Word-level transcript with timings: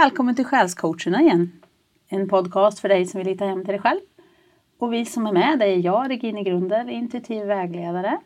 Välkommen 0.00 0.34
till 0.34 0.44
Själscoacherna 0.44 1.20
igen. 1.20 1.52
En 2.08 2.28
podcast 2.28 2.78
för 2.78 2.88
dig 2.88 3.06
som 3.06 3.18
vill 3.18 3.26
hitta 3.26 3.44
hem 3.44 3.64
till 3.64 3.72
dig 3.72 3.80
själv. 3.80 4.00
Och 4.78 4.92
vi 4.92 5.04
som 5.04 5.26
är 5.26 5.32
med, 5.32 5.58
det 5.58 5.64
är 5.64 5.76
jag, 5.76 6.10
Regine 6.10 6.42
Grunder, 6.42 6.90
intuitiv 6.90 7.46
vägledare. 7.46 8.18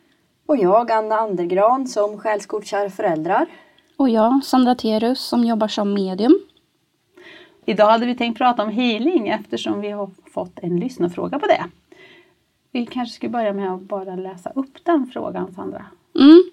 Och 0.45 0.57
jag, 0.57 0.91
Anna 0.91 1.15
Andergran, 1.15 1.87
som 1.87 2.17
själscoachar 2.17 2.89
föräldrar. 2.89 3.45
Och 3.97 4.09
jag, 4.09 4.43
Sandra 4.43 4.75
Terus, 4.75 5.19
som 5.19 5.43
jobbar 5.43 5.67
som 5.67 5.93
medium. 5.93 6.39
Idag 7.65 7.91
hade 7.91 8.05
vi 8.05 8.15
tänkt 8.15 8.37
prata 8.37 8.63
om 8.63 8.69
healing 8.69 9.27
eftersom 9.27 9.81
vi 9.81 9.91
har 9.91 10.09
fått 10.33 10.59
en 10.59 10.79
lyssnarfråga 10.79 11.39
på 11.39 11.47
det. 11.47 11.65
Vi 12.71 12.85
kanske 12.85 13.15
ska 13.15 13.29
börja 13.29 13.53
med 13.53 13.73
att 13.73 13.81
bara 13.81 14.15
läsa 14.15 14.49
upp 14.49 14.77
den 14.83 15.07
frågan, 15.13 15.53
Sandra. 15.53 15.85
Mm. 16.19 16.43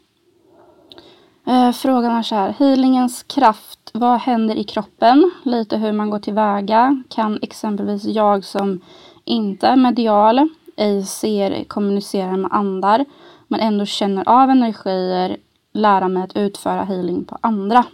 Eh, 1.46 1.73
frågan 1.73 2.12
är 2.12 2.23
så 2.23 2.34
här. 2.34 2.52
Healingens 2.52 3.23
kraft. 3.23 3.91
Vad 3.95 4.20
händer 4.20 4.55
i 4.55 4.64
kroppen? 4.64 5.30
Lite 5.42 5.77
hur 5.77 5.92
man 5.92 6.10
går 6.10 6.19
tillväga. 6.19 7.02
Kan 7.09 7.38
exempelvis 7.42 8.05
jag 8.05 8.45
som 8.45 8.80
inte 9.24 9.66
är 9.66 9.77
medial, 9.77 10.48
ej 10.77 11.05
ser, 11.05 11.64
kommunicerar 11.64 12.36
med 12.36 12.52
andar, 12.52 13.05
men 13.48 13.60
ändå 13.60 13.86
känner 13.86 14.28
av 14.28 14.50
energier, 14.50 15.36
lära 15.73 16.09
mig 16.09 16.23
att 16.23 16.36
utföra 16.36 16.84
healing 16.84 17.24
på 17.24 17.38
andra? 17.41 17.84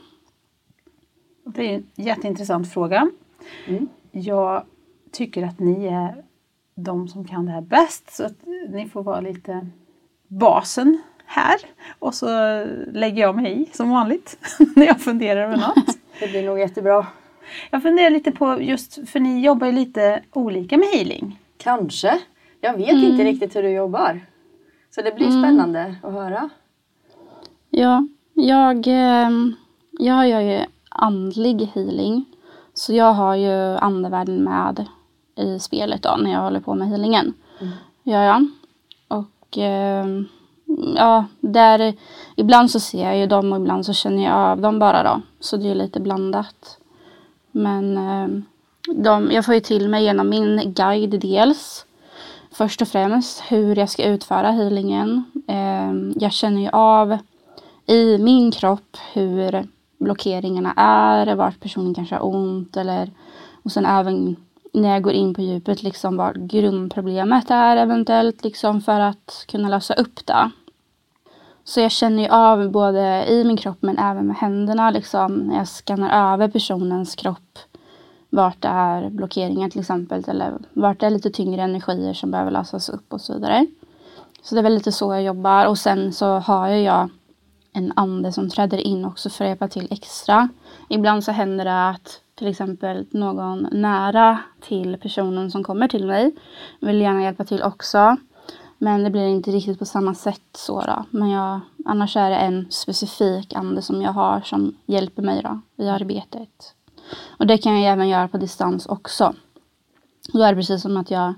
Det 1.44 1.74
är 1.74 1.74
en 1.74 1.86
jätteintressant 1.94 2.72
fråga. 2.72 3.10
Mm. 3.66 3.88
Jag 4.10 4.64
tycker 5.12 5.46
att 5.46 5.58
ni 5.58 5.86
är 5.86 6.24
de 6.74 7.08
som 7.08 7.24
kan 7.24 7.46
det 7.46 7.52
här 7.52 7.60
bäst 7.60 8.10
så 8.10 8.24
att 8.24 8.46
ni 8.68 8.88
får 8.88 9.02
vara 9.02 9.20
lite 9.20 9.66
basen 10.28 10.98
här 11.28 11.56
och 11.98 12.14
så 12.14 12.26
lägger 12.92 13.22
jag 13.22 13.36
mig 13.36 13.62
i 13.62 13.66
som 13.76 13.90
vanligt 13.90 14.38
när 14.76 14.86
jag 14.86 15.00
funderar 15.00 15.40
över 15.44 15.56
något. 15.56 15.98
Det 16.20 16.28
blir 16.28 16.46
nog 16.46 16.58
jättebra. 16.58 17.06
Jag 17.70 17.82
funderar 17.82 18.10
lite 18.10 18.30
på 18.32 18.62
just 18.62 19.08
för 19.10 19.20
ni 19.20 19.40
jobbar 19.44 19.66
ju 19.66 19.72
lite 19.72 20.22
olika 20.32 20.76
med 20.76 20.88
healing. 20.88 21.38
Kanske. 21.58 22.18
Jag 22.60 22.76
vet 22.76 22.90
Mm. 22.90 23.04
inte 23.04 23.24
riktigt 23.24 23.56
hur 23.56 23.62
du 23.62 23.70
jobbar. 23.70 24.20
Så 24.90 25.02
det 25.02 25.14
blir 25.14 25.26
spännande 25.30 25.94
att 26.02 26.12
höra. 26.12 26.50
Ja, 27.70 28.06
jag, 28.34 28.86
eh, 28.86 29.30
jag 29.98 30.28
gör 30.28 30.40
ju 30.40 30.58
andlig 30.90 31.70
healing. 31.74 32.24
Så 32.74 32.92
jag 32.94 33.12
har 33.12 33.34
ju 33.34 33.76
andevärlden 33.76 34.44
med 34.44 34.84
i 35.36 35.58
spelet 35.58 36.02
då 36.02 36.16
när 36.16 36.32
jag 36.32 36.40
håller 36.40 36.60
på 36.60 36.74
med 36.74 36.88
healingen. 36.88 37.34
Gör 38.02 38.22
jag. 38.22 38.46
Och 39.08 39.58
eh, 39.58 40.06
ja, 40.96 41.24
där 41.40 41.94
ibland 42.36 42.70
så 42.70 42.80
ser 42.80 43.04
jag 43.04 43.18
ju 43.18 43.26
dem 43.26 43.52
och 43.52 43.58
ibland 43.58 43.86
så 43.86 43.92
känner 43.92 44.24
jag 44.24 44.34
av 44.34 44.60
dem 44.60 44.78
bara 44.78 45.02
då. 45.02 45.20
Så 45.40 45.56
det 45.56 45.70
är 45.70 45.74
lite 45.74 46.00
blandat. 46.00 46.78
Men 47.50 47.96
ehm, 47.98 48.44
de, 48.94 49.30
jag 49.32 49.44
får 49.44 49.54
ju 49.54 49.60
till 49.60 49.88
mig 49.88 50.04
genom 50.04 50.28
min 50.28 50.72
guide 50.74 51.20
dels. 51.20 51.86
Först 52.52 52.82
och 52.82 52.88
främst 52.88 53.42
hur 53.48 53.76
jag 53.76 53.88
ska 53.88 54.04
utföra 54.04 54.50
healingen. 54.50 55.24
Ehm, 55.46 56.14
jag 56.16 56.32
känner 56.32 56.60
ju 56.60 56.68
av 56.72 57.18
i 57.86 58.18
min 58.18 58.50
kropp 58.50 58.96
hur 59.12 59.68
blockeringarna 59.98 60.72
är, 60.76 61.34
vart 61.34 61.60
personen 61.60 61.94
kanske 61.94 62.14
har 62.14 62.26
ont 62.26 62.76
eller 62.76 63.10
och 63.62 63.72
sen 63.72 63.86
även 63.86 64.36
när 64.72 64.88
jag 64.88 65.02
går 65.02 65.12
in 65.12 65.34
på 65.34 65.42
djupet 65.42 65.82
liksom 65.82 66.16
vad 66.16 66.50
grundproblemet 66.50 67.50
är 67.50 67.76
eventuellt 67.76 68.44
liksom 68.44 68.80
för 68.80 69.00
att 69.00 69.44
kunna 69.48 69.68
lösa 69.68 69.94
upp 69.94 70.26
det. 70.26 70.50
Så 71.68 71.80
jag 71.80 71.90
känner 71.90 72.22
ju 72.22 72.28
av 72.28 72.70
både 72.70 73.26
i 73.28 73.44
min 73.44 73.56
kropp 73.56 73.76
men 73.80 73.98
även 73.98 74.26
med 74.26 74.36
händerna 74.36 74.90
liksom 74.90 75.34
när 75.34 75.56
jag 75.56 75.68
skannar 75.68 76.32
över 76.32 76.48
personens 76.48 77.14
kropp 77.14 77.58
vart 78.30 78.62
det 78.62 78.68
är 78.68 79.10
blockeringar 79.10 79.70
till 79.70 79.80
exempel 79.80 80.24
eller 80.28 80.52
vart 80.72 81.00
det 81.00 81.06
är 81.06 81.10
lite 81.10 81.30
tyngre 81.30 81.62
energier 81.62 82.14
som 82.14 82.30
behöver 82.30 82.50
lösas 82.50 82.88
upp 82.88 83.12
och 83.12 83.20
så 83.20 83.34
vidare. 83.34 83.66
Så 84.42 84.54
det 84.54 84.60
är 84.60 84.62
väl 84.62 84.74
lite 84.74 84.92
så 84.92 85.14
jag 85.14 85.22
jobbar 85.22 85.66
och 85.66 85.78
sen 85.78 86.12
så 86.12 86.26
har 86.26 86.68
ju 86.68 86.82
jag 86.82 87.10
en 87.72 87.92
ande 87.96 88.32
som 88.32 88.50
träder 88.50 88.78
in 88.78 89.04
också 89.04 89.30
för 89.30 89.44
att 89.44 89.48
hjälpa 89.48 89.68
till 89.68 89.88
extra. 89.90 90.48
Ibland 90.88 91.24
så 91.24 91.32
händer 91.32 91.64
det 91.64 91.88
att 91.88 92.20
till 92.34 92.46
exempel 92.46 93.06
någon 93.10 93.68
nära 93.72 94.38
till 94.60 94.96
personen 95.02 95.50
som 95.50 95.64
kommer 95.64 95.88
till 95.88 96.06
mig 96.06 96.34
vill 96.80 97.00
gärna 97.00 97.22
hjälpa 97.22 97.44
till 97.44 97.62
också. 97.62 98.16
Men 98.78 99.04
det 99.04 99.10
blir 99.10 99.26
inte 99.26 99.50
riktigt 99.50 99.78
på 99.78 99.84
samma 99.84 100.14
sätt 100.14 100.42
så 100.52 100.80
då. 100.80 101.04
Men 101.10 101.30
jag, 101.30 101.60
annars 101.84 102.16
är 102.16 102.30
det 102.30 102.36
en 102.36 102.66
specifik 102.70 103.54
ande 103.54 103.82
som 103.82 104.02
jag 104.02 104.12
har 104.12 104.40
som 104.40 104.76
hjälper 104.86 105.22
mig 105.22 105.42
då 105.42 105.60
i 105.84 105.88
arbetet. 105.88 106.74
Och 107.26 107.46
det 107.46 107.58
kan 107.58 107.80
jag 107.80 107.92
även 107.92 108.08
göra 108.08 108.28
på 108.28 108.38
distans 108.38 108.86
också. 108.86 109.34
Då 110.32 110.42
är 110.42 110.52
det 110.52 110.56
precis 110.56 110.82
som 110.82 110.96
att 110.96 111.10
jag 111.10 111.34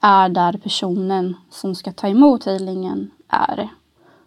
är 0.00 0.28
där 0.28 0.52
personen 0.52 1.36
som 1.50 1.74
ska 1.74 1.92
ta 1.92 2.08
emot 2.08 2.44
healingen 2.46 3.10
är. 3.28 3.68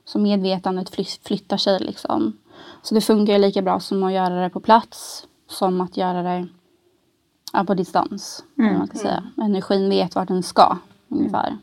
Så 0.06 0.20
medvetandet 0.20 0.90
fly- 0.90 1.20
flyttar 1.24 1.58
sig 1.58 1.80
liksom. 1.80 2.38
Så 2.82 2.96
det 2.96 3.02
funkar 3.02 3.40
lika 3.40 3.62
bra 3.62 3.80
som 3.80 4.04
att 4.04 4.14
göra 4.14 4.42
det 4.42 4.50
på 4.50 4.60
plats 4.60 5.28
som 5.48 5.82
att 5.82 5.98
göra 5.98 6.24
det 6.24 6.48
ja, 7.54 7.64
på 7.64 7.74
distans. 7.74 8.44
Mm. 8.58 8.78
Man 8.78 8.88
ska 8.88 8.98
säga. 8.98 9.24
Energin 9.42 9.90
vet 9.90 10.16
vart 10.16 10.28
den 10.28 10.44
ska 10.44 10.78
ungefär. 11.08 11.58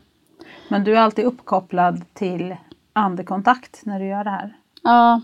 Men 0.71 0.83
du 0.83 0.95
är 0.95 0.99
alltid 0.99 1.25
uppkopplad 1.25 2.01
till 2.13 2.55
andekontakt 2.93 3.81
när 3.85 3.99
du 3.99 4.05
gör 4.05 4.23
det 4.23 4.29
här. 4.29 4.57
Ja, 4.83 5.21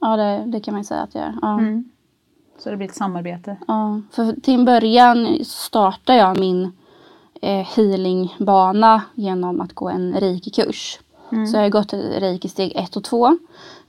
ja 0.00 0.16
det, 0.16 0.44
det 0.46 0.60
kan 0.60 0.74
man 0.74 0.80
ju 0.80 0.84
säga 0.84 1.02
att 1.02 1.14
jag 1.14 1.24
gör. 1.24 1.34
Ja. 1.42 1.60
Så 2.58 2.70
det 2.70 2.76
blir 2.76 2.88
ett 2.88 2.94
samarbete. 2.94 3.56
Ja, 3.68 4.00
för 4.12 4.40
till 4.40 4.54
en 4.54 4.64
början 4.64 5.44
startade 5.44 6.18
jag 6.18 6.40
min 6.40 6.72
eh, 7.42 7.66
healingbana 7.76 9.02
genom 9.14 9.60
att 9.60 9.72
gå 9.72 9.88
en 9.88 10.14
reiki-kurs. 10.14 10.98
Så 11.50 11.56
jag 11.56 11.62
har 11.62 11.68
gått 11.68 11.92
reiki 11.92 12.48
steg 12.48 12.72
ett 12.76 12.96
och 12.96 13.04
två. 13.04 13.38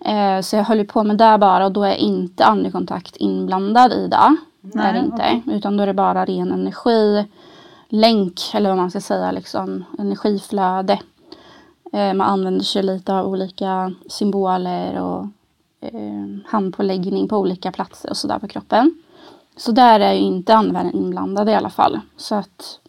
Eh, 0.06 0.42
så 0.42 0.56
jag 0.56 0.64
höll 0.64 0.86
på 0.86 1.04
med 1.04 1.18
det 1.18 1.38
bara 1.38 1.66
och 1.66 1.72
då 1.72 1.84
är 1.84 1.96
inte 1.96 2.46
andekontakt 2.46 3.18
inblandad 3.18 3.94
i 3.94 4.08
det. 4.08 4.36
Nej, 4.62 4.86
är 4.86 4.94
det 4.94 5.00
inte. 5.00 5.42
Utan 5.52 5.78
då 5.78 5.84
är 5.84 5.88
det 5.88 5.94
bara 5.94 6.26
ren 6.26 6.52
energi, 6.52 7.26
länk 7.92 8.40
eller 8.54 8.70
vad 8.70 8.78
man 8.78 8.90
ska 8.90 9.02
säga, 9.02 9.32
liksom 9.32 9.84
energiflöde. 10.00 11.00
Eh, 11.94 12.14
man 12.14 12.22
använder 12.22 12.64
sig 12.64 12.84
lite 12.84 13.14
av 13.14 13.28
olika 13.28 13.94
symboler 14.10 15.02
och 15.02 15.28
eh, 15.82 16.28
handpåläggning 16.46 17.28
på 17.28 17.38
olika 17.38 17.72
platser 17.72 18.10
och 18.10 18.18
sådär 18.18 18.40
på 18.40 18.48
kroppen. 18.48 19.04
Så 19.56 19.72
där 19.72 20.00
är 20.00 20.14
ju 20.14 20.20
inte 20.20 20.56
andevärlden 20.56 20.96
inblandad 20.96 21.50
i 21.50 21.54
alla 21.54 21.70
fall. 21.70 22.00
Så 22.18 22.36
att 22.36 22.80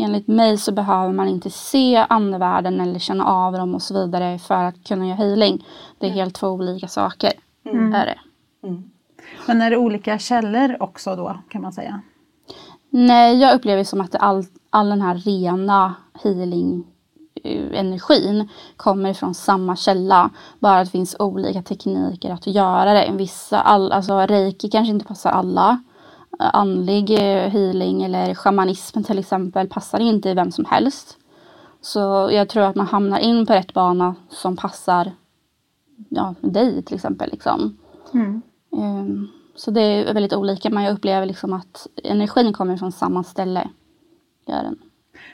enligt 0.00 0.28
mig 0.28 0.58
så 0.58 0.72
behöver 0.72 1.12
man 1.12 1.28
inte 1.28 1.50
se 1.50 2.06
andevärlden 2.08 2.80
eller 2.80 2.98
känna 2.98 3.24
av 3.24 3.52
dem 3.52 3.74
och 3.74 3.82
så 3.82 3.94
vidare 3.94 4.38
för 4.38 4.64
att 4.64 4.84
kunna 4.84 5.06
göra 5.06 5.16
healing. 5.16 5.64
Det 5.98 6.06
är 6.06 6.10
helt 6.10 6.34
två 6.34 6.48
olika 6.48 6.88
saker. 6.88 7.32
Är 7.94 8.06
det. 8.06 8.18
Men 9.46 9.62
är 9.62 9.70
det 9.70 9.76
olika 9.76 10.18
källor 10.18 10.82
också 10.82 11.16
då 11.16 11.38
kan 11.48 11.62
man 11.62 11.72
säga? 11.72 12.00
Nej, 12.90 13.40
jag 13.40 13.54
upplever 13.54 13.84
som 13.84 14.00
att 14.00 14.14
all, 14.14 14.44
all 14.70 14.88
den 14.88 15.00
här 15.00 15.14
rena 15.14 15.94
healing 16.22 16.84
eh, 17.44 17.78
energin 17.80 18.48
kommer 18.76 19.14
från 19.14 19.34
samma 19.34 19.76
källa. 19.76 20.30
Bara 20.58 20.78
att 20.78 20.86
det 20.86 20.90
finns 20.90 21.16
olika 21.18 21.62
tekniker 21.62 22.30
att 22.30 22.46
göra 22.46 22.92
det. 22.92 23.12
Vissa, 23.12 23.60
all, 23.60 23.92
alltså 23.92 24.18
reiki 24.18 24.70
kanske 24.70 24.90
inte 24.90 25.06
passar 25.06 25.30
alla. 25.30 25.82
Andlig 26.38 27.10
eh, 27.10 27.50
healing 27.50 28.02
eller 28.02 28.34
shamanism 28.34 29.02
till 29.02 29.18
exempel 29.18 29.68
passar 29.68 30.00
inte 30.00 30.34
vem 30.34 30.52
som 30.52 30.64
helst. 30.64 31.16
Så 31.80 32.28
jag 32.32 32.48
tror 32.48 32.62
att 32.62 32.76
man 32.76 32.86
hamnar 32.86 33.18
in 33.18 33.46
på 33.46 33.52
rätt 33.52 33.74
bana 33.74 34.14
som 34.30 34.56
passar 34.56 35.12
ja, 36.08 36.34
dig 36.40 36.82
till 36.82 36.94
exempel. 36.94 37.30
Liksom. 37.30 37.78
Ehm, 38.72 39.28
Så 39.58 39.70
det 39.70 39.80
är 39.80 40.14
väldigt 40.14 40.32
olika 40.32 40.70
men 40.70 40.82
jag 40.82 40.92
upplever 40.92 41.26
liksom 41.26 41.52
att 41.52 41.86
energin 42.04 42.52
kommer 42.52 42.76
från 42.76 42.92
samma 42.92 43.24
ställe. 43.24 43.68
Gör 44.46 44.62
den. 44.62 44.78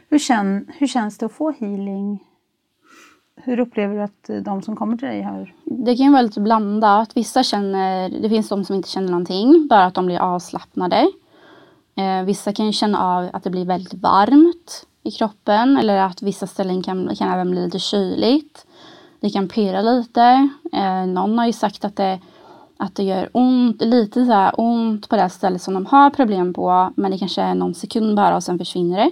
Hur, 0.09 0.19
känn, 0.19 0.71
hur 0.79 0.87
känns 0.87 1.19
det 1.19 1.27
att 1.27 1.33
få 1.33 1.51
healing? 1.51 2.25
Hur 3.37 3.61
upplever 3.61 3.95
du 3.95 4.03
att 4.03 4.45
de 4.45 4.63
som 4.63 4.77
kommer 4.77 4.97
till 4.97 5.09
dig 5.09 5.23
har... 5.23 5.55
Det 5.65 5.97
kan 5.97 6.07
ju 6.07 6.13
vara 6.13 6.23
lite 6.23 6.41
blandat. 6.41 7.17
Vissa 7.17 7.43
känner, 7.43 8.09
det 8.09 8.29
finns 8.29 8.49
de 8.49 8.65
som 8.65 8.77
inte 8.77 8.89
känner 8.89 9.09
någonting, 9.09 9.67
bara 9.71 9.85
att 9.85 9.95
de 9.95 10.07
blir 10.07 10.19
avslappnade. 10.19 11.09
Eh, 11.97 12.23
vissa 12.25 12.53
kan 12.53 12.67
ju 12.67 12.73
känna 12.73 13.01
av 13.01 13.31
att 13.33 13.45
det 13.45 13.51
blir 13.51 13.65
väldigt 13.65 13.95
varmt 13.95 14.87
i 15.03 15.11
kroppen 15.11 15.77
eller 15.77 15.97
att 15.97 16.23
vissa 16.23 16.47
ställen 16.47 16.83
kan, 16.83 17.17
kan 17.17 17.33
även 17.33 17.51
bli 17.51 17.65
lite 17.65 17.79
kyligt. 17.79 18.67
Det 19.21 19.31
kan 19.31 19.49
pirra 19.49 19.83
lite. 19.83 20.49
Eh, 20.73 21.07
någon 21.07 21.39
har 21.39 21.47
ju 21.47 21.53
sagt 21.53 21.85
att 21.85 21.97
det, 21.97 22.21
att 22.85 22.95
det 22.95 23.03
gör 23.03 23.29
ont, 23.33 23.83
lite 23.83 24.25
så 24.25 24.33
här 24.33 24.53
ont 24.57 25.09
på 25.09 25.17
det 25.17 25.29
stället 25.29 25.63
som 25.63 25.75
de 25.75 25.87
har 25.87 26.11
problem 26.11 26.55
på 26.55 26.93
men 26.97 27.11
det 27.11 27.19
kanske 27.19 27.43
är 27.43 27.55
någon 27.55 27.75
sekund 27.75 28.17
bara 28.17 28.37
och 28.37 28.43
sen 28.43 28.59
försvinner 28.59 28.97
det. 28.97 29.11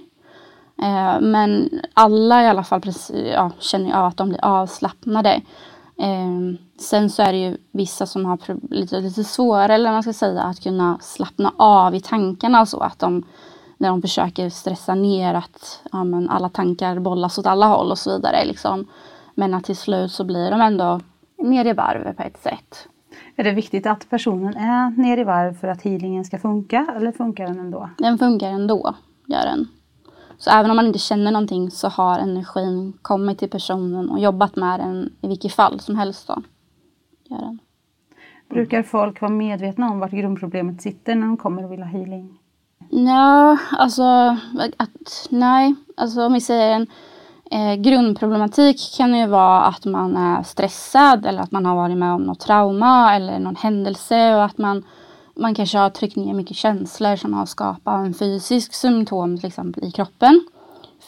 Eh, 0.87 1.21
men 1.21 1.71
alla 1.95 2.43
i 2.43 2.47
alla 2.47 2.65
fall 2.65 2.81
precis, 2.81 3.27
ja, 3.33 3.51
känner 3.59 3.87
ju 3.87 3.93
av 3.93 4.07
att 4.07 4.17
de 4.17 4.29
blir 4.29 4.45
avslappnade. 4.45 5.41
Eh, 5.99 6.59
sen 6.81 7.11
så 7.11 7.23
är 7.23 7.33
det 7.33 7.39
ju 7.39 7.57
vissa 7.73 8.07
som 8.07 8.25
har 8.25 8.39
lite, 8.71 9.01
lite 9.01 9.25
svårare 9.25 9.75
eller 9.75 9.93
man 9.93 10.03
ska 10.03 10.13
säga 10.13 10.43
att 10.43 10.63
kunna 10.63 10.99
slappna 11.01 11.53
av 11.57 11.95
i 11.95 12.01
tankarna 12.01 12.67
så 12.67 12.81
att 12.81 12.99
de 12.99 13.25
när 13.77 13.89
de 13.89 14.03
försöker 14.03 14.51
stressa 14.51 14.95
ner 14.95 15.35
att 15.35 15.83
ja, 15.93 16.05
men 16.05 16.31
alla 16.31 16.49
tankar 16.49 16.99
bollas 16.99 17.39
åt 17.39 17.47
alla 17.47 17.67
håll 17.67 17.91
och 17.91 17.99
så 17.99 18.17
vidare. 18.17 18.45
Liksom. 18.45 18.87
Men 19.35 19.55
att 19.55 19.65
till 19.65 19.77
slut 19.77 20.13
så 20.13 20.25
blir 20.25 20.51
de 20.51 20.61
ändå 20.61 21.01
ner 21.39 21.65
i 21.65 21.73
varv 21.73 22.15
på 22.15 22.23
ett 22.23 22.43
sätt. 22.43 22.89
Är 23.43 23.45
det 23.45 23.53
viktigt 23.53 23.87
att 23.87 24.11
personen 24.11 24.57
är 24.57 24.91
ner 24.91 25.19
i 25.19 25.25
varv 25.25 25.55
för 25.55 25.69
att 25.69 25.83
healingen 25.83 26.25
ska 26.25 26.39
funka 26.39 26.87
eller 26.97 27.13
funkar 27.13 27.47
den 27.47 27.61
ändå? 27.61 27.91
Den 27.99 28.19
funkar 28.19 28.51
ändå, 28.51 28.95
gör 29.27 29.45
den. 29.45 29.69
Så 30.39 30.51
även 30.51 30.71
om 30.71 30.77
man 30.77 30.87
inte 30.87 30.99
känner 30.99 31.31
någonting 31.31 31.71
så 31.71 31.89
har 31.89 32.19
energin 32.19 32.93
kommit 33.03 33.39
till 33.39 33.51
personen 33.51 34.11
och 34.11 34.19
jobbat 34.19 34.57
med 34.57 34.81
den 34.81 35.13
i 35.21 35.29
vilket 35.29 35.53
fall 35.53 35.81
som 35.81 35.97
helst. 35.97 36.29
Då. 36.29 36.43
Gör 37.25 37.39
den. 37.39 37.59
Brukar 38.49 38.83
folk 38.83 39.21
vara 39.21 39.33
medvetna 39.33 39.91
om 39.91 39.99
vart 39.99 40.11
grundproblemet 40.11 40.83
sitter 40.83 41.15
när 41.15 41.27
de 41.27 41.37
kommer 41.37 41.65
och 41.65 41.73
vill 41.73 41.83
ha 41.83 41.89
healing? 41.89 42.39
Ja, 42.91 43.59
alltså 43.71 44.03
att, 44.77 45.29
nej, 45.31 45.75
alltså 45.97 46.27
om 46.27 46.33
vi 46.33 46.41
säger 46.41 46.71
en 46.71 46.87
eh, 47.53 47.75
grundproblematik 47.75 48.95
kan 48.97 49.15
ju 49.15 49.27
vara 49.27 49.63
att 49.63 49.85
man 49.85 50.17
är 50.17 50.43
stressad 50.43 51.27
eller 51.27 51.43
att 51.43 51.53
man 51.53 51.67
har 51.67 51.77
varit 51.77 51.97
med 51.97 52.13
om 52.15 52.23
något 52.23 52.41
trauma 52.41 53.17
eller 53.17 53.39
någon 53.39 53.57
händelse 53.57 54.35
och 54.35 54.45
att 54.45 54.59
man, 54.59 54.85
man 55.35 55.55
kanske 55.55 55.79
har 55.79 55.91
tryckt 55.91 56.17
ner 56.17 56.35
mycket 56.35 56.57
känslor 56.57 57.17
som 57.17 57.35
har 57.35 57.47
skapat 57.47 58.07
en 58.07 58.15
fysisk 58.15 58.75
symptom 58.75 59.39
till 59.39 59.49
exempel 59.49 59.85
i 59.85 59.91
kroppen. 59.91 60.41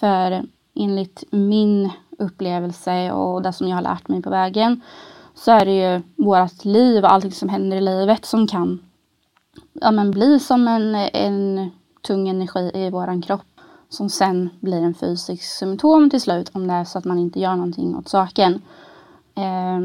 För 0.01 0.43
enligt 0.75 1.25
min 1.31 1.91
upplevelse 2.19 3.13
och 3.13 3.43
det 3.43 3.53
som 3.53 3.69
jag 3.69 3.77
har 3.77 3.83
lärt 3.83 4.09
mig 4.09 4.23
på 4.23 4.31
vägen 4.31 4.81
så 5.35 5.51
är 5.53 5.65
det 5.65 5.73
ju 5.73 6.03
vårt 6.25 6.65
liv 6.65 7.05
och 7.05 7.13
allting 7.13 7.33
som 7.33 7.49
händer 7.49 7.77
i 7.77 7.81
livet 7.81 8.25
som 8.25 8.47
kan 8.47 8.79
ja, 9.73 9.91
men 9.91 10.11
bli 10.11 10.41
som 10.41 10.69
en, 10.69 10.95
en 10.95 11.71
tung 12.03 12.29
energi 12.29 12.71
i 12.75 12.91
våran 12.91 13.23
kropp 13.23 13.54
som 13.95 14.09
sen 14.09 14.51
blir 14.61 14.83
en 14.83 14.95
fysisk 14.95 15.43
symptom 15.43 16.11
till 16.11 16.21
slut 16.21 16.51
om 16.53 16.67
det 16.67 16.75
är 16.75 16.85
så 16.85 16.99
att 16.99 17.05
man 17.05 17.19
inte 17.19 17.41
gör 17.41 17.57
någonting 17.57 17.97
åt 17.97 18.09
saken. 18.09 18.63
Eh, 19.35 19.81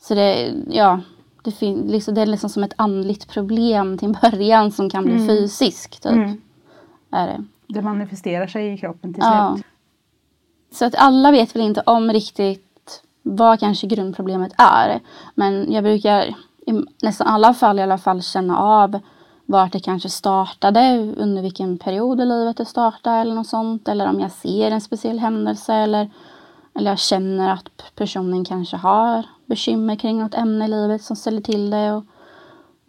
så 0.00 0.14
det, 0.14 0.54
ja, 0.70 1.00
det, 1.42 1.50
fin- 1.50 1.86
liksom, 1.88 2.14
det 2.14 2.22
är 2.22 2.26
liksom 2.26 2.50
som 2.50 2.64
ett 2.64 2.74
andligt 2.76 3.28
problem 3.28 3.98
till 3.98 4.16
början 4.22 4.72
som 4.72 4.90
kan 4.90 5.04
bli 5.04 5.14
mm. 5.14 5.28
fysiskt. 5.28 6.02
Typ, 6.02 6.12
mm. 6.12 6.40
är 7.10 7.26
det. 7.26 7.44
det 7.66 7.82
manifesterar 7.82 8.46
sig 8.46 8.72
i 8.72 8.78
kroppen 8.78 9.14
till 9.14 9.22
ja. 9.22 9.54
slut. 9.54 9.66
Så 10.72 10.84
att 10.84 10.94
alla 10.94 11.30
vet 11.30 11.56
väl 11.56 11.62
inte 11.62 11.82
om 11.86 12.12
riktigt 12.12 13.02
vad 13.22 13.60
kanske 13.60 13.86
grundproblemet 13.86 14.52
är. 14.58 15.00
Men 15.34 15.72
jag 15.72 15.84
brukar 15.84 16.22
i 16.66 16.72
nästan 17.02 17.26
alla 17.26 17.54
fall 17.54 17.78
i 17.78 17.82
alla 17.82 17.98
fall 17.98 18.22
känna 18.22 18.58
av 18.58 19.00
vart 19.46 19.72
det 19.72 19.80
kanske 19.80 20.08
startade, 20.08 21.14
under 21.16 21.42
vilken 21.42 21.78
period 21.78 22.20
i 22.20 22.24
livet 22.24 22.56
det 22.56 22.64
startade 22.64 23.16
eller 23.16 23.34
något 23.34 23.46
sånt. 23.46 23.88
Eller 23.88 24.08
om 24.08 24.20
jag 24.20 24.30
ser 24.30 24.70
en 24.70 24.80
speciell 24.80 25.18
händelse 25.18 25.74
eller, 25.74 26.10
eller 26.74 26.90
jag 26.90 26.98
känner 26.98 27.52
att 27.52 27.68
personen 27.94 28.44
kanske 28.44 28.76
har 28.76 29.26
bekymmer 29.46 29.96
kring 29.96 30.18
något 30.18 30.34
ämne 30.34 30.64
i 30.64 30.68
livet 30.68 31.02
som 31.02 31.16
ställer 31.16 31.40
till 31.40 31.70
det. 31.70 31.92
Och, 31.92 32.04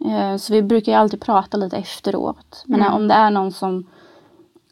eh, 0.06 0.36
så 0.36 0.52
vi 0.52 0.62
brukar 0.62 0.92
ju 0.92 0.98
alltid 0.98 1.20
prata 1.20 1.56
lite 1.56 1.76
efteråt. 1.76 2.62
Men 2.66 2.80
mm. 2.80 2.94
om 2.94 3.08
det 3.08 3.14
är 3.14 3.30
någon 3.30 3.52
som 3.52 3.86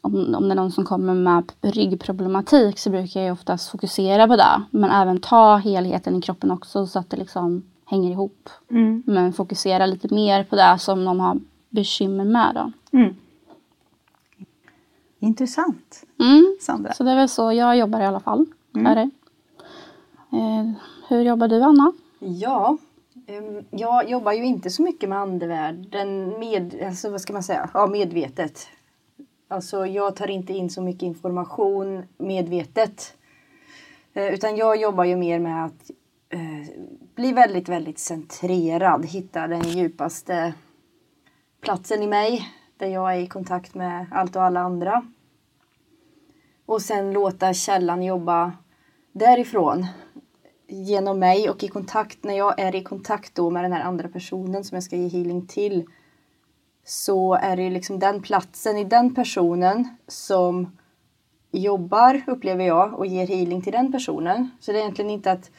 om, 0.01 0.35
om 0.35 0.47
det 0.47 0.53
är 0.53 0.55
någon 0.55 0.71
som 0.71 0.85
kommer 0.85 1.13
med 1.13 1.51
ryggproblematik 1.61 2.79
så 2.79 2.89
brukar 2.89 3.21
jag 3.21 3.33
oftast 3.33 3.69
fokusera 3.69 4.27
på 4.27 4.35
det. 4.35 4.63
Men 4.69 4.91
även 4.91 5.19
ta 5.19 5.55
helheten 5.55 6.15
i 6.15 6.21
kroppen 6.21 6.51
också 6.51 6.87
så 6.87 6.99
att 6.99 7.09
det 7.09 7.17
liksom 7.17 7.63
hänger 7.85 8.11
ihop. 8.11 8.49
Mm. 8.71 9.03
Men 9.05 9.33
fokusera 9.33 9.85
lite 9.85 10.13
mer 10.13 10.43
på 10.43 10.55
det 10.55 10.77
som 10.79 11.05
de 11.05 11.19
har 11.19 11.39
bekymmer 11.69 12.25
med. 12.25 12.55
Då. 12.55 12.71
Mm. 12.97 13.15
Intressant, 15.19 16.03
mm. 16.19 16.57
Sandra. 16.61 16.93
Så 16.93 17.03
det 17.03 17.11
är 17.11 17.15
väl 17.15 17.29
så 17.29 17.53
jag 17.53 17.77
jobbar 17.77 17.99
i 17.99 18.05
alla 18.05 18.19
fall. 18.19 18.45
Mm. 18.75 18.87
Är 18.87 18.95
det. 18.95 19.09
Eh, 20.37 20.71
hur 21.07 21.21
jobbar 21.21 21.47
du, 21.47 21.61
Anna? 21.61 21.93
Ja, 22.19 22.77
um, 23.27 23.65
jag 23.71 24.09
jobbar 24.09 24.31
ju 24.31 24.45
inte 24.45 24.69
så 24.69 24.81
mycket 24.81 25.09
med 25.09 25.17
andevärlden 25.17 26.39
med, 26.39 26.83
alltså, 26.85 27.09
vad 27.09 27.21
ska 27.21 27.33
man 27.33 27.43
säga? 27.43 27.69
Ja, 27.73 27.87
medvetet. 27.87 28.67
Alltså 29.47 29.85
jag 29.85 30.15
tar 30.15 30.29
inte 30.29 30.53
in 30.53 30.69
så 30.69 30.81
mycket 30.81 31.03
information 31.03 32.03
medvetet. 32.17 33.13
Eh, 34.13 34.33
utan 34.33 34.55
jag 34.55 34.81
jobbar 34.81 35.03
ju 35.03 35.15
mer 35.15 35.39
med 35.39 35.65
att 35.65 35.91
eh, 36.29 36.73
bli 37.15 37.31
väldigt, 37.31 37.69
väldigt 37.69 37.99
centrerad. 37.99 39.05
Hitta 39.05 39.47
den 39.47 39.61
djupaste 39.61 40.53
platsen 41.67 42.03
i 42.03 42.07
mig 42.07 42.49
där 42.77 42.87
jag 42.87 43.15
är 43.15 43.19
i 43.19 43.27
kontakt 43.27 43.75
med 43.75 44.05
allt 44.11 44.35
och 44.35 44.43
alla 44.43 44.59
andra. 44.59 45.05
Och 46.65 46.81
sen 46.81 47.13
låta 47.13 47.53
källan 47.53 48.03
jobba 48.03 48.53
därifrån 49.11 49.85
genom 50.67 51.19
mig 51.19 51.49
och 51.49 51.63
i 51.63 51.67
kontakt 51.67 52.23
när 52.23 52.33
jag 52.33 52.59
är 52.59 52.75
i 52.75 52.83
kontakt 52.83 53.35
då 53.35 53.49
med 53.49 53.63
den 53.63 53.73
här 53.73 53.81
andra 53.81 54.07
personen 54.07 54.63
som 54.63 54.75
jag 54.75 54.83
ska 54.83 54.95
ge 54.95 55.07
healing 55.07 55.47
till 55.47 55.85
så 56.85 57.33
är 57.33 57.57
det 57.57 57.69
liksom 57.69 57.99
den 57.99 58.21
platsen 58.21 58.77
i 58.77 58.83
den 58.83 59.15
personen 59.15 59.97
som 60.07 60.77
jobbar, 61.51 62.21
upplever 62.27 62.65
jag, 62.65 62.93
och 62.93 63.05
ger 63.05 63.27
healing 63.27 63.61
till 63.61 63.73
den 63.73 63.91
personen. 63.91 64.49
Så 64.59 64.71
det 64.71 64.77
är 64.77 64.81
egentligen 64.81 65.11
inte 65.11 65.31
att 65.31 65.51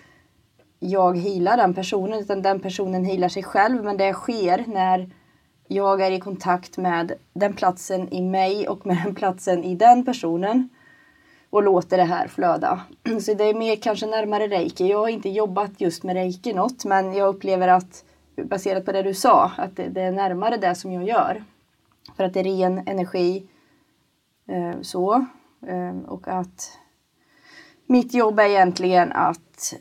jag 0.79 1.19
healar 1.19 1.57
den 1.57 1.75
personen 1.75 2.19
utan 2.19 2.43
den 2.43 2.61
personen 2.61 3.05
healar 3.05 3.29
sig 3.29 3.43
själv 3.43 3.85
men 3.85 3.97
det 3.97 4.13
sker 4.13 4.65
när 4.67 5.18
jag 5.69 6.00
är 6.00 6.11
i 6.11 6.20
kontakt 6.20 6.76
med 6.76 7.12
den 7.32 7.55
platsen 7.55 8.15
i 8.15 8.23
mig 8.23 8.69
och 8.69 8.87
med 8.87 8.97
den 9.05 9.15
platsen 9.15 9.65
i 9.65 9.75
den 9.75 10.05
personen 10.05 10.69
och 11.50 11.62
låter 11.62 11.97
det 11.97 12.05
här 12.05 12.29
flöda. 12.29 12.81
Så 13.20 13.35
det 13.35 13.44
är 13.44 13.55
mer 13.55 13.76
kanske 13.76 14.06
närmare 14.06 14.49
reiki. 14.49 14.88
Jag 14.88 14.99
har 14.99 15.09
inte 15.09 15.29
jobbat 15.29 15.81
just 15.81 16.03
med 16.03 16.15
reiki 16.15 16.53
något 16.53 16.85
men 16.85 17.15
jag 17.15 17.29
upplever 17.29 17.69
att 17.69 18.05
baserat 18.44 18.85
på 18.85 18.93
det 18.93 19.03
du 19.03 19.15
sa 19.15 19.53
att 19.56 19.76
det, 19.76 19.88
det 19.88 20.00
är 20.00 20.12
närmare 20.12 20.56
det 20.56 20.75
som 20.75 20.93
jag 20.93 21.05
gör. 21.05 21.44
För 22.16 22.25
att 22.25 22.35
det 22.35 22.40
är 22.40 22.45
ren 22.45 22.83
energi. 22.87 23.47
Eh, 24.49 24.81
så. 24.83 25.26
Eh, 25.66 25.99
och 26.07 26.28
att 26.28 26.78
mitt 27.87 28.14
jobb 28.14 28.40
är 28.40 28.45
egentligen 28.45 29.12
att 29.12 29.75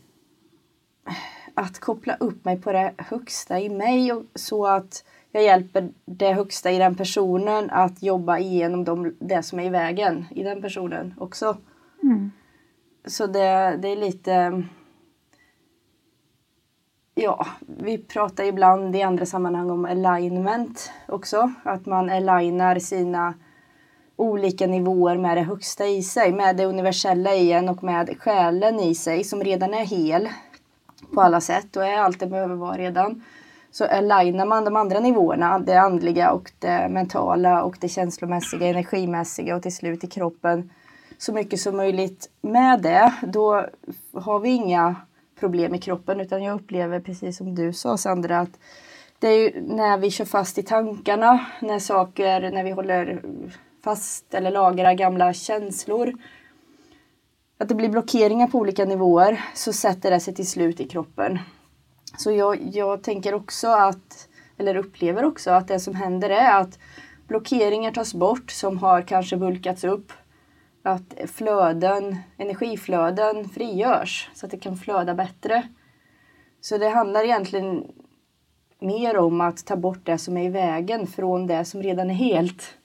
att 1.53 1.79
koppla 1.79 2.15
upp 2.15 2.45
mig 2.45 2.62
på 2.62 2.71
det 2.71 2.93
högsta 2.97 3.59
i 3.59 3.69
mig 3.69 4.13
och 4.13 4.23
så 4.35 4.67
att 4.67 5.03
jag 5.38 5.46
hjälper 5.46 5.89
det 6.06 6.34
högsta 6.34 6.72
i 6.72 6.77
den 6.77 6.96
personen 6.96 7.70
att 7.70 8.03
jobba 8.03 8.38
igenom 8.38 8.84
de, 8.84 9.15
det 9.20 9.44
som 9.44 9.60
är 9.60 9.65
i 9.65 9.70
vägen 9.70 10.25
i 10.32 10.44
den 10.44 10.62
personen 10.62 11.13
också. 11.17 11.58
Mm. 12.03 12.32
Så 13.06 13.27
det, 13.27 13.77
det 13.82 13.88
är 13.88 13.96
lite... 13.96 14.63
Ja, 17.15 17.48
vi 17.60 17.98
pratar 17.98 18.44
ibland 18.44 18.96
i 18.96 19.01
andra 19.01 19.25
sammanhang 19.25 19.70
om 19.70 19.86
alignment 19.86 20.91
också. 21.08 21.51
Att 21.63 21.86
man 21.86 22.10
alignar 22.10 22.79
sina 22.79 23.34
olika 24.15 24.67
nivåer 24.67 25.17
med 25.17 25.38
det 25.38 25.41
högsta 25.41 25.86
i 25.86 26.03
sig, 26.03 26.34
med 26.34 26.58
det 26.58 26.65
universella 26.65 27.36
i 27.36 27.51
en 27.51 27.70
och 27.70 27.84
med 27.84 28.15
själen 28.20 28.79
i 28.79 28.96
sig 28.96 29.24
som 29.24 29.44
redan 29.44 29.74
är 29.74 29.86
hel 29.86 30.29
på 31.13 31.22
alla 31.22 31.41
sätt 31.41 31.75
och 31.75 31.86
är 31.86 31.98
allt 31.98 32.20
det 32.20 32.27
behöver 32.27 32.56
vara 32.56 32.77
redan 32.77 33.24
så 33.71 33.86
alignar 33.86 34.45
man 34.45 34.65
de 34.65 34.75
andra 34.75 35.00
nivåerna, 35.00 35.59
det 35.59 35.75
andliga 35.75 36.31
och 36.31 36.51
det 36.59 36.88
mentala 36.89 37.63
och 37.63 37.77
det 37.79 37.89
känslomässiga, 37.89 38.67
energimässiga 38.67 39.55
och 39.55 39.62
till 39.62 39.75
slut 39.75 40.03
i 40.03 40.07
kroppen 40.07 40.69
så 41.17 41.33
mycket 41.33 41.59
som 41.59 41.77
möjligt 41.77 42.29
med 42.41 42.81
det, 42.81 43.13
då 43.21 43.65
har 44.13 44.39
vi 44.39 44.50
inga 44.50 44.95
problem 45.39 45.75
i 45.75 45.79
kroppen 45.79 46.19
utan 46.19 46.43
jag 46.43 46.55
upplever 46.55 47.00
precis 47.00 47.38
som 47.38 47.55
du 47.55 47.74
sa 47.74 47.97
Sandra 47.97 48.39
att 48.39 48.59
det 49.19 49.27
är 49.27 49.39
ju 49.39 49.62
när 49.62 49.97
vi 49.97 50.12
kör 50.12 50.25
fast 50.25 50.57
i 50.57 50.63
tankarna, 50.63 51.45
när 51.62 51.79
saker, 51.79 52.51
när 52.51 52.63
vi 52.63 52.71
håller 52.71 53.21
fast 53.83 54.33
eller 54.33 54.51
lagrar 54.51 54.93
gamla 54.93 55.33
känslor 55.33 56.13
att 57.57 57.69
det 57.69 57.75
blir 57.75 57.89
blockeringar 57.89 58.47
på 58.47 58.57
olika 58.57 58.86
nivåer 58.86 59.41
så 59.53 59.74
sätter 59.74 60.12
det 60.12 60.19
sig 60.19 60.36
till 60.36 60.47
slut 60.47 60.79
i 60.79 60.88
kroppen. 60.88 61.39
Så 62.17 62.31
jag, 62.31 62.59
jag 62.74 63.03
tänker 63.03 63.33
också 63.33 63.67
att, 63.67 64.27
eller 64.57 64.75
upplever 64.75 65.25
också 65.25 65.51
att 65.51 65.67
det 65.67 65.79
som 65.79 65.95
händer 65.95 66.29
är 66.29 66.62
att 66.62 66.79
blockeringar 67.27 67.91
tas 67.91 68.13
bort 68.13 68.51
som 68.51 68.77
har 68.77 69.01
kanske 69.01 69.38
bulkats 69.38 69.83
upp. 69.83 70.12
Att 70.83 71.13
flöden, 71.25 72.17
energiflöden 72.38 73.50
frigörs 73.50 74.29
så 74.33 74.45
att 74.45 74.51
det 74.51 74.59
kan 74.59 74.77
flöda 74.77 75.13
bättre. 75.13 75.63
Så 76.62 76.77
det 76.77 76.89
handlar 76.89 77.24
egentligen 77.24 77.83
mer 78.79 79.17
om 79.17 79.41
att 79.41 79.65
ta 79.65 79.75
bort 79.75 80.05
det 80.05 80.17
som 80.17 80.38
är 80.38 80.45
i 80.45 80.50
vägen 80.50 81.07
från 81.07 81.47
det 81.47 81.65
som 81.65 81.83
redan 81.83 82.09
är 82.09 82.13
helt. 82.13 82.77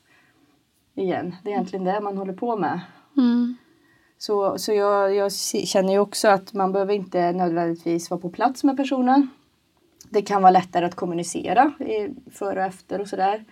Igen, 0.95 1.37
det 1.43 1.51
är 1.51 1.53
egentligen 1.53 1.85
det 1.85 2.01
man 2.01 2.19
håller 2.19 2.33
på 2.33 2.57
med. 2.57 2.81
Mm. 3.17 3.57
Så, 4.23 4.59
så 4.59 4.73
jag, 4.73 5.15
jag 5.15 5.33
känner 5.33 5.93
ju 5.93 5.99
också 5.99 6.29
att 6.29 6.53
man 6.53 6.73
behöver 6.73 6.95
inte 6.95 7.33
nödvändigtvis 7.33 8.11
vara 8.11 8.21
på 8.21 8.31
plats 8.31 8.65
med 8.65 8.77
personen. 8.77 9.29
Det 10.11 10.23
kan 10.23 10.43
vara 10.43 10.51
lättare 10.51 10.85
att 10.85 10.95
kommunicera 10.95 11.73
i, 11.81 12.15
före 12.31 12.61
och 12.61 12.67
efter 12.67 13.01
och 13.01 13.09
sådär. 13.09 13.45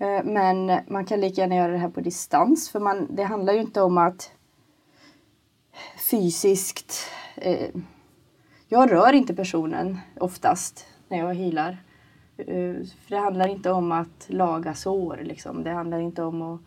Eh, 0.00 0.24
men 0.24 0.80
man 0.88 1.04
kan 1.04 1.20
lika 1.20 1.40
gärna 1.40 1.54
göra 1.54 1.72
det 1.72 1.78
här 1.78 1.88
på 1.88 2.00
distans 2.00 2.70
för 2.70 2.80
man, 2.80 3.06
det 3.10 3.22
handlar 3.22 3.52
ju 3.52 3.60
inte 3.60 3.80
om 3.80 3.98
att 3.98 4.32
fysiskt... 6.10 7.10
Eh, 7.36 7.68
jag 8.68 8.92
rör 8.92 9.12
inte 9.12 9.34
personen 9.34 9.98
oftast 10.20 10.86
när 11.08 11.18
jag 11.18 11.34
healar. 11.34 11.78
Eh, 12.36 12.74
för 12.84 13.10
det 13.10 13.18
handlar 13.18 13.48
inte 13.48 13.70
om 13.70 13.92
att 13.92 14.26
laga 14.26 14.74
sår. 14.74 15.20
Liksom. 15.22 15.62
Det 15.62 15.70
handlar 15.70 15.98
inte 15.98 16.22
om 16.22 16.42
att 16.42 16.60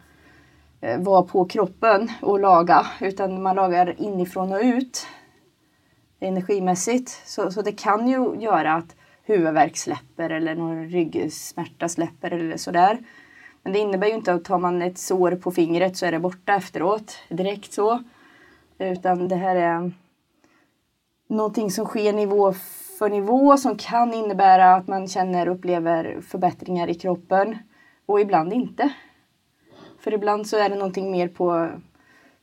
Eh, 0.82 1.00
vara 1.00 1.24
på 1.24 1.46
kroppen 1.46 2.12
och 2.22 2.40
laga. 2.40 2.86
Utan 3.02 3.42
man 3.42 3.56
lagar 3.56 3.96
inifrån 4.02 4.52
och 4.52 4.62
ut. 4.62 5.08
Energimässigt. 6.20 7.22
Så, 7.26 7.52
så 7.52 7.62
det 7.62 7.72
kan 7.72 8.08
ju 8.08 8.36
göra 8.40 8.74
att 8.74 8.96
huvudvärk 9.24 9.78
släpper 9.78 10.30
eller 10.30 10.56
någon 10.56 10.90
ryggsmärta 10.90 11.90
släpper 11.90 12.32
eller 12.32 12.58
sådär. 12.58 12.98
Men 13.64 13.74
det 13.74 13.80
innebär 13.80 14.08
ju 14.08 14.14
inte 14.14 14.34
att 14.34 14.44
tar 14.44 14.58
man 14.58 14.82
ett 14.82 14.98
sår 14.98 15.32
på 15.36 15.52
fingret 15.52 15.98
så 15.98 16.06
är 16.06 16.12
det 16.12 16.20
borta 16.20 16.56
efteråt. 16.56 17.18
Direkt 17.30 17.74
så. 17.74 18.04
Utan 18.80 19.28
det 19.28 19.36
här 19.36 19.56
är 19.56 19.92
någonting 21.28 21.72
som 21.72 21.86
sker 21.86 22.14
nivå 22.14 22.54
för 23.00 23.10
nivå 23.10 23.58
som 23.58 23.78
kan 23.78 24.14
innebära 24.14 24.76
att 24.76 24.88
man 24.88 25.08
känner 25.08 25.50
och 25.50 25.56
upplever 25.56 26.22
förbättringar 26.22 26.88
i 26.88 26.94
kroppen. 26.94 27.58
Och 28.06 28.22
ibland 28.22 28.54
inte. 28.54 28.94
För 30.02 30.14
ibland 30.14 30.48
så 30.48 30.58
är 30.58 30.70
det 30.70 30.76
någonting 30.76 31.12
mer 31.12 31.28
på 31.28 31.70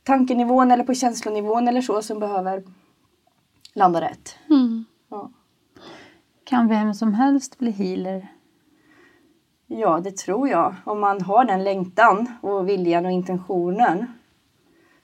tankenivån 0.02 0.70
eller 0.70 0.84
på 0.84 0.94
känslonivån 0.94 1.68
eller 1.68 1.80
så 1.80 2.02
som 2.02 2.18
behöver 2.18 2.62
landa 3.72 4.00
rätt. 4.00 4.36
Mm. 4.50 4.84
Ja. 5.08 5.30
Kan 6.44 6.68
vem 6.68 6.94
som 6.94 7.14
helst 7.14 7.58
bli 7.58 7.70
healer? 7.70 8.28
Ja, 9.66 10.00
det 10.00 10.16
tror 10.16 10.48
jag. 10.48 10.74
Om 10.84 11.00
man 11.00 11.20
har 11.20 11.44
den 11.44 11.64
längtan 11.64 12.32
och 12.40 12.68
viljan 12.68 13.06
och 13.06 13.12
intentionen. 13.12 14.06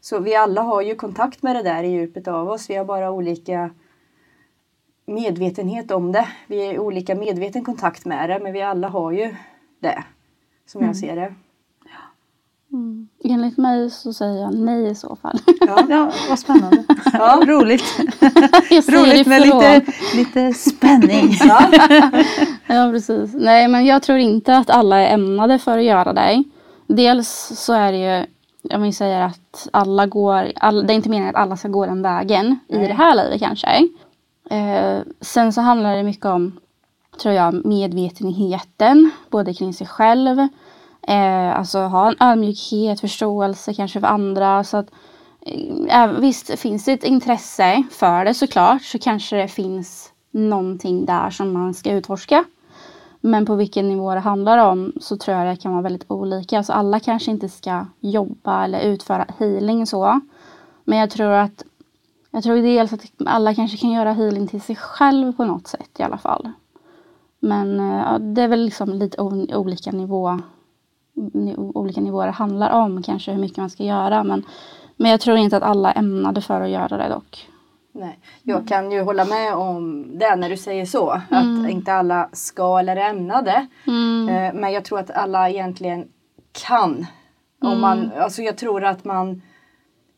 Så 0.00 0.18
vi 0.18 0.36
alla 0.36 0.62
har 0.62 0.82
ju 0.82 0.94
kontakt 0.94 1.42
med 1.42 1.56
det 1.56 1.62
där 1.62 1.82
i 1.82 1.88
djupet 1.88 2.28
av 2.28 2.48
oss. 2.48 2.70
Vi 2.70 2.74
har 2.74 2.84
bara 2.84 3.10
olika 3.10 3.70
medvetenhet 5.06 5.90
om 5.90 6.12
det. 6.12 6.28
Vi 6.46 6.66
är 6.66 6.78
olika 6.78 7.14
medveten 7.14 7.64
kontakt 7.64 8.04
med 8.04 8.30
det, 8.30 8.38
men 8.38 8.52
vi 8.52 8.62
alla 8.62 8.88
har 8.88 9.12
ju 9.12 9.34
det. 9.80 10.04
Som 10.66 10.84
jag 10.84 10.96
ser 10.96 11.16
det. 11.16 11.34
Mm. 12.74 13.08
Enligt 13.24 13.58
mig 13.58 13.90
så 13.90 14.12
säger 14.12 14.42
jag 14.42 14.54
nej 14.54 14.90
i 14.90 14.94
så 14.94 15.16
fall. 15.16 15.38
Ja. 15.60 15.84
Ja, 15.88 16.12
vad 16.28 16.38
spännande. 16.38 16.84
Ja. 17.12 17.42
Roligt. 17.46 17.98
Roligt 18.88 19.26
med 19.26 19.42
lite, 19.42 19.82
lite 20.14 20.54
spänning. 20.54 21.36
Ja. 21.44 21.70
Ja, 22.66 22.90
precis. 22.90 23.34
Nej, 23.34 23.68
men 23.68 23.86
jag 23.86 24.02
tror 24.02 24.18
inte 24.18 24.56
att 24.56 24.70
alla 24.70 24.98
är 24.98 25.14
ämnade 25.14 25.58
för 25.58 25.78
att 25.78 25.84
göra 25.84 26.12
det. 26.12 26.44
Dels 26.86 27.52
så 27.56 27.72
är 27.72 27.92
det 27.92 27.98
ju, 27.98 28.26
om 28.76 28.82
vi 28.82 28.92
säger 28.92 29.20
att 29.20 29.68
alla 29.72 30.06
går, 30.06 30.52
all, 30.56 30.86
det 30.86 30.92
är 30.92 30.94
inte 30.94 31.08
meningen 31.08 31.34
att 31.34 31.42
alla 31.42 31.56
ska 31.56 31.68
gå 31.68 31.86
den 31.86 32.02
vägen 32.02 32.58
i 32.68 32.78
Nej. 32.78 32.88
det 32.88 32.94
här 32.94 33.14
livet 33.14 33.40
kanske. 33.40 33.88
Eh, 34.50 34.98
sen 35.20 35.52
så 35.52 35.60
handlar 35.60 35.96
det 35.96 36.02
mycket 36.02 36.26
om, 36.26 36.52
tror 37.22 37.34
jag, 37.34 37.66
medvetenheten, 37.66 39.10
både 39.30 39.54
kring 39.54 39.74
sig 39.74 39.86
själv, 39.86 40.48
eh, 41.08 41.58
alltså 41.58 41.78
ha 41.78 42.08
en 42.08 42.16
ödmjukhet, 42.20 43.00
förståelse 43.00 43.74
kanske 43.74 44.00
för 44.00 44.06
andra. 44.06 44.64
Så 44.64 44.76
att, 44.76 44.90
eh, 45.88 46.06
visst, 46.06 46.58
finns 46.58 46.84
det 46.84 46.92
ett 46.92 47.04
intresse 47.04 47.82
för 47.90 48.24
det 48.24 48.34
såklart 48.34 48.82
så 48.82 48.98
kanske 48.98 49.36
det 49.36 49.48
finns 49.48 50.12
någonting 50.30 51.04
där 51.06 51.30
som 51.30 51.52
man 51.52 51.74
ska 51.74 51.92
utforska. 51.92 52.44
Men 53.20 53.46
på 53.46 53.54
vilken 53.54 53.88
nivå 53.88 54.14
det 54.14 54.20
handlar 54.20 54.58
om 54.58 54.92
så 55.00 55.16
tror 55.16 55.36
jag 55.36 55.46
det 55.46 55.62
kan 55.62 55.72
vara 55.72 55.82
väldigt 55.82 56.10
olika. 56.10 56.56
Alltså 56.56 56.72
alla 56.72 57.00
kanske 57.00 57.30
inte 57.30 57.48
ska 57.48 57.86
jobba 58.00 58.64
eller 58.64 58.80
utföra 58.80 59.26
healing 59.38 59.86
så. 59.86 60.20
Men 60.84 60.98
jag 60.98 61.10
tror 61.10 61.30
att 61.32 61.64
jag 62.30 62.42
tror 62.42 62.56
dels 62.56 62.92
att 62.92 63.12
alla 63.26 63.54
kanske 63.54 63.76
kan 63.76 63.90
göra 63.90 64.12
healing 64.12 64.48
till 64.48 64.60
sig 64.60 64.76
själv 64.76 65.32
på 65.32 65.44
något 65.44 65.66
sätt 65.66 65.90
i 65.98 66.02
alla 66.02 66.18
fall. 66.18 66.50
Men 67.40 67.80
eh, 67.80 67.96
ja, 67.96 68.18
det 68.18 68.42
är 68.42 68.48
väl 68.48 68.64
liksom 68.64 68.92
lite 68.92 69.22
olika 69.54 69.90
nivå 69.90 70.40
olika 71.74 72.00
nivåer 72.00 72.28
handlar 72.28 72.70
om 72.70 73.02
kanske 73.02 73.32
hur 73.32 73.40
mycket 73.40 73.58
man 73.58 73.70
ska 73.70 73.84
göra. 73.84 74.24
Men, 74.24 74.44
men 74.96 75.10
jag 75.10 75.20
tror 75.20 75.36
inte 75.36 75.56
att 75.56 75.62
alla 75.62 75.92
är 75.92 75.98
ämnade 75.98 76.40
för 76.40 76.60
att 76.60 76.70
göra 76.70 76.96
det 76.96 77.08
dock. 77.08 77.48
Nej. 77.92 78.18
Jag 78.42 78.68
kan 78.68 78.92
ju 78.92 79.02
hålla 79.02 79.24
med 79.24 79.54
om 79.54 80.06
det 80.18 80.36
när 80.36 80.50
du 80.50 80.56
säger 80.56 80.86
så. 80.86 81.10
Att 81.30 81.70
inte 81.70 81.92
alla 81.92 82.28
ska 82.32 82.78
eller 82.78 82.96
är 82.96 83.10
ämnade. 83.10 83.66
Mm. 83.86 84.28
Eh, 84.28 84.60
Men 84.60 84.72
jag 84.72 84.84
tror 84.84 84.98
att 84.98 85.10
alla 85.10 85.50
egentligen 85.50 86.08
kan. 86.66 87.06
Om 87.62 87.80
man, 87.80 88.10
alltså 88.18 88.42
jag 88.42 88.56
tror 88.56 88.84
att 88.84 89.04
man 89.04 89.42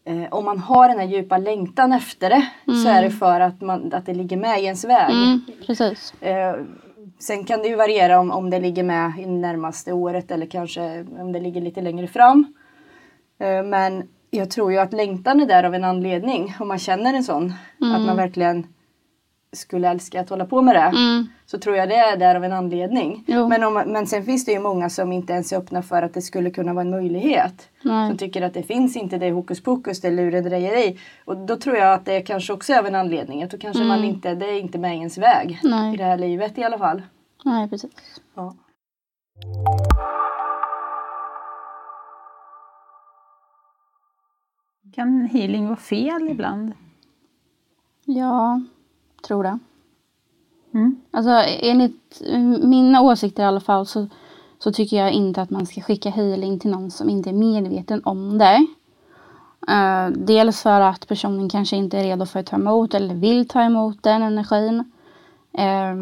eh, 0.04 0.24
om 0.30 0.44
man 0.44 0.58
har 0.58 0.88
den 0.88 0.98
här 0.98 1.06
djupa 1.06 1.38
längtan 1.38 1.92
efter 1.92 2.30
det 2.30 2.46
så 2.82 2.88
är 2.88 3.02
det 3.02 3.10
för 3.10 3.40
att, 3.40 3.60
man, 3.60 3.92
att 3.92 4.06
det 4.06 4.14
ligger 4.14 4.36
med 4.36 4.60
i 4.60 4.64
ens 4.64 4.84
väg. 4.84 5.10
Mm, 5.10 5.40
precis. 5.66 6.14
Sen 7.18 7.44
kan 7.44 7.62
det 7.62 7.68
ju 7.68 7.76
variera 7.76 8.20
om, 8.20 8.30
om 8.30 8.50
det 8.50 8.60
ligger 8.60 8.82
med 8.82 9.12
i 9.18 9.26
närmaste 9.26 9.92
året 9.92 10.30
eller 10.30 10.46
kanske 10.46 11.06
om 11.18 11.32
det 11.32 11.40
ligger 11.40 11.60
lite 11.60 11.80
längre 11.80 12.06
fram. 12.06 12.54
Eh, 13.38 13.62
men 13.62 14.08
jag 14.30 14.50
tror 14.50 14.72
ju 14.72 14.78
att 14.78 14.92
längtan 14.92 15.40
är 15.40 15.46
där 15.46 15.64
av 15.64 15.74
en 15.74 15.84
anledning. 15.84 16.54
Om 16.60 16.68
man 16.68 16.78
känner 16.78 17.14
en 17.14 17.24
sån. 17.24 17.52
Att 17.94 18.06
man 18.06 18.16
verkligen 18.16 18.66
skulle 19.56 19.88
älska 19.88 20.20
att 20.20 20.30
hålla 20.30 20.46
på 20.46 20.62
med 20.62 20.74
det. 20.74 20.80
Mm. 20.80 21.26
Så 21.46 21.58
tror 21.58 21.76
jag 21.76 21.88
det 21.88 21.94
är 21.94 22.16
där 22.16 22.34
av 22.34 22.44
en 22.44 22.52
anledning. 22.52 23.24
Jo. 23.26 23.48
Men, 23.48 23.64
om, 23.64 23.74
men 23.74 24.06
sen 24.06 24.24
finns 24.24 24.44
det 24.44 24.52
ju 24.52 24.60
många 24.60 24.90
som 24.90 25.12
inte 25.12 25.32
ens 25.32 25.52
är 25.52 25.56
öppna 25.56 25.82
för 25.82 26.02
att 26.02 26.14
det 26.14 26.22
skulle 26.22 26.50
kunna 26.50 26.72
vara 26.72 26.84
en 26.84 26.90
möjlighet. 26.90 27.68
Nej. 27.82 28.08
Som 28.08 28.18
tycker 28.18 28.42
att 28.42 28.54
det 28.54 28.62
finns 28.62 28.96
inte, 28.96 29.18
det 29.18 29.30
hokus 29.30 29.62
pokus, 29.62 30.00
det 30.00 30.10
lurendrejeri. 30.10 30.98
Och 31.24 31.36
då 31.36 31.56
tror 31.56 31.76
jag 31.76 31.92
att 31.92 32.04
det 32.04 32.20
kanske 32.20 32.52
också 32.52 32.72
är 32.72 32.78
av 32.78 32.86
en 32.86 32.94
anledning. 32.94 33.42
Att 33.42 33.50
då 33.50 33.58
kanske 33.58 33.84
man 33.84 34.04
inte, 34.04 34.34
det 34.34 34.46
är 34.46 34.60
inte 34.60 34.78
med 34.78 34.94
ens 34.94 35.18
väg. 35.18 35.60
Nej. 35.62 35.94
I 35.94 35.96
det 35.96 36.04
här 36.04 36.18
livet 36.18 36.58
i 36.58 36.64
alla 36.64 36.78
fall. 36.78 37.02
Nej, 37.44 37.68
precis. 37.68 37.90
Ja. 38.34 38.54
Kan 44.94 45.28
healing 45.32 45.66
vara 45.66 45.76
fel 45.76 46.28
ibland? 46.30 46.72
Ja, 48.04 48.60
tror 49.26 49.42
det. 49.42 49.58
Mm. 50.74 51.00
Alltså 51.10 51.30
enligt 51.46 52.22
mina 52.62 53.00
åsikter 53.00 53.42
i 53.42 53.46
alla 53.46 53.60
fall 53.60 53.86
så, 53.86 54.06
så 54.58 54.72
tycker 54.72 54.96
jag 54.96 55.12
inte 55.12 55.42
att 55.42 55.50
man 55.50 55.66
ska 55.66 55.80
skicka 55.80 56.10
healing 56.10 56.58
till 56.58 56.70
någon 56.70 56.90
som 56.90 57.08
inte 57.10 57.30
är 57.30 57.34
medveten 57.34 58.02
om 58.04 58.38
det. 58.38 58.66
Eh, 59.68 60.08
dels 60.08 60.62
för 60.62 60.80
att 60.80 61.08
personen 61.08 61.48
kanske 61.48 61.76
inte 61.76 61.98
är 61.98 62.02
redo 62.02 62.26
för 62.26 62.40
att 62.40 62.46
ta 62.46 62.56
emot 62.56 62.94
eller 62.94 63.14
vill 63.14 63.48
ta 63.48 63.62
emot 63.62 64.02
den 64.02 64.22
energin. 64.22 64.92
Eh, 65.52 65.94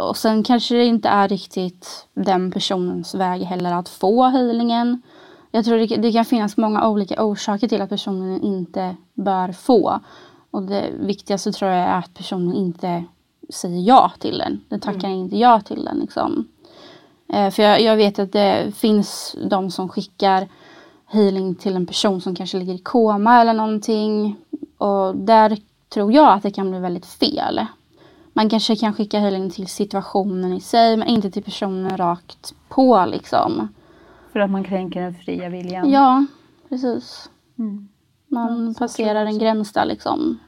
och 0.00 0.16
sen 0.16 0.42
kanske 0.42 0.74
det 0.74 0.84
inte 0.84 1.08
är 1.08 1.28
riktigt 1.28 2.06
den 2.14 2.50
personens 2.50 3.14
väg 3.14 3.42
heller 3.42 3.72
att 3.72 3.88
få 3.88 4.22
healingen. 4.22 5.02
Jag 5.50 5.64
tror 5.64 5.78
det, 5.78 5.96
det 5.96 6.12
kan 6.12 6.24
finnas 6.24 6.56
många 6.56 6.88
olika 6.88 7.24
orsaker 7.24 7.68
till 7.68 7.82
att 7.82 7.88
personen 7.88 8.42
inte 8.42 8.96
bör 9.14 9.52
få. 9.52 10.00
Och 10.50 10.62
det 10.62 10.90
viktigaste 11.00 11.52
tror 11.52 11.70
jag 11.70 11.80
är 11.80 11.98
att 11.98 12.14
personen 12.14 12.54
inte 12.54 13.04
säger 13.48 13.80
ja 13.80 14.12
till 14.18 14.38
den. 14.38 14.60
Den 14.68 14.80
tackar 14.80 15.08
inte 15.08 15.36
ja 15.36 15.60
till 15.60 15.84
den. 15.84 15.98
Liksom. 15.98 16.48
Eh, 17.28 17.50
för 17.50 17.62
jag, 17.62 17.80
jag 17.80 17.96
vet 17.96 18.18
att 18.18 18.32
det 18.32 18.74
finns 18.76 19.36
de 19.50 19.70
som 19.70 19.88
skickar 19.88 20.48
healing 21.06 21.54
till 21.54 21.76
en 21.76 21.86
person 21.86 22.20
som 22.20 22.34
kanske 22.34 22.58
ligger 22.58 22.74
i 22.74 22.78
koma 22.78 23.40
eller 23.40 23.52
någonting. 23.52 24.36
Och 24.78 25.16
där 25.16 25.58
tror 25.88 26.12
jag 26.12 26.32
att 26.32 26.42
det 26.42 26.50
kan 26.50 26.70
bli 26.70 26.80
väldigt 26.80 27.06
fel. 27.06 27.66
Man 28.32 28.48
kanske 28.50 28.76
kan 28.76 28.94
skicka 28.94 29.18
healing 29.18 29.50
till 29.50 29.66
situationen 29.66 30.52
i 30.52 30.60
sig 30.60 30.96
men 30.96 31.08
inte 31.08 31.30
till 31.30 31.42
personen 31.42 31.96
rakt 31.96 32.54
på 32.68 33.06
liksom. 33.06 33.68
För 34.32 34.40
att 34.40 34.50
man 34.50 34.64
kränker 34.64 35.00
den 35.00 35.14
fria 35.14 35.48
viljan? 35.48 35.90
Ja, 35.90 36.26
precis. 36.68 37.30
Mm. 37.58 37.88
Man 38.28 38.74
passerar 38.74 39.26
en 39.26 39.38
gräns 39.38 39.72
där 39.72 39.84
liksom. 39.84 40.38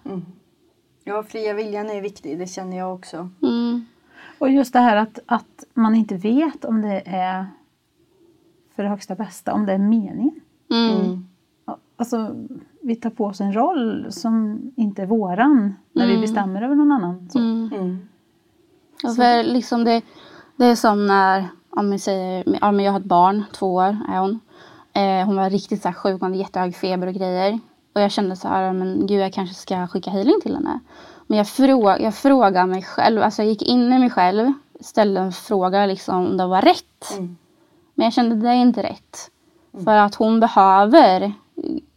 ja, 1.04 1.22
fria 1.22 1.54
viljan 1.54 1.90
är 1.90 2.00
viktig, 2.00 2.38
det 2.38 2.46
känner 2.46 2.78
jag 2.78 2.94
också. 2.94 3.28
Mm. 3.42 3.86
Och 4.38 4.50
just 4.50 4.72
det 4.72 4.78
här 4.78 4.96
att, 4.96 5.18
att 5.26 5.64
man 5.74 5.94
inte 5.94 6.14
vet 6.14 6.64
om 6.64 6.82
det 6.82 7.02
är 7.06 7.46
för 8.76 8.82
det 8.82 8.88
högsta 8.88 9.14
bästa, 9.14 9.52
om 9.52 9.66
det 9.66 9.72
är 9.72 9.78
meningen. 9.78 10.40
Mm. 10.70 11.26
Alltså, 11.96 12.36
vi 12.82 12.96
tar 12.96 13.10
på 13.10 13.24
oss 13.24 13.40
en 13.40 13.52
roll 13.52 14.06
som 14.10 14.60
inte 14.76 15.02
är 15.02 15.06
våran 15.06 15.74
när 15.92 16.06
vi 16.06 16.18
bestämmer 16.18 16.62
över 16.62 16.74
någon 16.74 16.92
annan. 16.92 17.28
Så. 17.32 17.38
Mm. 17.38 17.70
Mm. 17.74 18.08
Och 19.04 19.16
för 19.16 19.44
liksom 19.44 19.84
det, 19.84 20.02
det 20.56 20.64
är 20.64 20.74
som 20.74 21.06
när, 21.06 21.48
om 21.70 21.90
vi 21.90 21.98
säger, 21.98 22.58
ja, 22.60 22.72
men 22.72 22.84
jag 22.84 22.92
har 22.92 23.00
ett 23.00 23.06
barn, 23.06 23.44
två 23.52 23.74
år 23.74 23.96
är 24.08 24.18
hon. 24.18 24.40
Eh, 24.92 25.26
hon 25.26 25.36
var 25.36 25.50
riktigt 25.50 25.82
så 25.82 25.88
här 25.88 25.94
sjuk, 25.94 26.20
hon 26.20 26.30
hade 26.30 26.42
jättehög 26.42 26.76
feber 26.76 27.06
och 27.06 27.14
grejer. 27.14 27.60
Och 27.92 28.00
jag 28.00 28.12
kände 28.12 28.36
så 28.36 28.48
här, 28.48 28.72
men 28.72 29.06
gud 29.06 29.20
jag 29.20 29.32
kanske 29.32 29.54
ska 29.54 29.86
skicka 29.86 30.10
healing 30.10 30.40
till 30.42 30.54
henne. 30.54 30.80
Men 31.26 31.38
jag, 31.38 31.48
fråg, 31.48 32.00
jag 32.00 32.14
frågade 32.14 32.66
mig 32.66 32.82
själv, 32.82 33.22
alltså 33.22 33.42
jag 33.42 33.48
gick 33.48 33.62
in 33.62 33.92
i 33.92 33.98
mig 33.98 34.10
själv, 34.10 34.52
ställde 34.80 35.20
en 35.20 35.32
fråga 35.32 35.86
liksom 35.86 36.26
om 36.26 36.36
det 36.36 36.46
var 36.46 36.62
rätt. 36.62 37.10
Mm. 37.18 37.36
Men 37.94 38.04
jag 38.04 38.12
kände 38.12 38.36
det 38.36 38.48
är 38.48 38.54
inte 38.54 38.82
rätt. 38.82 39.30
För 39.84 39.96
att 39.96 40.14
hon 40.14 40.40
behöver, 40.40 41.32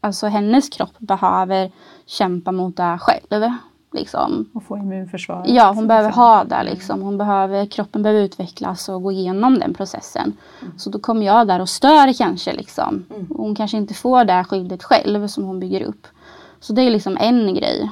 alltså 0.01 0.27
hennes 0.27 0.69
kropp 0.69 0.99
behöver 0.99 1.71
kämpa 2.05 2.51
mot 2.51 2.77
det 2.77 2.97
själv. 3.01 3.51
Liksom. 3.93 4.49
Och 4.53 4.63
få 4.63 4.77
immunförsvaret. 4.77 5.49
Ja, 5.49 5.71
hon 5.75 5.87
behöver 5.87 6.07
liksom. 6.09 6.23
ha 6.23 6.43
det 6.43 6.63
liksom. 6.63 7.01
Hon 7.01 7.17
behöver, 7.17 7.65
kroppen 7.65 8.03
behöver 8.03 8.21
utvecklas 8.23 8.89
och 8.89 9.03
gå 9.03 9.11
igenom 9.11 9.59
den 9.59 9.73
processen. 9.73 10.33
Så 10.77 10.89
då 10.89 10.99
kommer 10.99 11.25
jag 11.25 11.47
där 11.47 11.61
och 11.61 11.69
stör 11.69 12.13
kanske 12.17 12.53
liksom. 12.53 13.05
Hon 13.29 13.55
kanske 13.55 13.77
inte 13.77 13.93
får 13.93 14.25
det 14.25 14.43
skyddet 14.43 14.83
själv 14.83 15.27
som 15.27 15.43
hon 15.43 15.59
bygger 15.59 15.81
upp. 15.83 16.07
Så 16.59 16.73
det 16.73 16.81
är 16.81 16.91
liksom 16.91 17.17
en 17.19 17.53
grej. 17.53 17.91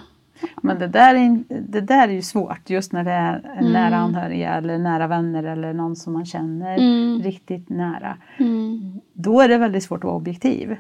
Men 0.62 0.80
det 0.80 0.88
där, 0.88 1.16
är, 1.16 1.44
det 1.62 1.82
där 1.82 2.08
är 2.08 2.12
ju 2.12 2.22
svårt 2.22 2.70
just 2.70 2.94
när 2.94 3.04
det 3.04 3.12
är 3.12 3.56
Mm. 3.60 3.72
nära 3.72 3.98
anhöriga 3.98 4.54
eller 4.54 4.78
nära 4.78 5.08
vänner 5.08 5.44
eller 5.44 5.74
någon 5.74 5.96
som 5.96 6.14
man 6.14 6.26
känner 6.26 6.78
Mm. 6.78 7.22
riktigt 7.24 7.70
nära. 7.70 8.18
Mm. 8.38 9.00
Då 9.14 9.42
är 9.42 9.48
det 9.48 9.58
väldigt 9.58 9.84
svårt 9.84 10.00
att 10.00 10.04
vara 10.04 10.16
objektiv. 10.16 10.76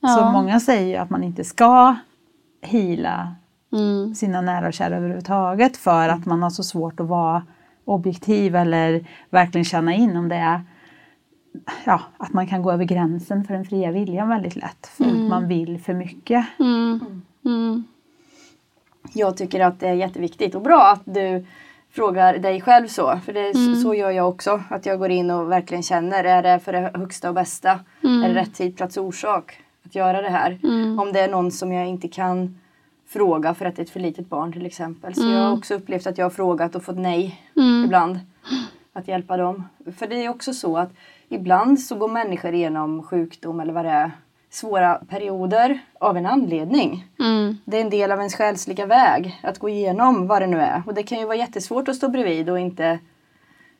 Ja. 0.00 0.08
Så 0.08 0.24
många 0.24 0.60
säger 0.60 0.86
ju 0.88 0.96
att 0.96 1.10
man 1.10 1.22
inte 1.24 1.44
ska 1.44 1.96
hila 2.62 3.34
Mm. 3.72 4.14
sina 4.14 4.40
nära 4.40 4.66
och 4.66 4.72
kära 4.72 4.96
överhuvudtaget 4.96 5.76
för 5.76 6.08
att 6.08 6.26
man 6.26 6.42
har 6.42 6.50
så 6.50 6.62
svårt 6.62 7.00
att 7.00 7.06
vara 7.06 7.42
objektiv 7.84 8.56
eller 8.56 9.04
verkligen 9.30 9.64
känna 9.64 9.94
in 9.94 10.16
om 10.16 10.28
det 10.28 10.36
är 10.36 10.60
ja, 11.84 12.00
att 12.18 12.32
man 12.32 12.46
kan 12.46 12.62
gå 12.62 12.72
över 12.72 12.84
gränsen 12.84 13.44
för 13.44 13.54
den 13.54 13.64
fria 13.64 13.90
viljan 13.90 14.28
väldigt 14.28 14.56
lätt 14.56 14.86
för 14.86 15.04
att 15.04 15.28
man 15.28 15.48
vill 15.48 15.80
för 15.80 15.94
mycket. 15.94 16.46
Mm. 16.58 17.22
Mm. 17.44 17.84
Jag 19.12 19.36
tycker 19.36 19.60
att 19.60 19.80
det 19.80 19.88
är 19.88 19.94
jätteviktigt 19.94 20.54
och 20.54 20.62
bra 20.62 20.82
att 20.92 21.02
du 21.04 21.46
frågar 21.90 22.38
dig 22.38 22.60
själv 22.60 22.86
så. 22.88 23.18
För 23.24 23.32
det 23.32 23.40
Mm. 23.40 23.74
så- 23.74 23.80
så 23.80 23.94
gör 23.94 24.10
jag 24.10 24.28
också. 24.28 24.62
Att 24.70 24.86
jag 24.86 24.98
går 24.98 25.10
in 25.10 25.30
och 25.30 25.50
verkligen 25.52 25.82
känner, 25.82 26.24
är 26.24 26.42
det 26.42 26.58
för 26.60 26.72
det 26.72 26.90
högsta 26.94 27.28
och 27.28 27.34
bästa? 27.34 27.80
Mm. 28.04 28.22
Är 28.24 28.28
det 28.28 28.34
rätt 28.34 28.54
tid, 28.54 28.76
plats 28.76 28.96
och 28.96 29.04
orsak 29.04 29.60
att 29.86 29.94
göra 29.94 30.22
det 30.22 30.30
här? 30.30 30.58
Mm. 30.62 30.98
Om 30.98 31.12
det 31.12 31.20
är 31.20 31.30
någon 31.30 31.50
som 31.50 31.72
jag 31.72 31.86
inte 31.88 32.08
kan 32.08 32.58
fråga 33.08 33.54
för 33.54 33.64
att 33.64 33.76
det 33.76 33.82
är 33.82 33.84
ett 33.84 33.90
för 33.90 34.00
litet 34.00 34.28
barn 34.28 34.52
till 34.52 34.66
exempel. 34.66 35.14
Så 35.14 35.22
Mm. 35.22 35.34
jag 35.34 35.42
har 35.42 35.52
också 35.56 35.74
upplevt 35.74 36.06
att 36.06 36.18
jag 36.18 36.24
har 36.24 36.30
frågat 36.30 36.74
och 36.74 36.82
fått 36.82 36.98
nej 36.98 37.40
Mm. 37.56 37.84
ibland. 37.84 38.18
Att 38.92 39.08
hjälpa 39.08 39.36
dem. 39.36 39.64
För 39.96 40.06
det 40.06 40.24
är 40.24 40.28
också 40.28 40.52
så 40.52 40.78
att 40.78 40.90
ibland 41.28 41.80
så 41.80 41.94
går 41.96 42.08
människor 42.08 42.54
igenom 42.54 43.02
sjukdom 43.02 43.60
eller 43.60 43.72
vad 43.72 43.84
det 43.84 43.90
är, 43.90 44.10
svåra 44.50 44.94
perioder 44.94 45.78
av 46.00 46.16
en 46.16 46.26
anledning. 46.26 47.04
Mm. 47.20 47.56
Det 47.64 47.76
är 47.76 47.80
en 47.80 47.90
del 47.90 48.12
av 48.12 48.18
ens 48.18 48.34
själsliga 48.34 48.86
väg 48.86 49.40
att 49.42 49.58
gå 49.58 49.68
igenom 49.68 50.26
vad 50.26 50.42
det 50.42 50.46
nu 50.46 50.60
är. 50.60 50.82
Och 50.86 50.94
det 50.94 51.02
kan 51.02 51.18
ju 51.18 51.24
vara 51.24 51.36
jättesvårt 51.36 51.88
att 51.88 51.96
stå 51.96 52.08
bredvid 52.08 52.50
och 52.50 52.58
inte 52.58 52.98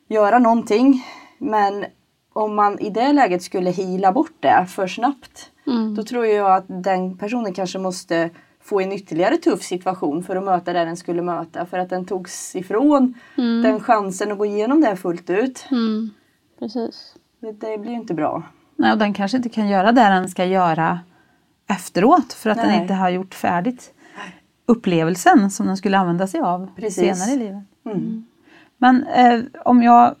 göra 0.07 0.39
någonting. 0.39 1.05
Men 1.37 1.85
om 2.33 2.55
man 2.55 2.79
i 2.79 2.89
det 2.89 3.13
läget 3.13 3.43
skulle 3.43 3.69
hila 3.69 4.11
bort 4.11 4.33
det 4.39 4.65
för 4.69 4.87
snabbt. 4.87 5.49
Mm. 5.67 5.95
Då 5.95 6.03
tror 6.03 6.25
jag 6.25 6.55
att 6.55 6.65
den 6.67 7.17
personen 7.17 7.53
kanske 7.53 7.79
måste 7.79 8.29
få 8.63 8.81
en 8.81 8.91
ytterligare 8.91 9.37
tuff 9.37 9.61
situation 9.63 10.23
för 10.23 10.35
att 10.35 10.43
möta 10.43 10.73
det 10.73 10.85
den 10.85 10.97
skulle 10.97 11.21
möta. 11.21 11.65
För 11.65 11.79
att 11.79 11.89
den 11.89 12.05
togs 12.05 12.55
ifrån 12.55 13.13
Mm. 13.37 13.61
den 13.63 13.79
chansen 13.79 14.31
att 14.31 14.37
gå 14.37 14.45
igenom 14.45 14.81
det 14.81 14.95
fullt 14.95 15.29
ut. 15.29 15.65
Mm. 15.71 16.09
Precis. 16.59 17.15
Det, 17.39 17.51
det 17.51 17.77
blir 17.77 17.91
ju 17.91 17.97
inte 17.97 18.13
bra. 18.13 18.43
Nej, 18.75 18.91
och 18.91 18.97
den 18.97 19.13
kanske 19.13 19.37
inte 19.37 19.49
kan 19.49 19.67
göra 19.67 19.91
det 19.91 20.01
den 20.01 20.29
ska 20.29 20.45
göra 20.45 20.99
efteråt 21.69 22.33
för 22.33 22.49
att 22.49 22.57
den 22.57 22.67
Nej. 22.67 22.81
inte 22.81 22.93
har 22.93 23.09
gjort 23.09 23.33
färdigt 23.33 23.93
upplevelsen 24.65 25.51
som 25.51 25.67
den 25.67 25.77
skulle 25.77 25.97
använda 25.97 26.27
sig 26.27 26.39
av 26.41 26.69
Precis. 26.75 26.95
senare 26.95 27.31
i 27.31 27.37
livet. 27.37 27.63
Mm. 27.85 28.25
Men 28.77 29.03
eh, 29.03 29.41
om 29.65 29.83
jag 29.83 30.15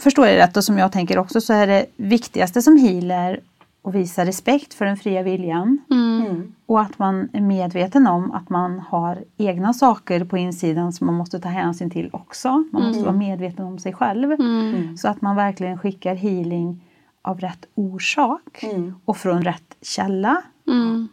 förstår 0.00 0.26
det 0.26 0.38
rätt 0.38 0.56
och 0.56 0.64
som 0.64 0.78
jag 0.78 0.92
tänker 0.92 1.18
också 1.18 1.40
så 1.40 1.52
är 1.52 1.66
det 1.66 1.86
viktigaste 1.96 2.62
som 2.62 2.76
healer 2.76 3.40
att 3.88 3.94
visa 3.94 4.24
respekt 4.24 4.74
för 4.74 4.84
den 4.84 4.96
fria 4.96 5.22
viljan 5.22 5.78
Mm. 5.90 6.08
Mm. 6.26 6.54
och 6.66 6.80
att 6.80 6.98
man 6.98 7.28
är 7.32 7.40
medveten 7.40 8.06
om 8.06 8.32
att 8.32 8.48
man 8.50 8.78
har 8.78 9.24
egna 9.36 9.72
saker 9.74 10.24
på 10.24 10.38
insidan 10.38 10.92
som 10.92 11.06
man 11.06 11.14
måste 11.16 11.40
ta 11.40 11.48
hänsyn 11.48 11.90
till 11.90 12.10
också. 12.12 12.64
Man 12.72 12.82
måste 12.82 13.02
vara 13.02 13.16
medveten 13.16 13.66
om 13.66 13.78
sig 13.78 13.92
själv. 13.92 14.32
Mm. 14.32 14.96
Så 14.96 15.08
att 15.08 15.20
man 15.22 15.36
verkligen 15.36 15.78
skickar 15.78 16.14
healing 16.14 16.84
av 17.22 17.40
rätt 17.40 17.66
orsak 17.74 18.62
Mm. 18.62 18.94
och 19.04 19.16
från 19.16 19.42
rätt 19.42 19.76
källa. 19.82 20.42
Mm. 20.66 21.08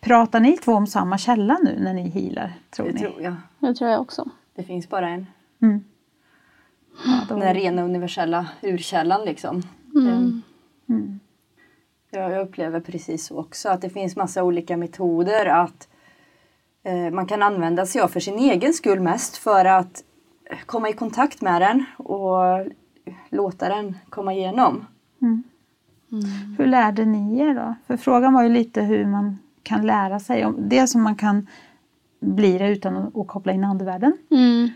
Pratar 0.00 0.40
ni 0.40 0.56
två 0.56 0.72
om 0.72 0.86
samma 0.86 1.18
källa 1.18 1.58
nu 1.62 1.78
när 1.80 1.94
ni 1.94 2.08
healar? 2.08 2.52
Tror 2.70 2.86
Det 2.86 2.92
ni? 2.92 2.98
tror 3.00 3.20
jag. 3.22 3.34
Det 3.58 3.74
tror 3.74 3.90
jag 3.90 4.00
också. 4.00 4.28
Det 4.54 4.62
finns 4.62 4.88
bara 4.88 5.08
en. 5.08 5.26
Mm. 5.62 5.84
Ja, 7.06 7.20
då, 7.28 7.36
Den 7.36 7.54
rena 7.54 7.82
universella 7.82 8.46
urkällan 8.62 9.24
liksom. 9.24 9.62
Mm. 9.94 10.42
Mm. 12.14 12.32
Jag, 12.32 12.42
upplever 12.42 12.80
precis 12.80 13.26
så 13.26 13.38
också. 13.38 13.68
Att 13.68 13.80
det 13.80 13.90
finns 13.90 14.16
massa 14.16 14.42
olika 14.42 14.76
metoder 14.76 15.46
att 15.46 15.88
eh, 16.82 17.10
man 17.10 17.26
kan 17.26 17.42
använda 17.42 17.86
sig 17.86 18.00
av 18.00 18.08
för 18.08 18.20
sin 18.20 18.38
egen 18.38 18.72
skull 18.72 19.00
mest. 19.00 19.36
För 19.36 19.64
att 19.64 20.04
komma 20.66 20.88
i 20.88 20.92
kontakt 20.92 21.42
med 21.42 21.60
den 21.62 21.84
och 21.96 22.66
låta 23.30 23.68
den 23.68 23.96
komma 24.08 24.32
igenom. 24.34 24.86
Mm. 25.22 26.56
Hur 26.58 26.66
lärde 26.66 27.04
ni 27.04 27.38
er 27.38 27.54
då? 27.54 27.74
För 27.86 27.96
frågan 27.96 28.32
var 28.32 28.42
ju 28.42 28.48
lite 28.48 28.82
hur 28.82 29.06
man 29.06 29.38
kan 29.62 29.86
lära 29.86 30.20
sig. 30.20 30.44
Om 30.44 30.68
det 30.68 30.86
som 30.86 31.02
man 31.02 31.16
kan 31.16 31.46
bli 32.20 32.58
det 32.58 32.68
utan 32.68 32.96
att, 32.96 33.26
koppla 33.26 33.52
in 33.52 33.64
andevärlden. 33.64 34.16
Mm. 34.30 34.68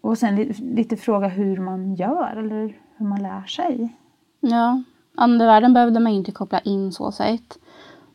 Och 0.00 0.18
sen 0.18 0.36
li- 0.36 0.52
lite 0.52 0.96
fråga 0.96 1.28
hur 1.28 1.56
man 1.56 1.94
gör 1.94 2.36
eller 2.36 2.74
hur 2.96 3.06
man 3.06 3.22
lär 3.22 3.44
sig. 3.44 3.96
Ja, 4.40 4.82
andevärlden 5.14 5.74
behövde 5.74 6.00
man 6.00 6.12
inte 6.12 6.32
koppla 6.32 6.60
in 6.60 6.92
så 6.92 7.12
sett. 7.12 7.58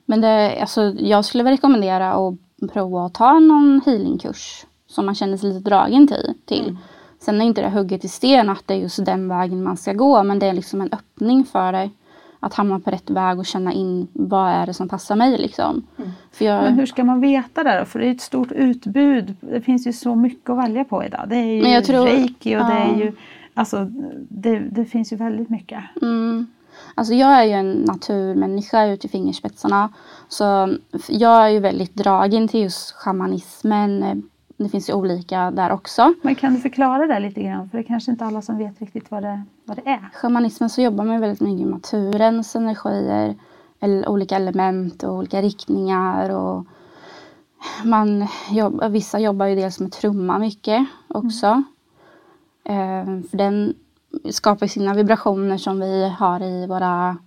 Men 0.05 0.21
det, 0.21 0.61
alltså, 0.61 0.81
jag 0.99 1.25
skulle 1.25 1.51
rekommendera 1.51 2.13
att 2.13 2.35
prova 2.73 3.05
att 3.05 3.13
ta 3.13 3.39
någon 3.39 3.81
healingkurs 3.85 4.65
som 4.87 5.05
man 5.05 5.15
känner 5.15 5.37
sig 5.37 5.49
lite 5.49 5.69
dragen 5.69 6.07
till. 6.07 6.33
till. 6.45 6.77
Sen 7.19 7.41
är 7.41 7.45
inte 7.45 7.61
det 7.61 7.69
hugget 7.69 8.05
i 8.05 8.07
sten 8.07 8.49
att 8.49 8.63
det 8.65 8.73
är 8.73 8.77
just 8.77 9.05
den 9.05 9.27
vägen 9.27 9.63
man 9.63 9.77
ska 9.77 9.93
gå 9.93 10.23
men 10.23 10.39
det 10.39 10.45
är 10.45 10.53
liksom 10.53 10.81
en 10.81 10.93
öppning 10.93 11.45
för 11.45 11.71
dig 11.71 11.91
att 12.39 12.53
hamna 12.53 12.79
på 12.79 12.91
rätt 12.91 13.09
väg 13.09 13.39
och 13.39 13.45
känna 13.45 13.73
in 13.73 14.07
vad 14.13 14.51
är 14.51 14.65
det 14.65 14.73
som 14.73 14.89
passar 14.89 15.15
mig 15.15 15.37
liksom. 15.37 15.87
För 16.31 16.45
jag, 16.45 16.63
Men 16.63 16.73
hur 16.73 16.85
ska 16.85 17.03
man 17.03 17.21
veta 17.21 17.63
det 17.63 17.79
då? 17.79 17.85
För 17.85 17.99
det 17.99 18.07
är 18.07 18.11
ett 18.11 18.21
stort 18.21 18.51
utbud. 18.51 19.35
Det 19.39 19.61
finns 19.61 19.87
ju 19.87 19.93
så 19.93 20.15
mycket 20.15 20.49
att 20.49 20.57
välja 20.57 20.83
på 20.83 21.03
idag. 21.05 21.25
Det 21.29 21.35
är 21.35 21.77
ju 21.77 21.81
tror- 21.81 22.05
reiki 22.05 22.55
och 22.55 22.65
det 22.65 22.73
är 22.73 22.91
ja. 22.91 22.97
ju... 22.97 23.13
Alltså 23.53 23.87
det, 24.29 24.59
det 24.59 24.85
finns 24.85 25.13
ju 25.13 25.17
väldigt 25.17 25.49
mycket. 25.49 25.83
Mm. 26.01 26.47
Alltså 26.97 27.13
jag 27.13 27.29
är 27.29 27.43
ju 27.43 27.51
en 27.51 27.71
naturmänniska 27.71 28.85
ut 28.85 29.05
i 29.05 29.07
fingerspetsarna. 29.07 29.89
Så 30.27 30.77
jag 31.07 31.45
är 31.45 31.49
ju 31.49 31.59
väldigt 31.59 31.95
dragen 31.95 32.47
till 32.47 32.61
just 32.61 32.91
shamanismen. 32.91 34.23
Det 34.57 34.69
finns 34.69 34.89
ju 34.89 34.93
olika 34.93 35.51
där 35.51 35.71
också. 35.71 36.13
Men 36.21 36.35
kan 36.35 36.53
du 36.53 36.59
förklara 36.59 37.07
det 37.07 37.19
lite 37.19 37.43
grann? 37.43 37.69
För 37.69 37.77
det 37.77 37.83
är 37.83 37.87
kanske 37.87 38.11
inte 38.11 38.25
alla 38.25 38.41
som 38.41 38.57
vet 38.57 38.81
riktigt 38.81 39.11
vad 39.11 39.23
det, 39.23 39.43
vad 39.65 39.77
det 39.77 39.89
är. 39.89 40.09
Shamanismen 40.13 40.69
så 40.69 40.81
jobbar 40.81 41.05
man 41.05 41.21
väldigt 41.21 41.41
mycket 41.41 41.67
med 41.67 41.73
naturens 41.73 42.55
energier. 42.55 43.35
Eller 43.79 44.09
olika 44.09 44.35
element 44.35 45.03
och 45.03 45.13
olika 45.13 45.41
riktningar. 45.41 46.29
Och 46.29 46.65
man 47.85 48.27
jobb, 48.51 48.83
vissa 48.91 49.19
jobbar 49.19 49.45
ju 49.45 49.55
dels 49.55 49.79
med 49.79 49.91
trumma 49.91 50.39
mycket 50.39 50.85
också. 51.07 51.63
Eh, 52.63 53.05
för 53.29 53.37
den 53.37 53.73
skapar 54.31 54.67
sina 54.67 54.93
vibrationer 54.93 55.57
som 55.57 55.79
vi 55.79 56.09
har 56.19 56.43
i 56.43 56.67
våra 56.67 57.17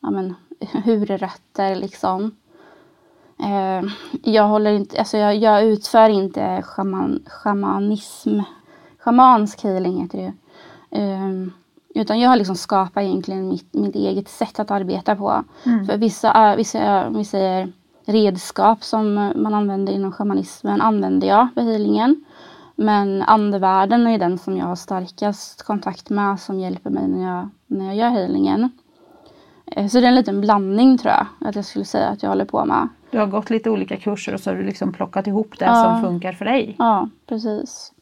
ja, 0.00 0.10
men, 0.10 0.34
hurrötter 0.84 1.74
liksom. 1.74 2.36
Eh, 3.38 3.90
jag, 4.22 4.48
håller 4.48 4.72
inte, 4.72 4.98
alltså 4.98 5.16
jag, 5.16 5.36
jag 5.36 5.64
utför 5.64 6.08
inte 6.08 6.62
shaman, 6.62 7.22
shamanism, 7.26 8.40
shamansk 8.98 9.62
healing 9.62 10.02
heter 10.02 10.18
det. 10.18 10.32
Eh, 11.00 11.30
utan 11.94 12.20
jag 12.20 12.28
har 12.28 12.36
liksom 12.36 12.56
skapat 12.56 13.02
egentligen 13.02 13.48
mitt, 13.48 13.74
mitt 13.74 13.94
eget 13.94 14.28
sätt 14.28 14.60
att 14.60 14.70
arbeta 14.70 15.16
på. 15.16 15.44
För 15.62 15.96
vissa, 15.96 16.56
vissa, 16.56 17.08
vissa 17.08 17.38
är 17.38 17.72
redskap 18.04 18.84
som 18.84 19.14
man 19.14 19.54
använder 19.54 19.92
inom 19.92 20.12
shamanismen 20.12 20.80
använder 20.80 21.28
jag 21.28 21.48
för 21.54 21.60
healingen. 21.60 22.24
Men 22.84 23.22
andevärlden 23.22 24.06
är 24.06 24.18
den 24.18 24.38
som 24.38 24.56
jag 24.56 24.66
har 24.66 24.76
starkast 24.76 25.62
kontakt 25.62 26.10
med 26.10 26.40
som 26.40 26.60
hjälper 26.60 26.90
mig 26.90 27.08
när 27.08 27.26
jag, 27.36 27.48
när 27.66 27.84
jag 27.86 27.96
gör 27.96 28.08
healingen. 28.10 28.70
Eh, 29.66 29.86
Så 29.88 30.00
det 30.00 30.06
är 30.06 30.08
en 30.08 30.14
liten 30.14 30.40
blandning 30.40 30.98
tror 30.98 31.12
jag 31.12 31.26
att 31.48 31.56
jag 31.56 31.64
skulle 31.64 31.84
säga 31.84 32.08
att 32.08 32.22
jag 32.22 32.30
håller 32.30 32.44
på 32.44 32.64
med. 32.64 32.88
Du 33.10 33.18
har 33.18 33.26
gått 33.26 33.50
lite 33.50 33.70
olika 33.70 33.96
kurser 33.96 34.34
och 34.34 34.40
så 34.40 34.50
har 34.50 34.56
du 34.56 34.62
liksom 34.62 34.92
plockat 34.92 35.26
ihop 35.26 35.58
det 35.58 35.64
Ja. 35.64 35.74
som 35.84 36.02
funkar 36.02 36.32
för 36.32 36.44
dig. 36.44 36.76
Ja, 36.78 37.08
precis. 37.28 37.92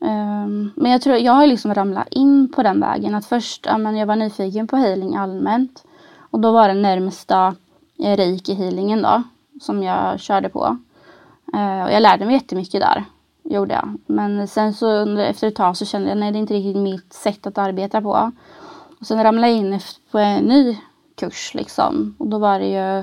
Ehm, 0.00 0.70
men 0.76 0.92
jag 0.92 1.02
tror 1.02 1.16
jag 1.16 1.32
har 1.32 1.46
liksom 1.46 1.74
ramlat 1.74 2.08
in 2.10 2.52
på 2.56 2.62
den 2.62 2.80
vägen. 2.80 3.14
Att 3.14 3.26
först, 3.26 3.66
ja, 3.66 3.78
men 3.78 3.96
jag 3.96 4.06
var 4.06 4.16
nyfiken 4.16 4.66
på 4.66 4.76
healing 4.76 5.16
allmänt. 5.16 5.84
Och 6.30 6.40
då 6.40 6.52
var 6.52 6.68
det 6.68 6.74
närmsta 6.74 7.54
eh, 7.98 8.16
reiki-healingen 8.16 9.02
då. 9.02 9.22
som 9.60 9.82
jag 9.82 10.20
körde 10.20 10.48
på. 10.48 10.76
Eh, 11.54 11.82
och 11.84 11.90
jag 11.92 12.02
lärde 12.02 12.24
mig 12.24 12.34
jättemycket 12.34 12.80
där, 12.80 13.04
gjorde 13.50 13.74
jag. 13.74 13.98
Men 14.06 14.48
sen 14.48 14.74
så 14.74 15.18
efter 15.18 15.48
ett 15.48 15.54
tag 15.56 15.76
så 15.76 15.84
kände 15.84 16.08
jag 16.08 16.18
nej 16.18 16.32
det 16.32 16.38
är 16.38 16.40
inte 16.40 16.54
riktigt 16.54 16.82
mitt 16.82 17.12
sätt 17.12 17.46
att 17.46 17.58
arbeta 17.58 18.02
på. 18.02 18.32
Och 19.00 19.06
sen 19.06 19.22
ramlade 19.22 19.52
jag 19.52 19.56
in 19.56 19.80
på 20.10 20.18
en 20.18 20.44
ny 20.44 20.78
kurs 21.14 21.54
liksom. 21.54 22.14
Och 22.18 22.28
då 22.28 22.38
var 22.38 22.58
det 22.58 22.66
ju 22.66 22.98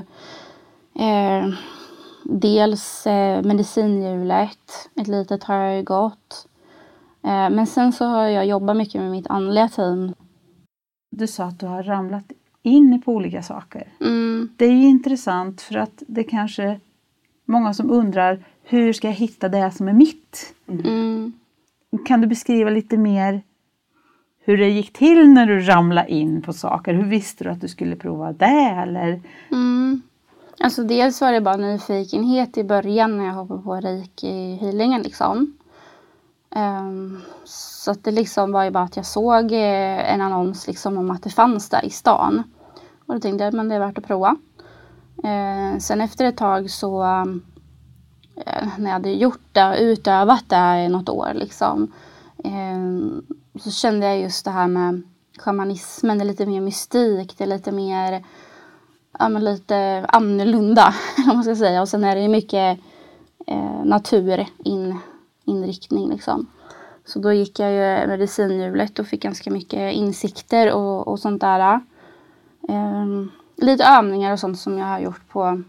eh, 1.04 1.54
dels 2.24 3.06
eh, 3.06 3.42
medicinhjulet, 3.42 4.88
ett 4.94 5.08
litet 5.08 5.44
har 5.44 5.56
jag 5.56 5.76
ju 5.76 5.82
gått. 5.82 6.46
Eh, 7.22 7.50
men 7.50 7.66
sen 7.66 7.92
så 7.92 8.04
har 8.04 8.26
jag 8.26 8.46
jobbat 8.46 8.76
mycket 8.76 9.00
med 9.00 9.10
mitt 9.10 9.26
andliga 9.26 9.68
team. 9.68 10.14
Du 11.10 11.26
sa 11.26 11.44
att 11.44 11.60
du 11.60 11.66
har 11.66 11.82
ramlat 11.82 12.24
in 12.62 13.02
på 13.02 13.12
olika 13.12 13.42
saker. 13.42 13.88
Mm, 14.00 14.48
Det 14.56 14.64
är 14.64 14.72
ju 14.72 14.88
intressant 14.88 15.62
för 15.62 15.76
att 15.76 16.02
det 16.06 16.24
kanske 16.24 16.80
många 17.44 17.74
som 17.74 17.90
undrar 17.90 18.44
hur 18.64 18.92
ska 18.92 19.08
jag 19.08 19.14
hitta 19.14 19.48
det 19.48 19.70
som 19.70 19.88
är 19.88 19.92
mitt? 19.92 20.54
mm. 20.68 21.32
Kan 22.06 22.20
du 22.20 22.26
beskriva 22.26 22.70
lite 22.70 22.96
mer 22.96 23.42
hur 24.40 24.56
det 24.58 24.68
gick 24.68 24.92
till 24.92 25.28
när 25.28 25.46
du 25.46 25.60
ramlade 25.60 26.10
in 26.10 26.42
på 26.42 26.52
saker? 26.52 26.94
Hur 26.94 27.04
visste 27.04 27.44
du 27.44 27.50
att 27.50 27.60
du 27.60 27.68
skulle 27.68 27.96
prova 27.96 28.32
det? 28.32 28.76
Eller? 28.82 29.20
Mm. 29.52 30.02
Alltså 30.60 30.82
dels 30.82 31.20
var 31.20 31.32
det 31.32 31.40
bara 31.40 31.56
nyfikenhet 31.56 32.58
i 32.58 32.64
början 32.64 33.18
när 33.18 33.24
jag 33.24 33.32
hoppade 33.32 33.62
på 33.62 33.74
reiki 33.74 34.54
healingen 34.54 35.02
liksom. 35.02 35.56
Ehm, 36.54 37.20
så 37.44 37.90
att 37.90 38.04
det 38.04 38.10
liksom 38.10 38.52
var 38.52 38.64
ju 38.64 38.70
bara 38.70 38.84
att 38.84 38.96
jag 38.96 39.06
såg 39.06 39.52
eh, 39.52 40.14
en 40.14 40.20
annons 40.20 40.66
liksom 40.66 40.98
om 40.98 41.10
att 41.10 41.22
det 41.22 41.30
fanns 41.30 41.68
där 41.68 41.84
i 41.84 41.90
stan. 41.90 42.42
Och 43.06 43.14
då 43.14 43.20
tänkte 43.20 43.44
jag 43.44 43.54
men 43.54 43.68
det 43.68 43.74
är 43.74 43.80
värt 43.80 43.98
att 43.98 44.06
prova. 44.06 44.36
Eh, 45.24 45.78
sen 45.78 46.00
efter 46.00 46.24
ett 46.24 46.36
tag 46.36 46.70
så 46.70 47.04
Eh, 48.36 48.68
när 48.78 48.84
jag 48.86 48.92
hade 48.92 49.10
gjort 49.10 49.48
det, 49.52 49.78
utövat 49.80 50.48
det 50.48 50.84
i 50.84 50.88
något 50.88 51.08
år 51.08 51.30
liksom. 51.34 51.92
Eh, 52.44 53.60
så 53.60 53.70
kände 53.70 54.06
jag 54.06 54.20
just 54.20 54.44
det 54.44 54.50
här 54.50 54.68
med 54.68 55.02
shamanismen, 55.38 56.18
det 56.18 56.24
är 56.24 56.26
lite 56.26 56.46
mer 56.46 56.60
mystik, 56.60 57.38
det 57.38 57.44
är 57.44 57.48
lite 57.48 57.72
mer 57.72 58.24
ja, 59.18 59.28
men 59.28 59.44
lite 59.44 60.06
annorlunda 60.08 60.94
om 61.18 61.34
man 61.34 61.44
ska 61.44 61.56
säga. 61.56 61.82
Och 61.82 61.88
sen 61.88 62.04
är 62.04 62.14
det 62.14 62.22
ju 62.22 62.28
mycket 62.28 62.78
eh, 63.46 63.84
naturinriktning. 63.84 65.00
in, 65.44 66.10
liksom. 66.10 66.46
Så 67.04 67.18
då 67.18 67.32
gick 67.32 67.58
jag 67.58 67.70
ju 67.70 68.06
medicinhjulet 68.06 68.98
och 68.98 69.06
fick 69.06 69.22
ganska 69.22 69.50
mycket 69.50 69.94
insikter 69.94 70.72
och, 70.72 71.08
och 71.08 71.20
sånt 71.20 71.40
där. 71.40 71.80
Eh, 72.68 73.06
lite 73.56 73.84
övningar 73.84 74.32
och 74.32 74.40
sånt 74.40 74.58
som 74.58 74.78
jag 74.78 74.86
har 74.86 75.00
gjort 75.00 75.28
på 75.28 75.62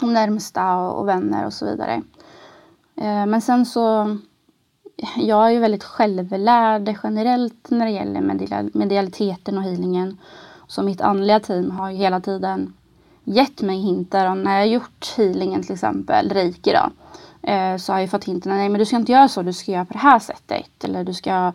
de 0.00 0.12
närmsta 0.12 0.76
och, 0.76 1.00
och 1.00 1.08
vänner 1.08 1.46
och 1.46 1.52
så 1.52 1.64
vidare. 1.66 2.02
Eh, 2.96 3.26
men 3.26 3.40
sen 3.40 3.66
så, 3.66 4.16
jag 5.16 5.46
är 5.46 5.50
ju 5.50 5.58
väldigt 5.58 5.84
självlärd 5.84 6.96
generellt 7.02 7.70
när 7.70 7.86
det 7.86 7.92
gäller 7.92 8.20
medialiteten 8.78 9.58
och 9.58 9.64
healingen. 9.64 10.18
Så 10.66 10.82
mitt 10.82 11.00
andliga 11.00 11.40
team 11.40 11.70
har 11.70 11.90
ju 11.90 11.96
hela 11.96 12.20
tiden 12.20 12.72
gett 13.24 13.62
mig 13.62 13.78
hintar 13.78 14.26
om 14.26 14.42
när 14.42 14.58
jag 14.58 14.68
gjort 14.68 15.14
healingen 15.16 15.62
till 15.62 15.72
exempel, 15.72 16.30
reiki 16.30 16.72
då. 16.72 16.90
Eh, 17.48 17.76
så 17.76 17.92
har 17.92 18.00
jag 18.00 18.10
fått 18.10 18.24
hinten, 18.24 18.56
nej 18.56 18.68
men 18.68 18.78
du 18.78 18.84
ska 18.84 18.96
inte 18.96 19.12
göra 19.12 19.28
så, 19.28 19.42
du 19.42 19.52
ska 19.52 19.72
göra 19.72 19.84
på 19.84 19.92
det 19.92 19.98
här 19.98 20.18
sättet. 20.18 20.84
Eller 20.84 21.04
du 21.04 21.14
ska, 21.14 21.52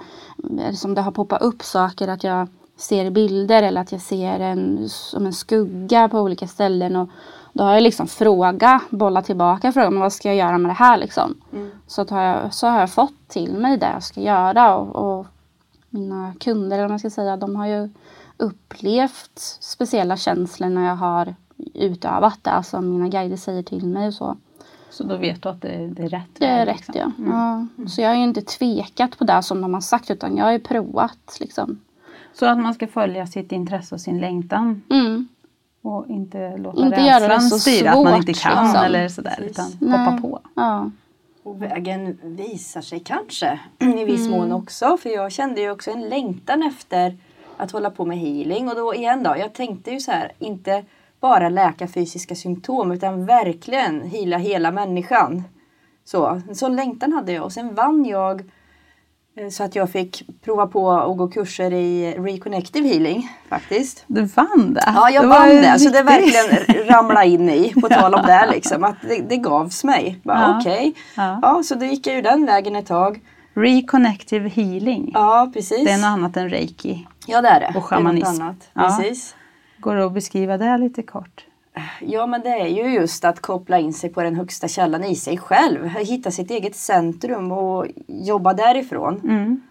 eh, 0.59 0.73
som 0.73 0.93
det 0.93 1.01
har 1.01 1.11
poppat 1.11 1.41
upp 1.41 1.63
saker 1.63 2.07
att 2.07 2.23
jag 2.23 2.47
ser 2.77 3.09
bilder 3.09 3.63
eller 3.63 3.81
att 3.81 3.91
jag 3.91 4.01
ser 4.01 4.39
en, 4.39 4.89
som 4.89 5.25
en 5.25 5.33
skugga 5.33 6.09
på 6.09 6.19
olika 6.19 6.47
ställen. 6.47 6.95
Och 6.95 7.09
då 7.53 7.63
har 7.63 7.73
jag 7.73 7.83
liksom 7.83 8.07
frågat, 8.07 8.81
bollat 8.89 9.25
tillbaka 9.25 9.71
frågan, 9.71 9.99
vad 9.99 10.13
ska 10.13 10.27
jag 10.27 10.37
göra 10.37 10.57
med 10.57 10.69
det 10.69 10.73
här 10.75 10.97
liksom. 10.97 11.35
Så, 11.87 12.01
att 12.01 12.09
har 12.09 12.21
jag, 12.21 12.53
så 12.53 12.67
har 12.67 12.79
jag 12.79 12.91
fått 12.91 13.27
till 13.27 13.57
mig 13.57 13.77
det 13.77 13.89
jag 13.93 14.03
ska 14.03 14.21
göra 14.21 14.75
och, 14.75 15.19
och 15.19 15.25
mina 15.89 16.33
kunder, 16.39 16.75
eller 16.75 16.83
vad 16.83 16.91
man 16.91 16.99
ska 16.99 17.09
säga, 17.09 17.37
de 17.37 17.55
har 17.55 17.67
ju 17.67 17.89
upplevt 18.37 19.39
speciella 19.59 20.17
känslor 20.17 20.69
när 20.69 20.87
jag 20.87 20.95
har 20.95 21.35
utövat 21.73 22.39
det. 22.41 22.51
Alltså 22.51 22.81
mina 22.81 23.07
guider 23.07 23.37
säger 23.37 23.63
till 23.63 23.85
mig 23.85 24.07
och 24.07 24.13
så. 24.13 24.37
Så 24.89 25.03
då 25.03 25.17
vet 25.17 25.43
du 25.43 25.49
att 25.49 25.61
det, 25.61 25.87
det 25.87 26.03
är 26.03 26.09
rätt 26.09 26.29
Det 26.37 26.45
är 26.45 26.65
rätt 26.65 26.87
liksom. 26.87 27.13
ja. 27.17 27.65
ja. 27.75 27.87
Så 27.87 28.01
jag 28.01 28.09
har 28.09 28.15
ju 28.15 28.23
inte 28.23 28.41
tvekat 28.41 29.17
på 29.17 29.23
det 29.23 29.43
som 29.43 29.61
de 29.61 29.73
har 29.73 29.81
sagt 29.81 30.11
utan 30.11 30.37
jag 30.37 30.45
har 30.45 30.51
ju 30.51 30.59
provat 30.59 31.37
liksom. 31.39 31.79
Så 32.33 32.45
att 32.45 32.59
man 32.59 32.73
ska 32.73 32.87
följa 32.87 33.27
sitt 33.27 33.51
intresse 33.51 33.95
och 33.95 34.01
sin 34.01 34.19
längtan 34.19 34.81
Mm. 34.89 35.27
Och 35.83 36.07
inte 36.09 36.57
låta 36.57 36.81
Inte 36.81 37.01
göra 37.01 37.19
det 37.19 37.29
rädslan 37.29 37.59
styra 37.59 37.91
att 37.91 38.03
man 38.03 38.15
inte 38.15 38.33
kan 38.33 38.63
liksom. 38.65 38.85
eller 38.85 39.07
sådär 39.07 39.35
Precis. 39.37 39.51
utan 39.51 39.89
hoppa 39.91 40.11
Nej. 40.11 40.21
på. 40.21 40.39
Ja. 40.55 40.91
Och 41.43 41.61
vägen 41.61 42.17
visar 42.23 42.81
sig 42.81 42.99
kanske 42.99 43.59
i 43.79 44.05
viss 44.05 44.27
mån 44.27 44.51
också. 44.51 44.97
För 44.97 45.09
jag 45.09 45.31
kände 45.31 45.61
ju 45.61 45.71
också 45.71 45.91
en 45.91 46.09
längtan 46.09 46.63
efter 46.63 47.17
att 47.57 47.71
hålla 47.71 47.89
på 47.89 48.05
med 48.05 48.17
healing. 48.17 48.69
Och 48.69 48.75
då 48.75 48.95
igen 48.95 49.23
då, 49.23 49.35
jag 49.37 49.53
tänkte 49.53 49.91
ju 49.91 49.99
så 49.99 50.11
här, 50.11 50.31
inte 50.39 50.83
bara 51.19 51.49
läka 51.49 51.87
fysiska 51.87 52.35
symptom 52.35 52.91
utan 52.91 53.25
verkligen 53.25 54.01
heala 54.01 54.37
hela 54.37 54.71
människan. 54.71 55.43
Så, 56.05 56.27
en 56.49 56.55
sån 56.55 56.75
längtan 56.75 57.13
hade 57.13 57.31
jag 57.31 57.43
och 57.43 57.51
sen 57.51 57.75
vann 57.75 58.05
jag 58.05 58.51
så 59.51 59.63
att 59.63 59.75
jag 59.75 59.89
fick 59.89 60.23
prova 60.41 60.67
på 60.67 60.91
att 60.91 61.17
gå 61.17 61.27
kurser 61.27 61.73
i 61.73 62.15
reconnective 62.17 62.87
healing 62.89 63.29
faktiskt. 63.49 64.03
Du 64.07 64.21
vann 64.25 64.73
det? 64.73 64.83
Ja, 64.95 65.09
jag 65.09 65.23
Det 65.23 65.27
vann 65.27 65.49
det. 65.49 65.79
Så 65.79 65.89
det 65.89 66.03
riktigt- 66.03 66.35
verkligen 66.35 66.87
ramla 66.93 67.23
in 67.25 67.49
i, 67.49 67.73
på 67.81 67.89
tal 67.89 68.13
om 68.13 68.25
det 68.25 68.49
liksom. 68.51 68.83
Att 68.83 68.95
det, 69.01 69.21
det 69.29 69.37
gavs 69.37 69.83
mig. 69.83 70.19
Bara, 70.23 70.39
Ja. 70.39 70.59
Okej. 70.59 70.93
Ja. 71.17 71.39
Ja, 71.41 71.63
så 71.63 71.75
då 71.75 71.85
gick 71.85 72.07
jag 72.07 72.15
ju 72.15 72.21
den 72.21 72.45
vägen 72.45 72.75
ett 72.75 72.85
tag. 72.87 73.21
Reconnective 73.53 74.49
healing. 74.49 75.11
Ja, 75.13 75.51
precis. 75.53 75.85
Det 75.85 75.91
är 75.91 75.97
något 75.97 76.05
annat 76.05 76.37
än 76.37 76.49
reiki. 76.49 77.07
Ja, 77.27 77.41
det 77.41 77.47
är 77.47 77.59
det. 77.59 77.65
Och 77.67 77.73
Det 77.73 77.77
är 77.77 77.79
något 77.79 77.89
shamanism. 77.89 78.41
annat. 78.41 78.69
Ja. 78.73 78.81
Precis. 78.81 79.35
Går 79.79 79.95
det 79.95 80.05
att 80.05 80.13
beskriva 80.13 80.57
det 80.57 80.77
lite 80.77 81.01
kort? 81.03 81.45
Ja, 82.01 82.25
men 82.27 82.41
det 82.41 82.49
är 82.49 82.67
ju 82.67 82.93
just 82.93 83.25
att 83.25 83.39
koppla 83.39 83.79
in 83.79 83.93
sig 83.93 84.09
på 84.09 84.23
den 84.23 84.35
högsta 84.35 84.67
källan 84.67 85.03
i 85.03 85.15
sig 85.15 85.37
själv. 85.37 85.87
Hitta 85.87 86.31
sitt 86.31 86.51
eget 86.51 86.75
centrum 86.75 87.51
och 87.51 87.87
jobba 88.07 88.53
därifrån. 88.53 89.21
Mm. 89.23 89.61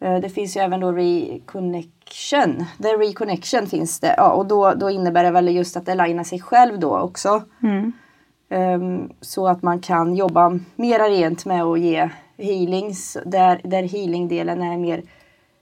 Eh, 0.00 0.20
Det 0.20 0.28
finns 0.28 0.56
ju 0.56 0.60
även 0.60 0.80
då 0.80 0.92
reconnection. 0.92 2.64
Där 2.78 2.98
reconnection 2.98 3.66
finns 3.66 4.00
det. 4.00 4.14
Ja, 4.16 4.32
och 4.32 4.46
då, 4.46 4.74
då 4.74 4.90
innebär 4.90 5.24
det 5.24 5.30
väl 5.30 5.48
just 5.48 5.76
att 5.76 5.88
aligna 5.88 6.24
sig 6.24 6.40
själv 6.40 6.78
då 6.78 6.98
också. 6.98 7.42
Mm. 7.62 7.92
Ehm, 8.48 9.10
så 9.20 9.48
att 9.48 9.62
man 9.62 9.80
kan 9.80 10.14
jobba 10.14 10.58
mera 10.76 11.08
rent 11.08 11.44
med 11.44 11.62
att 11.62 11.80
ge 11.80 12.10
healings 12.38 13.16
där, 13.26 13.60
där 13.64 13.82
healingdelen 13.82 14.62
är 14.62 14.78
mer 14.78 15.02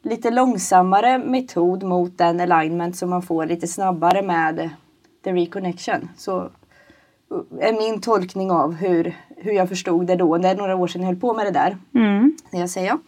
lite 0.02 0.30
långsammare 0.30 1.18
metod 1.18 1.82
mot 1.82 2.18
den 2.18 2.40
alignment 2.40 2.96
som 2.96 3.10
man 3.10 3.22
får 3.22 3.46
lite 3.46 3.66
snabbare 3.66 4.22
med 4.22 4.70
the 5.24 5.32
reconnection. 5.32 6.08
Så 6.16 6.40
uh, 6.40 6.50
är 7.60 7.72
min 7.72 8.00
tolkning 8.00 8.50
av 8.50 8.74
hur, 8.74 9.16
hur 9.36 9.52
jag 9.52 9.68
förstod 9.68 10.06
det 10.06 10.16
då. 10.16 10.38
Det 10.38 10.48
är 10.48 10.56
några 10.56 10.76
år 10.76 10.86
sedan 10.86 11.02
jag 11.02 11.08
höll 11.08 11.20
på 11.20 11.34
med 11.34 11.46
det 11.46 11.50
där. 11.50 11.76
Mm. 11.94 12.36
Det 12.50 12.58
jag 12.58 12.70
säger. 12.70 12.98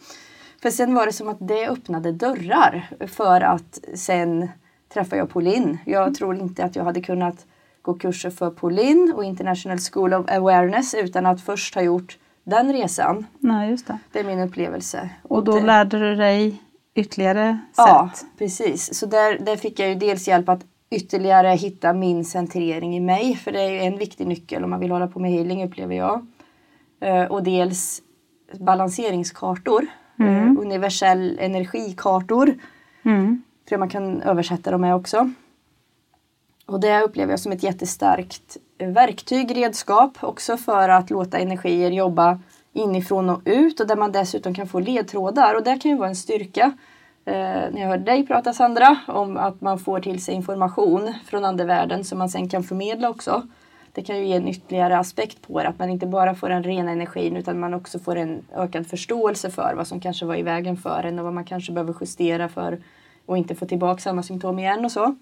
För 0.61 0.69
sen 0.69 0.93
var 0.93 1.05
det 1.05 1.13
som 1.13 1.29
att 1.29 1.37
det 1.39 1.67
öppnade 1.67 2.11
dörrar 2.11 2.89
för 3.07 3.41
att 3.41 3.79
sen 3.93 4.49
träffa 4.93 5.17
jag 5.17 5.29
Pauline. 5.29 5.77
Jag 5.85 6.15
tror 6.15 6.35
inte 6.35 6.63
att 6.63 6.75
jag 6.75 6.83
hade 6.83 7.01
kunnat 7.01 7.45
gå 7.81 7.93
kurser 7.93 8.29
för 8.29 8.49
Pauline 8.49 9.13
och 9.15 9.23
International 9.23 9.77
School 9.79 10.13
of 10.13 10.29
Awareness 10.29 10.93
utan 10.93 11.25
att 11.25 11.41
först 11.41 11.75
ha 11.75 11.81
gjort 11.81 12.17
den 12.43 12.73
resan. 12.73 13.25
Nej, 13.39 13.69
just 13.69 13.87
det. 13.87 13.99
Det 14.11 14.19
är 14.19 14.23
min 14.23 14.39
upplevelse. 14.39 15.09
Och 15.23 15.43
då 15.43 15.59
det, 15.59 15.65
lärde 15.65 15.99
du 15.99 16.15
dig 16.15 16.61
ytterligare 16.95 17.59
Ja, 17.77 18.09
sätt? 18.13 18.25
precis. 18.37 18.99
Så 18.99 19.05
där, 19.05 19.39
där 19.39 19.55
fick 19.55 19.79
jag 19.79 19.89
ju 19.89 19.95
dels 19.95 20.27
hjälp 20.27 20.49
att 20.49 20.65
ytterligare 20.89 21.47
hitta 21.47 21.93
min 21.93 22.25
centrering 22.25 22.97
i 22.97 22.99
mig. 22.99 23.35
För 23.35 23.51
det 23.51 23.61
är 23.61 23.87
en 23.87 23.97
viktig 23.97 24.27
nyckel 24.27 24.63
om 24.63 24.69
man 24.69 24.79
vill 24.79 24.91
hålla 24.91 25.07
på 25.07 25.19
med 25.19 25.31
healing 25.31 25.63
upplever 25.63 25.95
jag. 25.95 26.27
Eh, 26.99 27.23
och 27.23 27.43
dels 27.43 28.01
balanseringskartor. 28.59 29.87
Eh, 30.19 30.61
universell 30.61 31.39
energikartor. 31.39 32.57
Mm. 33.05 33.43
För 33.69 33.77
man 33.77 33.89
kan 33.89 34.21
översätta 34.21 34.71
dem 34.71 34.81
med 34.81 34.95
också. 34.95 35.31
Och 36.65 36.79
det 36.79 37.01
upplever 37.01 37.33
jag 37.33 37.39
som 37.39 37.51
ett 37.51 37.63
jättestarkt 37.63 38.57
verktyg, 38.79 39.55
redskap 39.55 40.17
också 40.21 40.57
för 40.57 40.89
att 40.89 41.09
låta 41.09 41.37
energier 41.37 41.91
jobba 41.91 42.39
inifrån 42.73 43.29
och 43.29 43.41
ut 43.45 43.79
och 43.79 43.87
där 43.87 43.95
man 43.95 44.11
dessutom 44.11 44.53
kan 44.53 44.67
få 44.67 44.79
ledtrådar 44.79 45.55
och 45.55 45.63
det 45.63 45.79
kan 45.81 45.91
ju 45.91 45.97
vara 45.97 46.09
en 46.09 46.15
styrka. 46.15 46.77
Eh, 47.27 47.33
när 47.71 47.81
jag 47.81 47.87
hörde 47.87 48.03
dig 48.03 48.27
prata 48.27 48.53
Sandra 48.53 48.97
om 49.07 49.37
att 49.37 49.61
man 49.61 49.79
får 49.79 49.99
till 49.99 50.23
sig 50.23 50.35
information 50.35 51.13
från 51.25 51.45
andevärlden 51.45 52.03
som 52.03 52.17
man 52.17 52.29
sen 52.29 52.49
kan 52.49 52.63
förmedla 52.63 53.09
också. 53.09 53.47
Det 53.91 54.01
kan 54.01 54.17
ju 54.17 54.25
ge 54.25 54.35
en 54.35 54.47
ytterligare 54.47 54.97
aspekt 54.97 55.47
på 55.47 55.61
det, 55.61 55.67
att 55.67 55.79
man 55.79 55.89
inte 55.89 56.07
bara 56.07 56.35
får 56.35 56.49
den 56.49 56.63
rena 56.63 56.91
energin 56.91 57.35
utan 57.35 57.59
man 57.59 57.73
också 57.73 57.99
får 57.99 58.15
en 58.15 58.41
ökad 58.55 58.87
förståelse 58.87 59.49
för 59.49 59.73
vad 59.77 59.87
som 59.87 59.99
kanske 59.99 60.25
var 60.25 60.35
i 60.35 60.43
vägen 60.43 60.77
för 60.77 61.03
en 61.03 61.19
och 61.19 61.25
vad 61.25 61.33
man 61.33 61.45
kanske 61.45 61.71
behöver 61.71 61.95
justera 62.01 62.49
för 62.49 62.81
och 63.25 63.37
inte 63.37 63.55
få 63.55 63.65
tillbaka 63.65 64.01
samma 64.01 64.23
symptom 64.23 64.59
igen 64.59 64.85
och 64.85 64.91
så. 64.91 65.15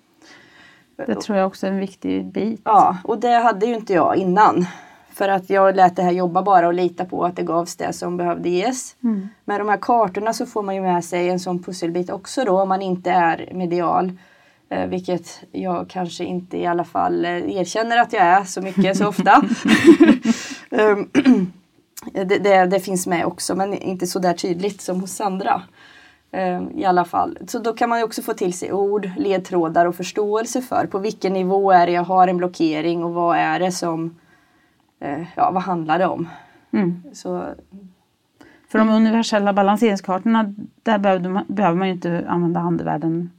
Det 0.96 1.16
tror 1.16 1.38
jag 1.38 1.48
också 1.48 1.68
är 1.68 1.72
en 1.72 1.80
viktig 1.80 2.26
bit. 2.26 2.62
Ja, 2.64 2.98
och 3.04 3.20
det 3.20 3.36
hade 3.36 3.66
ju 3.66 3.76
inte 3.76 3.94
jag 3.94 4.18
innan. 4.18 4.66
För 5.16 5.30
att 5.30 5.50
jag 5.50 5.76
lät 5.76 5.96
det 5.96 6.04
här 6.04 6.12
jobba 6.12 6.42
bara 6.42 6.68
och 6.68 6.74
lita 6.74 7.06
på 7.06 7.26
att 7.26 7.36
det 7.36 7.44
gavs 7.44 7.76
det 7.76 7.94
som 7.94 8.18
behövde 8.18 8.50
ges. 8.50 8.96
Mm. 9.04 9.30
Med 9.46 9.60
de 9.60 9.70
här 9.70 9.78
kartorna 9.82 10.34
så 10.34 10.46
får 10.46 10.64
man 10.64 10.76
ju 10.76 10.82
med 10.82 11.06
sig 11.06 11.30
en 11.30 11.40
sån 11.40 11.64
pusselbit 11.64 12.10
också 12.10 12.46
då 12.46 12.62
om 12.62 12.70
man 12.70 12.82
inte 12.82 13.12
är 13.12 13.50
medial. 13.54 14.12
Eh, 14.70 14.88
vilket 14.88 15.40
jag 15.52 15.90
kanske 15.90 16.24
inte 16.24 16.58
i 16.58 16.66
alla 16.66 16.84
fall 16.84 17.26
eh, 17.26 17.32
erkänner 17.32 17.98
att 17.98 18.14
jag 18.14 18.24
är 18.24 18.44
så 18.44 18.62
mycket 18.62 18.98
så 18.98 19.08
ofta. 19.08 19.32
Ehm, 20.72 21.10
det, 22.14 22.24
det, 22.24 22.66
det 22.66 22.80
finns 22.80 23.08
med 23.08 23.26
också 23.26 23.56
men 23.56 23.74
inte 23.74 24.08
så 24.08 24.20
där 24.20 24.34
tydligt 24.34 24.82
som 24.82 25.02
hos 25.02 25.12
Sandra. 25.12 25.62
Ehm, 26.32 26.80
I 26.80 26.86
alla 26.86 27.06
fall. 27.06 27.38
Så 27.48 27.60
då 27.60 27.74
kan 27.74 27.90
man 27.90 28.04
också 28.04 28.22
få 28.22 28.34
till 28.34 28.54
sig 28.54 28.74
ord, 28.74 29.10
ledtrådar 29.18 29.86
och 29.86 29.96
förståelse 29.96 30.62
för 30.62 30.86
på 30.86 31.00
vilken 31.00 31.34
nivå 31.34 31.72
är 31.72 31.86
det 31.86 31.94
jag 31.94 32.04
har 32.04 32.28
en 32.28 32.38
blockering 32.38 33.04
och 33.04 33.14
vad 33.14 33.38
är 33.38 33.60
det 33.60 33.72
som, 33.72 34.16
ja 35.36 35.52
vad 35.52 35.64
handlar 35.64 36.00
det 36.00 36.06
om? 36.06 36.28
Mm. 36.72 37.04
Så 37.14 37.46
För 38.68 38.80
de 38.80 38.90
universella 38.90 39.54
balanseringskartorna, 39.54 40.54
där 40.84 40.98
behöver 40.98 41.30
man, 41.30 41.44
behöver 41.48 41.78
man 41.78 41.88
ju 41.88 41.94
inte 41.94 42.26
använda 42.28 42.60
andevärlden 42.60 43.30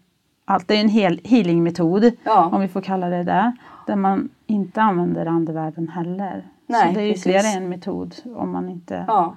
allt. 0.44 0.68
Det 0.68 0.76
är 0.76 0.80
en 0.80 0.88
hel 0.88 1.20
healingmetod, 1.24 2.12
ja, 2.24 2.50
om 2.52 2.60
vi 2.60 2.68
får 2.68 2.80
kalla 2.80 3.08
det 3.08 3.24
det, 3.24 3.52
där 3.86 3.96
man 3.96 4.28
inte 4.46 4.82
använder 4.82 5.26
andevärlden 5.26 5.88
heller. 5.88 6.44
Nej, 6.66 6.88
så 6.88 6.94
det 6.94 7.00
är 7.00 7.04
ju 7.04 7.12
precis. 7.12 7.26
ytterligare 7.26 7.46
en 7.46 7.68
metod 7.68 8.14
om 8.36 8.52
man 8.52 8.68
inte 8.68 9.04
ja. 9.08 9.36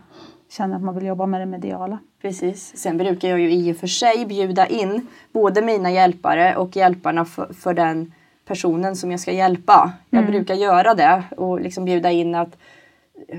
känner 0.50 0.76
att 0.76 0.82
man 0.82 0.96
vill 0.96 1.06
jobba 1.06 1.26
med 1.26 1.42
det 1.42 1.46
mediala. 1.46 1.98
Precis. 2.22 2.78
Sen 2.78 2.98
brukar 2.98 3.28
jag 3.28 3.39
ju 3.39 3.52
i 3.52 3.72
och 3.72 3.78
för 3.78 3.88
sig 3.88 4.26
bjuda 4.26 4.68
in 4.68 5.08
både 5.34 5.62
mina 5.62 5.92
hjälpare 5.92 6.56
och 6.56 6.76
hjälparna 6.76 7.26
för, 7.26 7.54
för 7.54 7.74
den 7.74 8.13
personen 8.50 8.96
som 8.96 9.12
jag 9.12 9.20
ska 9.20 9.32
hjälpa. 9.32 9.92
Jag 10.10 10.20
Mm. 10.20 10.32
brukar 10.32 10.56
göra 10.56 10.94
det 10.96 11.24
och 11.38 11.62
liksom 11.62 11.86
bjuda 11.86 12.12
in 12.12 12.36
att, 12.36 12.58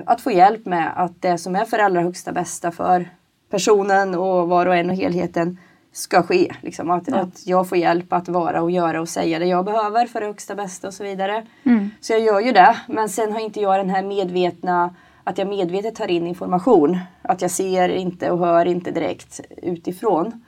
att 0.06 0.20
få 0.20 0.30
hjälp 0.30 0.66
med 0.66 0.92
att 0.96 1.22
det 1.22 1.38
som 1.38 1.56
är 1.56 1.64
för 1.64 1.78
allra 1.78 2.00
högsta 2.00 2.32
bästa 2.32 2.70
för 2.70 3.08
personen 3.50 4.14
och 4.14 4.48
var 4.48 4.66
och 4.66 4.76
en 4.76 4.90
och 4.90 4.96
helheten 4.96 5.58
ska 5.92 6.22
ske. 6.22 6.52
Liksom 6.60 6.90
att, 6.90 7.08
Ja. 7.08 7.16
att 7.16 7.46
jag 7.46 7.68
får 7.68 7.78
hjälp 7.78 8.12
att 8.12 8.28
vara 8.28 8.62
och 8.62 8.70
göra 8.70 9.00
och 9.00 9.08
säga 9.08 9.38
det 9.38 9.46
jag 9.46 9.64
behöver 9.64 10.06
för 10.06 10.20
det 10.20 10.26
högsta 10.26 10.54
bästa 10.54 10.86
och 10.88 10.94
så 10.94 11.04
vidare. 11.04 11.46
Mm. 11.64 11.90
Så 12.00 12.12
jag 12.12 12.20
gör 12.20 12.40
ju 12.40 12.52
det. 12.52 12.76
Men 12.88 13.08
sen 13.08 13.32
har 13.32 13.40
inte 13.40 13.60
jag 13.60 13.78
den 13.80 13.90
här 13.90 14.02
medvetna 14.02 14.94
att 15.24 15.38
jag 15.38 15.48
medvetet 15.48 15.94
tar 15.94 16.10
in 16.10 16.26
information. 16.26 16.98
Att 17.22 17.42
jag 17.42 17.50
ser 17.50 17.88
inte 17.88 18.30
och 18.30 18.38
hör 18.38 18.66
inte 18.66 18.90
direkt 18.90 19.40
utifrån. 19.62 20.44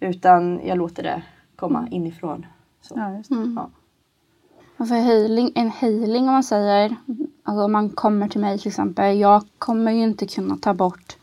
Utan 0.00 0.60
jag 0.64 0.78
låter 0.78 1.02
det 1.02 1.22
komma 1.56 1.88
inifrån. 1.90 2.46
Så. 2.82 2.94
Ja, 3.56 3.70
man 4.76 4.88
får 4.88 4.94
healing, 4.94 5.52
en 5.54 5.70
healing 5.70 6.28
om 6.28 6.32
man 6.32 6.42
säger, 6.42 6.96
alltså 7.42 7.64
om 7.64 7.72
man 7.72 7.90
kommer 7.90 8.28
till 8.28 8.40
mig 8.40 8.58
till 8.58 8.68
exempel, 8.68 9.18
jag 9.18 9.42
kommer 9.58 9.92
ju 9.92 10.02
inte 10.02 10.26
kunna 10.26 10.56
ta 10.56 10.74
bort 10.74 11.16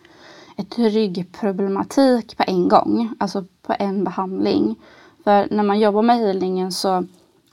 ett 0.57 0.77
ryggproblematik 0.77 2.37
på 2.37 2.43
en 2.47 2.67
gång, 2.67 3.15
alltså 3.19 3.45
på 3.61 3.75
en 3.79 4.03
behandling. 4.03 4.75
För 5.23 5.47
när 5.51 5.63
man 5.63 5.79
jobbar 5.79 6.01
med 6.01 6.17
healingen 6.17 6.71
så 6.71 7.03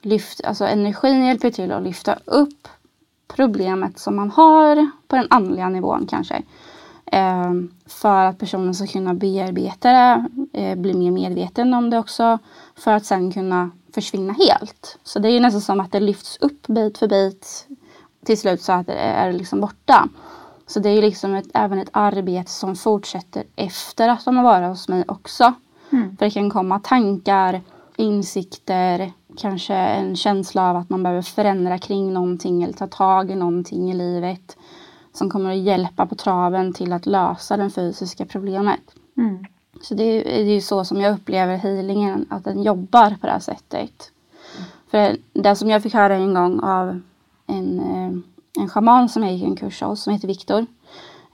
lyft, 0.03 0.45
alltså 0.45 0.65
energin 0.65 1.27
hjälper 1.27 1.51
till 1.51 1.73
att 1.73 1.83
lyfta 1.83 2.19
upp 2.25 2.69
problemet 3.29 3.99
som 3.99 4.17
man 4.17 4.31
har 4.31 4.91
på 5.09 5.17
den 5.17 5.27
andliga 5.31 5.69
nivån 5.69 6.07
kanske. 6.11 6.43
Eh, 7.07 7.53
för 7.87 8.25
att 8.25 8.39
personen 8.39 8.75
ska 8.75 8.87
kunna 8.87 9.15
bearbeta 9.15 9.93
det, 9.93 10.29
eh, 10.53 10.79
bli 10.79 10.95
mer 10.95 11.11
medveten 11.11 11.75
om 11.75 11.91
det 11.91 11.99
också. 11.99 12.39
För 12.77 12.93
att 12.93 13.05
sen 13.05 13.33
kunna 13.33 13.71
försvinna 14.01 14.33
helt. 14.33 14.99
Så 15.05 15.19
det 15.19 15.29
är 15.29 15.33
ju 15.33 15.41
nästan 15.41 15.61
som 15.61 15.81
att 15.81 15.93
det 15.93 16.01
lyfts 16.01 16.39
upp 16.41 16.67
bit 16.67 16.99
för 16.99 17.09
bit 17.09 17.67
till 18.25 18.39
slut 18.39 18.63
så 18.63 18.73
att 18.73 18.87
det 18.87 18.95
är 18.95 19.33
liksom 19.33 19.61
borta. 19.61 20.09
Så 20.67 20.81
det 20.81 20.89
är 20.89 20.95
ju 20.95 21.01
liksom 21.01 21.35
ett, 21.35 21.47
även 21.55 21.79
ett 21.79 21.91
arbete 21.93 22.51
som 22.51 22.77
fortsätter 22.77 23.45
efter 23.57 24.09
att 24.09 24.25
de 24.25 24.37
har 24.37 24.45
varit 24.45 24.69
hos 24.69 24.89
mig 24.89 25.05
också. 25.09 25.55
Mm. 25.91 26.17
För 26.17 26.25
det 26.25 26.31
kan 26.31 26.51
komma 26.51 26.79
tankar, 26.79 27.61
insikter, 27.97 29.13
kanske 29.37 29.75
en 29.75 30.17
känsla 30.17 30.71
av 30.71 30.77
att 30.77 30.91
man 30.91 31.03
behöver 31.03 31.23
förändra 31.23 31.79
kring 31.79 32.13
någonting 32.13 32.63
eller 32.63 32.75
ta 32.75 32.87
tag 32.87 33.31
i 33.31 33.35
någonting 33.35 33.91
i 33.91 33.95
livet 33.95 34.57
som 35.13 35.31
kommer 35.31 35.51
att 35.51 35.59
hjälpa 35.59 36.07
på 36.07 36.15
traven 36.15 36.73
till 36.73 36.93
att 36.93 37.07
lösa 37.07 37.57
det 37.57 37.71
fysiska 37.71 38.27
problemet. 38.27 38.81
Mm. 39.17 39.45
Så 39.83 39.95
det 39.95 40.03
är, 40.03 40.25
det 40.25 40.51
är 40.51 40.55
ju 40.55 40.61
så 40.61 40.85
som 40.85 41.01
jag 41.01 41.15
upplever 41.15 41.57
healingen, 41.57 42.27
att 42.31 42.45
den 42.45 42.63
jobbar 42.63 43.11
på 43.11 43.27
det 43.27 43.33
här 43.33 43.41
sättet. 43.41 44.13
För 44.91 45.17
det 45.33 45.57
som 45.57 45.71
jag 45.71 45.83
fick 45.83 45.95
höra 45.95 46.15
en 46.15 46.35
gång 46.35 46.61
av 46.61 47.01
en, 47.47 47.81
eh, 47.81 48.63
en 48.63 48.69
schaman 48.69 49.09
som 49.09 49.23
jag 49.23 49.33
gick 49.33 49.45
en 49.45 49.57
kurs 49.57 49.83
hos, 49.83 50.03
som 50.03 50.13
heter 50.13 50.29
Viktor. 50.29 50.67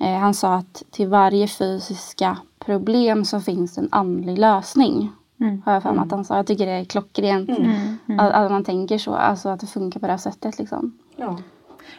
Eh, 0.00 0.18
han 0.18 0.34
sa 0.34 0.54
att 0.54 0.82
till 0.90 1.08
varje 1.08 1.48
fysiska 1.48 2.36
problem 2.58 3.24
så 3.24 3.40
finns 3.40 3.78
en 3.78 3.88
andlig 3.92 4.38
lösning. 4.38 5.12
Mm. 5.40 5.62
Har 5.66 5.72
jag 5.72 5.82
för 5.82 5.92
mig 5.92 6.02
att 6.04 6.10
han 6.10 6.24
sa. 6.24 6.36
Jag 6.36 6.46
tycker 6.46 6.66
det 6.66 6.72
är 6.72 6.84
klockrent. 6.84 7.48
Mm. 7.48 7.98
Mm. 8.06 8.20
Att, 8.20 8.32
att 8.32 8.50
man 8.50 8.64
tänker 8.64 8.98
så, 8.98 9.14
alltså 9.14 9.48
att 9.48 9.60
det 9.60 9.66
funkar 9.66 10.00
på 10.00 10.06
det 10.06 10.12
här 10.12 10.18
sättet 10.18 10.58
liksom. 10.58 10.98
Ja. 11.16 11.38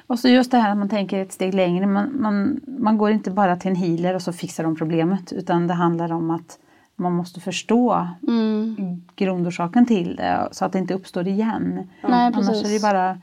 Och 0.08 0.20
så 0.20 0.28
just 0.28 0.52
det 0.52 0.58
här 0.58 0.72
att 0.72 0.78
man 0.78 0.90
tänker 0.90 1.20
ett 1.22 1.32
steg 1.32 1.54
längre. 1.54 1.88
Man, 1.88 2.22
man, 2.22 2.62
man 2.66 2.98
går 2.98 3.12
inte 3.12 3.32
bara 3.32 3.56
till 3.56 3.70
en 3.72 3.76
healer 3.76 4.14
och 4.16 4.22
så 4.22 4.34
fixar 4.34 4.64
de 4.64 4.76
problemet. 4.76 5.32
Utan 5.32 5.68
det 5.68 5.74
handlar 5.74 6.12
om 6.12 6.32
att 6.32 6.60
man 6.96 7.14
måste 7.14 7.40
förstå 7.40 8.08
Mm. 8.28 9.02
grundorsaken 9.16 9.86
till 9.86 10.16
det 10.16 10.48
så 10.52 10.66
att 10.66 10.72
det 10.72 10.80
inte 10.80 10.94
uppstår 10.94 11.28
igen. 11.28 11.90
Nej, 12.04 12.26
Annars 12.26 12.36
precis. 12.36 12.66
är 12.66 12.74
det 12.74 12.82
bara 12.82 13.18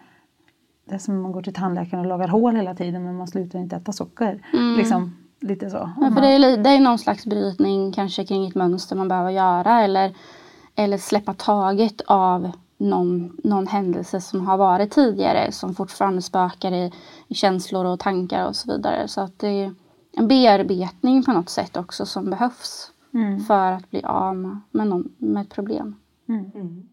det 0.88 0.94
är 0.94 0.98
som 0.98 1.14
om 1.14 1.22
man 1.22 1.32
går 1.32 1.42
till 1.42 1.54
tandläkaren 1.54 2.00
och 2.00 2.06
lagar 2.08 2.28
hål 2.28 2.56
hela 2.56 2.74
tiden 2.74 3.04
men 3.04 3.16
man 3.16 3.28
slutar 3.28 3.58
inte 3.58 3.76
äta 3.76 3.92
socker. 3.92 4.42
Mm. 4.52 4.76
Liksom, 4.76 5.16
lite 5.40 5.70
så. 5.70 5.90
Ja, 6.00 6.10
för 6.14 6.20
det 6.20 6.28
är, 6.28 6.56
det 6.56 6.70
är 6.70 6.80
någon 6.80 6.98
slags 6.98 7.26
brytning 7.26 7.92
kanske 7.92 8.24
kring 8.24 8.48
ett 8.48 8.54
mönster 8.54 8.96
man 8.96 9.08
behöver 9.08 9.30
göra 9.30 9.80
eller, 9.80 10.14
eller 10.76 10.98
släppa 10.98 11.34
taget 11.34 12.00
av 12.06 12.52
någon, 12.82 13.40
någon 13.44 13.66
händelse 13.66 14.20
som 14.20 14.46
har 14.46 14.56
varit 14.56 14.90
tidigare 14.90 15.52
som 15.52 15.74
fortfarande 15.74 16.22
spökar 16.22 16.72
i, 16.72 16.92
i 17.28 17.34
känslor 17.34 17.84
och 17.84 18.00
tankar 18.00 18.46
och 18.46 18.56
så 18.56 18.72
vidare. 18.72 19.08
Så 19.08 19.20
att 19.20 19.38
det 19.38 19.48
är 19.48 19.74
en 20.12 20.28
bearbetning 20.28 21.24
på 21.24 21.32
något 21.32 21.48
sätt 21.48 21.76
också 21.76 22.06
som 22.06 22.30
behövs 22.30 22.92
Mm. 23.14 23.40
för 23.40 23.72
att 23.72 23.90
bli 23.90 24.02
av 24.02 24.36
med, 24.36 24.60
med, 24.70 24.86
någon, 24.86 25.14
med 25.18 25.42
ett 25.42 25.50
problem. 25.50 25.96
Mm. 26.28 26.50
Mm. 26.54 26.88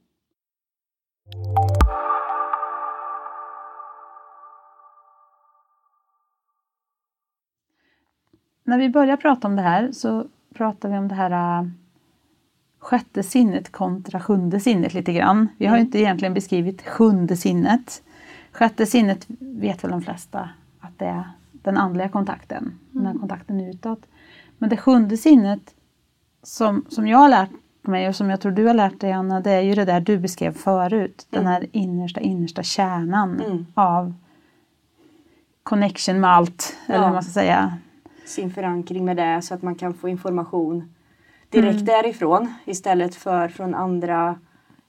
När 8.63 8.78
vi 8.78 8.89
börjar 8.89 9.17
prata 9.17 9.47
om 9.47 9.56
det 9.56 9.62
här 9.62 9.91
så 9.91 10.28
pratar 10.54 10.89
vi 10.89 10.97
om 10.97 11.08
det 11.08 11.15
här 11.15 11.62
äh, 11.62 11.69
sjätte 12.80 13.24
sinnet 13.24 13.72
kontra 13.72 14.20
sjunde 14.20 14.60
sinnet 14.60 14.94
lite 14.94 15.13
grann. 15.13 15.48
Vi 15.58 15.65
har 15.65 15.76
ju 15.76 15.80
Mm. 15.80 15.88
inte 15.88 16.00
egentligen 16.00 16.34
beskrivit 16.34 16.82
sjunde 16.88 17.38
sinnet. 17.38 18.04
Sjätte 18.52 18.86
sinnet 18.86 19.26
vet 19.39 19.84
väl 19.84 19.92
de 19.92 20.02
flesta 20.02 20.50
att 20.80 21.00
det 21.00 21.06
är 21.06 21.24
den 21.52 21.78
andliga 21.78 22.10
kontakten, 22.10 22.80
den 22.92 23.06
här 23.06 23.13
kontakten 23.13 23.62
utåt. 23.62 24.02
Men 24.58 24.70
det 24.70 24.78
sjunde 24.78 25.18
sinnet 25.18 25.62
som, 26.44 26.86
som 26.89 27.08
jag 27.08 27.18
har 27.18 27.30
lärt 27.30 27.50
mig 27.82 28.08
och 28.08 28.15
som 28.15 28.30
jag 28.30 28.42
tror 28.42 28.52
du 28.52 28.65
har 28.65 28.74
lärt 28.74 29.00
dig 29.02 29.12
Anna, 29.12 29.39
det 29.42 29.52
är 29.52 29.62
ju 29.62 29.76
det 29.76 29.86
där 29.86 30.02
du 30.02 30.18
beskrev 30.18 30.52
förut. 30.54 31.28
Den 31.30 31.46
här 31.48 31.65
innersta, 31.72 32.20
innersta 32.22 32.63
kärnan 32.63 33.42
Mm. 33.42 33.65
av 33.74 34.13
connection 35.63 36.20
med 36.20 36.30
allt, 36.30 36.78
eller 36.88 36.98
Ja. 36.98 37.02
vad 37.04 37.13
man 37.13 37.24
ska 37.24 37.32
säga. 37.32 37.78
Sin 38.26 38.52
förankring 38.54 39.06
med 39.06 39.18
det 39.18 39.42
så 39.42 39.54
att 39.54 39.62
man 39.62 39.76
kan 39.76 39.94
få 39.94 40.10
information 40.10 40.94
direkt 41.50 41.74
Mm. 41.82 41.86
därifrån 41.86 42.54
istället 42.66 43.16
för 43.16 43.48
från 43.48 43.76
andra 43.76 44.40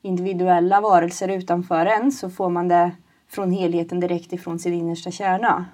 individuella 0.02 0.80
varelser 0.80 1.28
utanför 1.28 1.86
en 1.86 2.12
så 2.12 2.30
får 2.30 2.50
man 2.50 2.68
det 2.68 2.90
från 3.28 3.50
helheten 3.52 4.00
direkt 4.00 4.32
ifrån 4.32 4.58
sin 4.58 4.74
innersta 4.74 5.10
kärna. 5.10 5.64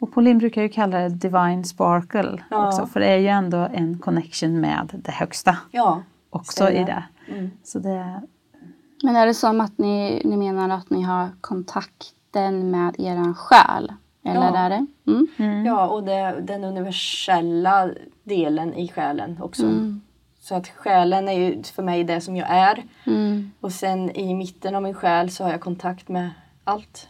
Och 0.00 0.12
Pauline 0.14 0.38
brukar 0.38 0.62
ju 0.62 0.68
kalla 0.68 0.98
det 0.98 1.08
divine 1.08 1.64
sparkle 1.64 2.42
Ja. 2.50 2.66
också, 2.68 2.86
för 2.86 3.00
det 3.00 3.06
är 3.06 3.16
ju 3.16 3.28
ändå 3.28 3.68
en 3.74 3.98
connection 3.98 4.60
med 4.60 5.00
det 5.04 5.12
högsta 5.12 5.56
Ja. 5.70 6.02
också 6.30 6.52
Stämmer. 6.64 6.80
i 6.80 6.84
det. 6.84 7.04
Mm. 7.28 7.50
Så 7.64 7.78
det 7.78 8.20
Men 9.02 9.16
är 9.16 9.26
det 9.26 9.34
som 9.34 9.60
att 9.60 9.78
ni, 9.78 10.22
ni 10.24 10.36
menar 10.36 10.68
att 10.68 10.90
ni 10.90 11.02
har 11.02 11.28
kontakten 11.40 12.70
med 12.70 12.94
er 12.98 13.34
själ? 13.34 13.92
Eller 14.24 14.40
Ja. 14.46 14.56
är 14.56 14.70
det? 14.70 14.86
Mm. 15.06 15.26
mm. 15.36 15.66
Ja, 15.66 15.88
och 15.88 16.04
det, 16.04 16.40
den 16.42 16.64
universella 16.64 17.90
delen 18.24 18.74
i 18.74 18.88
själen 18.88 19.38
också. 19.42 19.62
Mm. 19.66 20.00
Så 20.40 20.54
att 20.54 20.68
själen 20.68 21.28
är 21.28 21.32
ju 21.32 21.62
för 21.62 21.82
mig 21.82 22.04
det 22.04 22.20
som 22.20 22.36
jag 22.36 22.48
är. 22.50 22.84
Mm. 23.06 23.50
Och 23.60 23.72
sen 23.72 24.10
i 24.10 24.34
mitten 24.34 24.74
av 24.74 24.82
min 24.82 24.94
själ 24.94 25.30
så 25.30 25.44
har 25.44 25.50
jag 25.50 25.60
kontakt 25.60 26.08
med 26.08 26.30
allt. 26.64 27.08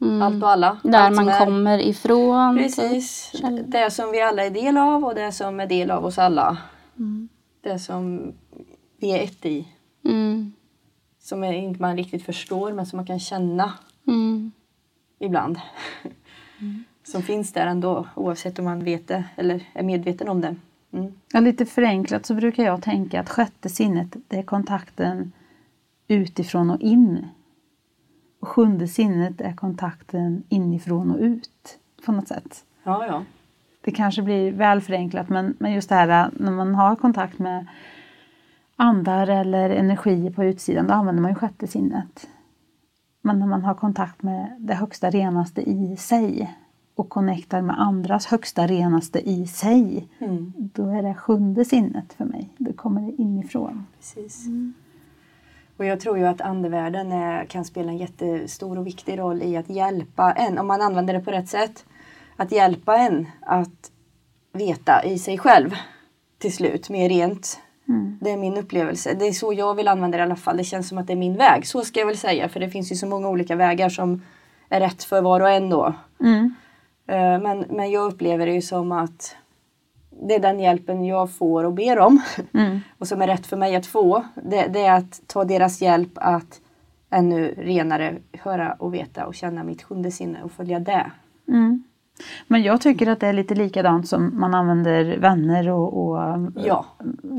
Mm. 0.00 0.22
Allt 0.22 0.42
och 0.42 0.50
alla. 0.50 0.78
Där 0.82 0.98
allt 0.98 1.16
man 1.16 1.38
kommer 1.38 1.78
ifrån. 1.78 2.56
Precis. 2.56 3.32
Källor. 3.34 3.64
Det 3.66 3.90
som 3.90 4.10
vi 4.12 4.22
alla 4.22 4.44
är 4.44 4.50
del 4.50 4.76
av 4.76 5.04
och 5.04 5.14
det 5.14 5.32
som 5.32 5.60
är 5.60 5.66
del 5.66 5.90
av 5.90 6.04
oss 6.04 6.18
alla. 6.18 6.58
Mm. 6.98 7.28
Det 7.60 7.78
som 7.78 8.32
vi 9.00 9.10
är 9.10 9.22
ett 9.24 9.46
i. 9.46 9.68
Mm. 10.04 10.52
som 11.20 11.44
inte 11.44 11.82
man 11.82 11.96
riktigt 11.96 12.24
förstår 12.24 12.72
men 12.72 12.86
som 12.86 12.96
man 12.96 13.06
kan 13.06 13.20
känna 13.20 13.72
Mm. 14.06 14.52
ibland. 15.18 15.60
Som 17.04 17.22
finns 17.22 17.52
där 17.52 17.66
ändå 17.66 18.06
oavsett 18.14 18.58
om 18.58 18.64
man 18.64 18.84
vet 18.84 19.08
det 19.08 19.24
eller 19.36 19.64
är 19.72 19.82
medveten 19.82 20.28
om 20.28 20.40
det. 20.40 20.56
Mm. 20.92 21.12
Ja, 21.32 21.40
lite 21.40 21.66
förenklat 21.66 22.26
så 22.26 22.34
brukar 22.34 22.64
jag 22.64 22.82
tänka 22.82 23.20
att 23.20 23.28
sjätte 23.30 23.68
sinnet 23.68 24.16
det 24.28 24.38
är 24.38 24.42
kontakten 24.42 25.32
utifrån 26.08 26.70
och 26.70 26.80
in. 26.80 27.26
Och 28.40 28.48
sjunde 28.48 28.88
sinnet 28.88 29.40
är 29.40 29.52
kontakten 29.52 30.42
inifrån 30.48 31.10
och 31.10 31.20
ut 31.20 31.78
på 32.06 32.12
något 32.12 32.28
sätt. 32.28 32.64
Ja, 32.82 33.06
ja. 33.06 33.24
Det 33.80 33.90
kanske 33.90 34.22
blir 34.22 34.52
väl 34.52 34.80
förenklat 34.80 35.28
men, 35.28 35.56
men 35.58 35.72
just 35.72 35.88
det 35.88 35.94
här 35.94 36.30
när 36.32 36.52
man 36.52 36.74
har 36.74 36.96
kontakt 36.96 37.38
med 37.38 37.66
andar 38.76 39.26
eller 39.26 39.70
energier 39.70 40.30
på 40.30 40.44
utsidan 40.44 40.86
då 40.86 40.94
använder 40.94 41.22
man 41.22 41.30
ju 41.30 41.34
sjätte 41.34 41.66
sinnet. 41.66 42.28
Men 43.22 43.38
när 43.38 43.46
man 43.46 43.64
har 43.64 43.74
kontakt 43.74 44.22
med 44.22 44.56
det 44.58 44.74
högsta 44.74 45.10
renaste 45.10 45.70
i 45.70 45.96
sig 45.96 46.56
och 46.94 47.08
connectar 47.08 47.62
med 47.62 47.80
andras 47.80 48.26
högsta 48.26 48.66
renaste 48.66 49.30
i 49.30 49.46
sig 49.46 50.08
Mm. 50.18 50.52
då 50.56 50.88
är 50.90 51.02
det 51.02 51.14
sjunde 51.14 51.64
sinnet 51.64 52.12
för 52.12 52.24
mig. 52.24 52.48
Då 52.58 52.72
kommer 52.72 53.02
det 53.02 53.22
inifrån. 53.22 53.86
Precis. 53.96 54.46
Och 55.76 55.84
jag 55.84 56.00
tror 56.00 56.18
ju 56.18 56.24
att 56.24 56.40
andevärlden 56.40 57.12
är, 57.12 57.44
kan 57.44 57.64
spela 57.64 57.90
en 57.90 57.98
jättestor 57.98 58.78
och 58.78 58.86
viktig 58.86 59.18
roll 59.18 59.42
i 59.42 59.56
att 59.56 59.70
hjälpa 59.70 60.32
en, 60.32 60.58
om 60.58 60.66
man 60.66 60.82
använder 60.82 61.14
det 61.14 61.20
på 61.20 61.30
rätt 61.30 61.48
sätt, 61.48 61.84
att 62.36 62.52
hjälpa 62.52 62.96
en 62.96 63.26
att 63.40 63.90
veta 64.52 65.04
i 65.04 65.18
sig 65.18 65.38
själv 65.38 65.74
till 66.38 66.52
slut, 66.52 66.90
mer 66.90 67.08
rent. 67.08 67.60
Mm. 67.88 68.18
Det 68.20 68.30
är 68.30 68.36
min 68.36 68.56
upplevelse. 68.56 69.14
Det 69.14 69.26
är 69.26 69.32
så 69.32 69.52
jag 69.52 69.74
vill 69.74 69.88
använda 69.88 70.18
det 70.18 70.22
i 70.22 70.24
alla 70.24 70.36
fall. 70.36 70.56
Det 70.56 70.64
känns 70.64 70.88
som 70.88 70.98
att 70.98 71.06
det 71.06 71.12
är 71.12 71.16
min 71.16 71.36
väg. 71.36 71.66
Så 71.66 71.84
ska 71.84 72.00
jag 72.00 72.06
väl 72.06 72.16
säga. 72.16 72.48
För 72.48 72.60
det 72.60 72.70
finns 72.70 72.92
ju 72.92 72.96
så 72.96 73.06
många 73.06 73.28
olika 73.28 73.56
vägar 73.56 73.88
som 73.88 74.22
är 74.68 74.80
rätt 74.80 75.04
för 75.04 75.22
var 75.22 75.40
och 75.40 75.50
en 75.50 75.70
då. 75.70 75.94
Mm. 76.20 76.54
Eh, 77.06 77.40
Men, 77.40 77.64
men 77.70 77.90
jag 77.90 78.12
upplever 78.12 78.46
det 78.46 78.52
ju 78.52 78.62
som 78.62 78.92
att 78.92 79.36
det 80.28 80.34
är 80.34 80.40
den 80.40 80.60
hjälpen 80.60 81.04
jag 81.04 81.30
får 81.30 81.64
och 81.64 81.72
ber 81.72 81.98
om. 81.98 82.22
Mm. 82.54 82.80
Och 82.98 83.08
som 83.08 83.22
är 83.22 83.26
rätt 83.26 83.46
för 83.46 83.56
mig 83.56 83.76
att 83.76 83.86
få. 83.86 84.24
Det, 84.42 84.66
det 84.66 84.80
är 84.80 84.98
att 84.98 85.20
ta 85.26 85.44
deras 85.44 85.82
hjälp 85.82 86.12
att 86.14 86.60
ännu 87.10 87.54
renare 87.58 88.16
höra 88.32 88.72
och 88.72 88.94
veta 88.94 89.26
och 89.26 89.34
känna 89.34 89.64
mitt 89.64 89.82
sjunde 89.82 90.10
sinne 90.10 90.42
och 90.42 90.52
följa 90.52 90.80
det. 90.80 91.10
Mm. 91.48 91.84
Men 92.46 92.62
jag 92.62 92.80
tycker 92.80 93.06
att 93.06 93.20
det 93.20 93.26
är 93.26 93.32
lite 93.32 93.54
likadant 93.54 94.08
som 94.08 94.40
man 94.40 94.54
använder 94.54 95.18
vänner 95.18 95.68
och, 95.68 96.08
och 96.08 96.18
Ja, 96.56 96.84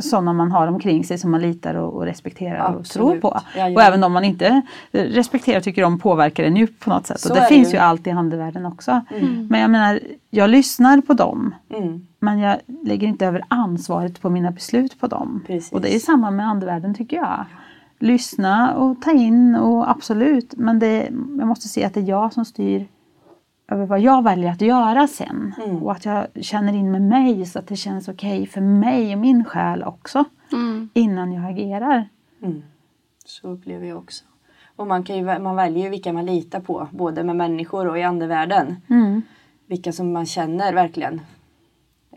sådana 0.02 0.34
man 0.34 0.52
har 0.52 0.68
omkring 0.68 1.04
sig 1.04 1.18
som 1.18 1.32
man 1.32 1.42
litar 1.42 1.76
och, 1.76 1.94
och 1.94 2.06
respekterar 2.06 2.60
och 2.76 2.86
tror 2.86 3.16
Absolut. 3.16 3.22
på. 3.22 3.40
Jajamän. 3.56 3.76
Och 3.76 3.82
även 3.82 4.04
om 4.04 4.12
man 4.12 4.24
inte 4.24 4.62
respekterar 4.92 5.58
och 5.58 5.64
tycker 5.64 5.84
om 5.84 6.00
påverkar 6.00 6.44
en 6.44 6.56
ju 6.56 6.68
på 6.68 6.90
något 6.90 7.08
sätt. 7.08 7.20
Så 7.20 7.30
och 7.30 7.36
det 7.36 7.42
är 7.42 7.50
det 7.50 7.56
finns 7.56 7.68
ju. 7.68 7.74
ju 7.74 7.78
allt 7.78 8.08
i 8.08 8.12
andevärlden 8.12 8.66
också. 8.66 9.02
Men 9.50 9.62
jag 9.62 9.70
menar, 9.70 10.00
jag 10.30 10.50
lyssnar 10.50 11.02
på 11.02 11.14
dem. 11.14 11.56
mm, 11.70 12.08
Men 12.20 12.40
jag 12.40 12.58
lägger 12.84 13.08
inte 13.08 13.26
över 13.26 13.46
ansvaret 13.48 14.22
på 14.22 14.30
mina 14.30 14.52
beslut 14.52 15.00
på 15.00 15.08
dem. 15.08 15.44
Precis. 15.48 15.72
Och 15.72 15.82
det 15.82 15.96
är 15.96 16.00
samma 16.00 16.32
med 16.32 16.48
andevärlden 16.48 16.94
tycker 16.96 17.18
jag. 17.18 17.46
Lyssna 18.00 18.76
och 18.76 19.02
ta 19.02 19.12
in 19.12 19.56
och 19.56 19.90
absolut. 19.90 20.54
Men 20.58 20.80
det, 20.80 21.10
jag 21.38 21.48
måste 21.48 21.68
se 21.68 21.84
att 21.86 21.94
det 21.94 22.00
är 22.00 22.10
jag 22.10 22.34
som 22.34 22.46
styr 22.46 22.88
över 23.68 23.86
vad 23.86 24.00
jag 24.00 24.24
väljer 24.24 24.52
att 24.52 24.62
göra 24.62 25.08
sen. 25.08 25.54
Mm. 25.66 25.84
Och 25.84 25.92
att 25.92 26.06
jag 26.06 26.28
känner 26.42 26.74
in 26.74 26.92
med 26.92 27.02
mig 27.02 27.46
så 27.46 27.60
att 27.60 27.68
det 27.68 27.76
känns 27.76 28.08
okej 28.08 28.48
för 28.48 28.62
mig 28.62 29.14
och 29.14 29.20
min 29.22 29.46
själ 29.46 29.84
också. 29.84 30.24
Mm. 30.52 30.90
Innan 30.94 31.32
jag 31.34 31.46
agerar. 31.52 32.10
mm. 32.44 32.64
Så 33.26 33.48
upplever 33.48 33.88
jag 33.88 33.98
också. 33.98 34.26
Och 34.76 34.88
man, 34.88 35.04
kan 35.04 35.18
ju, 35.18 35.40
man 35.40 35.56
väljer 35.56 35.84
ju 35.84 35.90
vilka 35.90 36.14
man 36.14 36.26
litar 36.26 36.60
på, 36.60 36.88
både 36.92 37.24
med 37.24 37.36
människor 37.36 37.88
och 37.88 37.98
i 38.00 38.04
andevärlden. 38.04 38.76
Mm. 38.90 39.22
Vilka 39.66 39.92
som 39.92 40.14
man 40.14 40.26
känner 40.26 40.74
verkligen. 40.74 41.22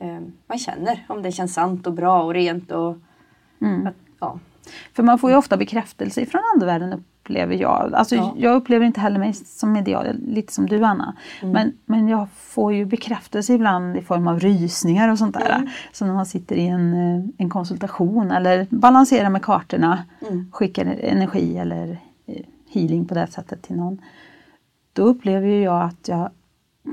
Eh, 0.00 0.18
man 0.46 0.58
känner 0.58 1.06
om 1.08 1.22
det 1.22 1.32
känns 1.32 1.54
sant 1.54 1.86
och 1.86 1.92
bra 1.92 2.22
och 2.22 2.34
rent 2.34 2.70
och 2.70 2.96
Mm. 3.60 3.86
att, 3.86 3.94
ja. 4.20 4.38
För 4.92 5.02
man 5.02 5.18
får 5.18 5.30
ju 5.30 5.36
ofta 5.36 5.56
bekräftelse 5.56 6.26
från 6.26 6.40
andevärlden 6.54 7.04
upplever 7.26 7.54
jag. 7.54 7.94
Alltså, 7.94 8.14
Ja. 8.14 8.34
Jag 8.38 8.54
upplever 8.56 8.86
inte 8.86 9.00
heller 9.00 9.18
mig 9.18 9.32
som 9.34 9.76
ideal, 9.76 10.06
lite 10.26 10.52
som 10.52 10.66
du 10.66 10.84
Anna. 10.84 11.16
Mm. 11.42 11.52
Men, 11.52 11.72
men 11.86 12.08
jag 12.08 12.28
får 12.36 12.72
ju 12.74 12.84
bekräftelse 12.84 13.54
ibland 13.54 13.96
i 13.96 14.02
form 14.02 14.28
av 14.28 14.40
rysningar 14.40 15.08
och 15.08 15.18
sånt 15.18 15.34
där. 15.34 15.56
Mm. 15.56 15.68
Så 15.92 16.06
när 16.06 16.14
man 16.14 16.26
sitter 16.26 16.56
i 16.56 16.66
en, 16.66 16.92
eh, 16.94 17.24
en 17.38 17.50
konsultation 17.50 18.30
eller 18.30 18.66
balanserar 18.70 19.30
med 19.30 19.42
kartorna, 19.42 20.04
Mm. 20.28 20.50
skickar 20.52 20.84
energi 21.00 21.58
eller 21.58 21.98
eh, 22.26 22.42
healing 22.72 23.04
på 23.06 23.14
det 23.14 23.26
sättet 23.26 23.62
till 23.62 23.76
någon. 23.76 23.98
Då 24.92 25.02
upplever 25.02 25.48
jag 25.48 25.82
att 25.82 26.08
jag 26.08 26.30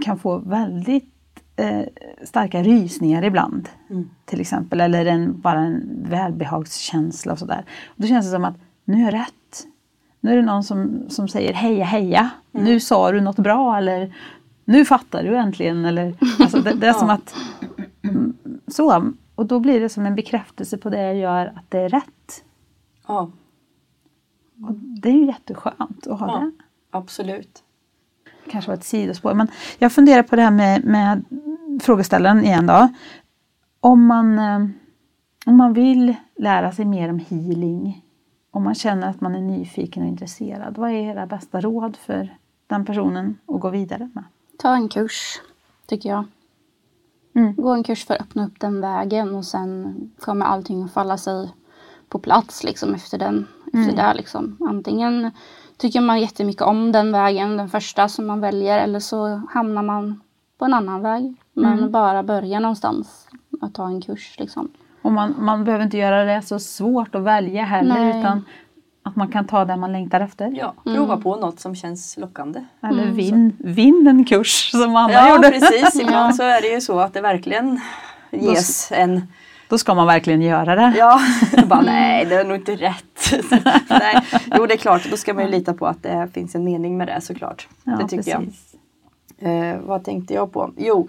kan 0.06 0.20
få 0.20 0.38
väldigt 0.38 1.10
eh, 1.56 1.82
starka 2.24 2.64
rysningar 2.64 3.24
ibland. 3.24 3.70
Mm. 3.90 4.10
Till 4.26 4.42
exempel. 4.42 4.82
Eller 4.82 5.06
en, 5.06 5.42
bara 5.42 5.60
en 5.60 6.06
välbehagskänsla 6.10 7.32
och 7.32 7.40
sådär. 7.40 7.66
Då 7.96 8.08
känns 8.08 8.26
det 8.26 8.32
som 8.32 8.46
att 8.46 8.56
nu 8.86 8.98
är 8.98 9.04
jag 9.06 9.14
rätt. 9.14 9.68
Nu 10.24 10.32
är 10.32 10.36
det 10.36 10.42
någon 10.42 10.64
som, 10.64 11.06
som 11.10 11.28
säger 11.28 11.54
heja 11.54 11.86
heja. 11.86 12.30
Nu 12.52 12.80
sa 12.80 13.12
du 13.12 13.22
något 13.22 13.40
bra 13.40 13.78
eller 13.78 14.16
nu 14.66 14.86
fattar 14.86 15.24
du 15.24 15.38
äntligen. 15.38 15.86
Eller, 15.86 16.16
alltså 16.40 16.62
det, 16.62 16.74
det 16.74 16.88
är 16.88 16.94
som 17.00 17.10
att 17.10 17.36
mm, 18.04 18.34
så. 18.68 19.12
Och 19.36 19.46
då 19.46 19.60
blir 19.60 19.80
det 19.80 19.90
som 19.90 20.06
en 20.06 20.16
bekräftelse 20.16 20.78
på 20.78 20.90
det 20.90 21.02
jag 21.02 21.16
gör 21.16 21.46
att 21.46 21.72
det 21.72 21.80
är 21.80 21.90
rätt. 21.90 22.44
ja, 23.08 23.32
Och 24.68 24.74
det 24.74 25.10
är 25.10 25.14
ju 25.14 25.26
jätteskönt 25.26 26.08
att 26.08 26.20
ha 26.20 26.28
ja 26.28 26.40
det. 26.40 26.52
absolut. 26.92 27.64
kanske 28.52 28.72
var 28.72 28.78
ett 28.78 28.84
sidospår. 28.84 29.34
Men 29.34 29.48
jag 29.78 29.92
funderar 29.92 30.24
på 30.24 30.36
det 30.36 30.42
här 30.42 30.52
med, 30.52 30.84
med 30.86 31.26
frågeställaren 31.82 32.44
igen 32.44 32.68
då. 32.68 32.88
Om 33.80 34.06
man, 34.06 34.40
eh, 34.40 34.68
om 35.46 35.58
man 35.58 35.74
vill 35.74 36.16
lära 36.36 36.72
sig 36.72 36.86
mer 36.86 37.10
om 37.10 37.20
healing, 37.20 38.03
om 38.54 38.64
man 38.64 38.76
känner 38.76 39.10
att 39.10 39.22
man 39.22 39.36
är 39.36 39.42
nyfiken 39.42 40.04
och 40.04 40.10
intresserad, 40.10 40.78
vad 40.78 40.90
är 40.90 40.94
era 40.94 41.26
bästa 41.26 41.62
råd 41.62 41.98
för 41.98 42.38
den 42.68 42.86
personen 42.86 43.38
att 43.48 43.62
gå 43.62 43.70
vidare 43.70 44.10
med? 44.14 44.24
Ta 44.58 44.76
en 44.76 44.90
kurs, 44.90 45.42
tycker 45.88 46.10
jag. 46.10 46.26
Mm. 47.36 47.56
Gå 47.56 47.70
en 47.70 47.84
kurs 47.84 48.06
för 48.06 48.14
att 48.14 48.22
öppna 48.22 48.46
upp 48.46 48.60
den 48.60 48.82
vägen 48.82 49.36
och 49.36 49.46
sen 49.46 49.96
kommer 50.20 50.46
allting 50.46 50.84
att 50.84 50.94
falla 50.94 51.18
sig 51.18 51.54
på 52.10 52.20
plats 52.20 52.64
liksom 52.64 52.94
efter 52.94 53.18
den. 53.18 53.48
Efter 53.74 53.96
det 53.96 54.14
liksom. 54.14 54.58
Antingen 54.70 55.32
tycker 55.78 56.02
man 56.02 56.22
jättemycket 56.22 56.62
om 56.62 56.92
den 56.92 57.12
vägen, 57.12 57.58
den 57.58 57.70
första 57.70 58.10
som 58.10 58.28
man 58.28 58.42
väljer, 58.42 58.80
eller 58.80 59.00
så 59.00 59.42
hamnar 59.50 59.84
man 59.84 60.22
på 60.58 60.66
en 60.66 60.74
annan 60.74 61.02
väg. 61.02 61.36
Men 61.54 61.92
bara 61.92 62.24
börja 62.24 62.60
någonstans 62.60 63.28
att 63.62 63.74
ta 63.74 63.88
en 63.88 64.02
kurs 64.02 64.36
liksom. 64.40 64.72
Och 65.04 65.12
man, 65.12 65.36
man 65.40 65.64
behöver 65.64 65.86
inte 65.86 65.98
göra 65.98 66.24
det 66.26 66.42
så 66.42 66.60
svårt 66.60 67.16
att 67.16 67.22
välja 67.24 67.64
heller, 67.64 67.96
Nej. 67.96 68.20
utan 68.20 68.46
att 69.04 69.16
man 69.16 69.28
kan 69.28 69.48
ta 69.48 69.66
det 69.66 69.76
man 69.78 69.92
längtar 69.92 70.20
efter. 70.22 70.52
Ja, 70.58 70.74
prova 70.84 71.18
på 71.18 71.36
något 71.36 71.60
som 71.60 71.76
känns 71.76 72.18
lockande. 72.18 72.64
Eller 72.82 73.06
vinn, 73.06 73.56
vinn 73.60 74.08
en 74.08 74.26
kurs 74.26 74.72
som 74.72 74.96
Anna 74.96 75.14
Ja, 75.14 75.36
gjorde. 75.36 75.50
precis. 75.50 75.96
Ibland 76.02 76.30
Ja. 76.30 76.34
så 76.34 76.44
är 76.44 76.62
det 76.62 76.68
ju 76.68 76.82
så 76.82 77.00
att 77.00 77.14
det 77.14 77.22
verkligen 77.22 77.80
ges 78.32 78.92
en... 78.92 79.28
Då 79.70 79.78
ska 79.78 79.94
man 79.94 80.08
verkligen 80.08 80.42
göra 80.42 80.76
det. 80.76 80.94
Ja, 80.98 81.20
bara 81.68 81.82
nej, 81.82 82.26
det 82.26 82.36
är 82.36 82.44
nog 82.46 82.56
inte 82.58 82.76
rätt. 82.76 83.34
nej. 83.90 84.18
Jo, 84.58 84.66
det 84.66 84.74
är 84.74 84.78
klart, 84.78 85.10
då 85.12 85.18
ska 85.18 85.34
man 85.34 85.44
ju 85.46 85.50
lita 85.52 85.74
på 85.74 85.88
att 85.88 86.04
det 86.04 86.30
finns 86.34 86.56
en 86.56 86.64
mening 86.64 86.98
med 86.98 87.08
det 87.08 87.22
såklart. 87.22 87.68
Ja, 87.84 87.92
det 88.02 88.08
tycker 88.08 88.32
jag. 88.32 88.40
precis. 88.40 88.76
Eh, 89.40 89.78
vad 89.86 90.04
tänkte 90.04 90.34
jag 90.34 90.54
på? 90.54 90.72
Jo, 90.78 91.08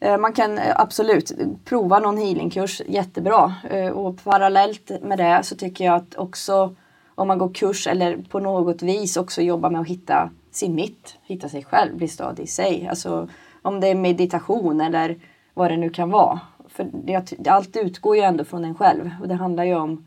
Eh, 0.00 0.18
man 0.18 0.32
kan 0.32 0.58
eh, 0.58 0.72
absolut 0.76 1.32
prova 1.64 1.98
någon 1.98 2.18
healingkurs, 2.18 2.82
jättebra. 2.86 3.54
Eh, 3.70 3.88
och 3.88 4.24
parallellt 4.24 4.90
med 5.02 5.18
det 5.18 5.40
så 5.42 5.56
tycker 5.56 5.84
jag 5.84 5.94
att 5.94 6.14
också 6.14 6.74
om 7.14 7.28
man 7.28 7.38
går 7.38 7.54
kurs 7.54 7.86
eller 7.86 8.16
på 8.16 8.40
något 8.40 8.82
vis 8.82 9.16
också 9.16 9.42
jobba 9.42 9.70
med 9.70 9.80
att 9.80 9.86
hitta 9.86 10.30
sin 10.50 10.74
mitt, 10.74 11.18
hitta 11.22 11.48
sig 11.48 11.64
själv, 11.64 11.96
bli 11.96 12.08
stadig 12.08 12.44
i 12.44 12.46
sig. 12.46 12.88
Alltså 12.90 13.28
om 13.62 13.80
det 13.80 13.88
är 13.88 13.94
meditation 13.94 14.80
eller 14.80 15.16
vad 15.54 15.70
det 15.70 15.76
nu 15.76 15.90
kan 15.90 16.10
vara. 16.10 16.40
För 16.68 16.90
det, 16.92 17.48
allt 17.48 17.76
utgår 17.76 18.16
ju 18.16 18.22
ändå 18.22 18.44
från 18.44 18.64
en 18.64 18.74
själv 18.74 19.10
och 19.20 19.28
det 19.28 19.34
handlar 19.34 19.64
ju 19.64 19.74
om 19.74 20.06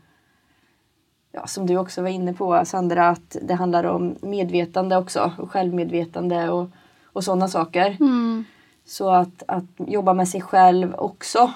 ja, 1.32 1.46
som 1.46 1.66
du 1.66 1.76
också 1.76 2.02
var 2.02 2.08
inne 2.08 2.32
på 2.32 2.62
Sandra, 2.64 3.08
att 3.08 3.36
det 3.42 3.54
handlar 3.54 3.84
om 3.84 4.16
medvetande 4.22 4.96
också 4.96 5.32
och 5.38 5.50
självmedvetande 5.50 6.50
och, 6.50 6.68
och 7.04 7.24
sådana 7.24 7.48
saker. 7.48 7.96
Mm. 8.00 8.44
Så 8.90 9.10
att, 9.10 9.42
att 9.48 9.64
jobba 9.76 10.14
med 10.14 10.28
sig 10.28 10.40
själv 10.40 10.94
också 10.94 11.52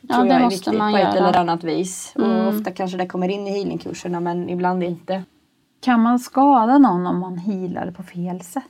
Ja, 0.00 0.14
tror 0.14 0.24
det 0.24 0.30
jag 0.30 0.36
är 0.40 0.44
måste 0.44 0.56
viktigt 0.70 0.78
man 0.78 0.92
på 0.92 0.98
ett 0.98 1.14
göra. 1.14 1.28
eller 1.28 1.38
annat 1.38 1.64
vis. 1.64 2.12
Mm. 2.16 2.30
Och 2.30 2.54
ofta 2.54 2.70
kanske 2.70 2.96
det 2.98 3.06
kommer 3.06 3.28
in 3.28 3.46
i 3.46 3.50
healingkurserna 3.50 4.20
men 4.20 4.48
ibland 4.48 4.82
inte. 4.82 5.22
Kan 5.80 6.00
man 6.02 6.18
skada 6.18 6.78
någon 6.78 7.06
om 7.06 7.18
man 7.20 7.38
healar 7.38 7.90
på 7.90 8.02
fel 8.02 8.40
sätt? 8.40 8.64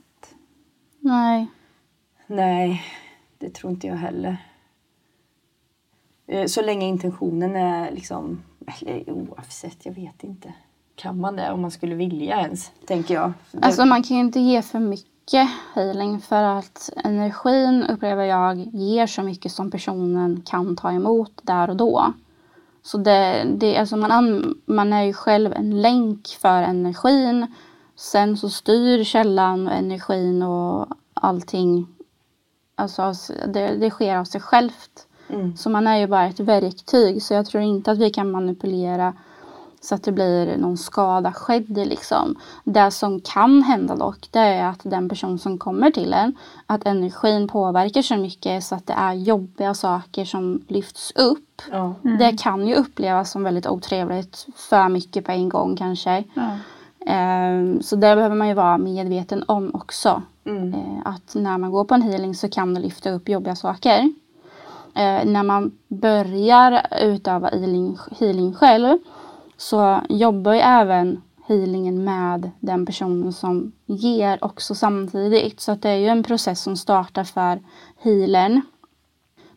Nej. 0.99 1.47
Nej, 2.27 2.81
det 3.37 3.49
tror 3.49 3.71
inte 3.71 3.87
jag 3.87 3.95
heller. 3.95 4.37
Eh, 6.27 6.45
Så 6.45 6.61
länge 6.61 6.87
intentionen 6.87 7.55
är 7.55 7.91
liksom, 7.91 8.43
eller 8.81 9.09
oavsett, 9.09 9.85
jag 9.85 9.93
vet 9.93 10.23
inte. 10.23 10.53
kan 10.95 11.19
man 11.19 11.35
det 11.35 11.51
om 11.51 11.61
man 11.61 11.71
skulle 11.71 11.95
vilja 11.95 12.39
ens, 12.41 12.71
tänker 12.87 13.13
jag. 13.13 13.33
Alltså 13.61 13.85
man 13.85 14.03
kan 14.03 14.17
ju 14.17 14.23
inte 14.23 14.39
ge 14.39 14.61
för 14.61 14.79
mycket 14.79 15.20
healing 15.73 16.21
för 16.21 16.43
att 16.43 16.89
energin 17.03 17.83
upplever 17.83 18.23
jag 18.23 18.57
ger 18.57 19.07
så 19.07 19.23
mycket 19.23 19.51
som 19.51 19.71
personen 19.71 20.41
kan 20.45 20.75
ta 20.75 20.91
emot 20.91 21.31
där 21.41 21.69
och 21.69 21.75
då. 21.75 22.13
Så 22.83 22.97
det, 22.97 23.43
det, 23.55 23.77
alltså 23.77 23.97
man, 23.97 24.11
an, 24.11 24.55
man 24.65 24.93
är 24.93 25.03
ju 25.03 25.13
själv 25.13 25.53
en 25.53 25.81
länk 25.81 26.27
för 26.27 26.61
energin. 26.61 27.47
Sen 27.95 28.37
så 28.37 28.49
styr 28.49 29.03
källan 29.03 29.67
och 29.67 29.73
energin 29.73 30.43
och 30.43 30.87
allting. 31.13 31.87
Alltså 32.75 33.13
det, 33.47 33.75
det 33.75 33.89
sker 33.89 34.17
av 34.17 34.25
sig 34.25 34.41
självt. 34.41 35.07
mm, 35.29 35.57
Så 35.57 35.69
man 35.69 35.87
är 35.87 35.97
ju 35.97 36.07
bara 36.07 36.25
ett 36.25 36.39
verktyg. 36.39 37.23
Så 37.23 37.33
jag 37.33 37.45
tror 37.45 37.63
inte 37.63 37.91
att 37.91 37.97
vi 37.97 38.09
kan 38.09 38.31
manipulera 38.31 39.13
så 39.83 39.95
att 39.95 40.03
det 40.03 40.11
blir 40.11 40.57
någon 40.57 40.77
skada 40.77 41.31
skedd 41.33 41.77
liksom. 41.77 42.35
Det 42.63 42.91
som 42.91 43.21
kan 43.21 43.61
hända 43.63 43.95
dock, 43.95 44.27
det 44.31 44.39
är 44.39 44.69
att 44.69 44.79
den 44.83 45.09
person 45.09 45.39
som 45.39 45.57
kommer 45.57 45.91
till 45.91 46.13
en, 46.13 46.35
att 46.65 46.85
energin 46.87 47.47
påverkar 47.47 48.01
så 48.01 48.15
mycket 48.15 48.63
så 48.63 48.75
att 48.75 48.87
det 48.87 48.93
är 48.93 49.13
jobbiga 49.13 49.73
saker 49.73 50.25
som 50.25 50.61
lyfts 50.67 51.11
upp. 51.15 51.61
ja, 51.71 51.93
Det 52.01 52.37
kan 52.43 52.67
ju 52.67 52.75
upplevas 52.75 53.31
som 53.31 53.43
väldigt 53.43 53.67
otrevligt, 53.67 54.47
för 54.55 54.89
mycket 54.89 55.25
på 55.25 55.31
en 55.31 55.49
gång 55.49 55.75
kanske. 55.77 56.23
Ja. 56.33 56.57
Ehm, 57.05 57.81
Så 57.81 57.95
det 57.95 58.15
behöver 58.15 58.35
man 58.35 58.47
ju 58.47 58.53
vara 58.53 58.77
medveten 58.77 59.43
om 59.47 59.71
också. 59.75 60.21
mm, 60.45 60.73
Eh, 60.73 61.01
Att 61.05 61.35
när 61.35 61.57
man 61.57 61.71
går 61.71 61.83
på 61.85 61.93
en 61.95 62.01
healing 62.01 62.35
så 62.35 62.49
kan 62.49 62.73
det 62.73 62.79
lyfta 62.81 63.11
upp 63.11 63.29
jobbiga 63.29 63.55
saker. 63.55 64.13
Eh, 64.95 65.25
när 65.25 65.43
man 65.43 65.71
börjar 65.87 66.81
utöva 67.01 67.47
healing, 67.47 67.97
healing 68.19 68.53
själv 68.53 68.97
så 69.61 70.01
jobbar 70.09 70.53
ju 70.53 70.59
även 70.59 71.21
healingen 71.47 72.03
med 72.03 72.51
den 72.59 72.85
personen 72.85 73.33
som 73.33 73.71
ger 73.85 74.43
också 74.43 74.75
samtidigt. 74.75 75.59
Så 75.59 75.71
att 75.71 75.81
det 75.81 75.89
är 75.89 75.95
ju 75.95 76.07
en 76.07 76.23
process 76.23 76.61
som 76.61 76.77
startar 76.77 77.23
för 77.23 77.59
healern. 77.97 78.61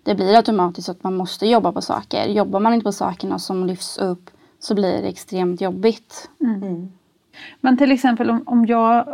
Det 0.02 0.14
blir 0.14 0.36
automatiskt 0.36 0.88
att 0.88 1.02
man 1.02 1.16
måste 1.16 1.46
jobba 1.46 1.72
på 1.72 1.82
saker. 1.82 2.28
Jobbar 2.28 2.60
man 2.60 2.74
inte 2.74 2.84
på 2.84 2.92
sakerna 2.92 3.38
som 3.38 3.66
lyfts 3.66 3.98
upp 3.98 4.30
så 4.58 4.74
blir 4.74 5.02
det 5.02 5.08
extremt 5.08 5.60
jobbigt. 5.60 6.30
mm, 6.40 6.92
Men 7.60 7.78
till 7.78 7.92
exempel 7.92 8.30
om, 8.30 8.42
om 8.46 8.66
jag, 8.66 9.06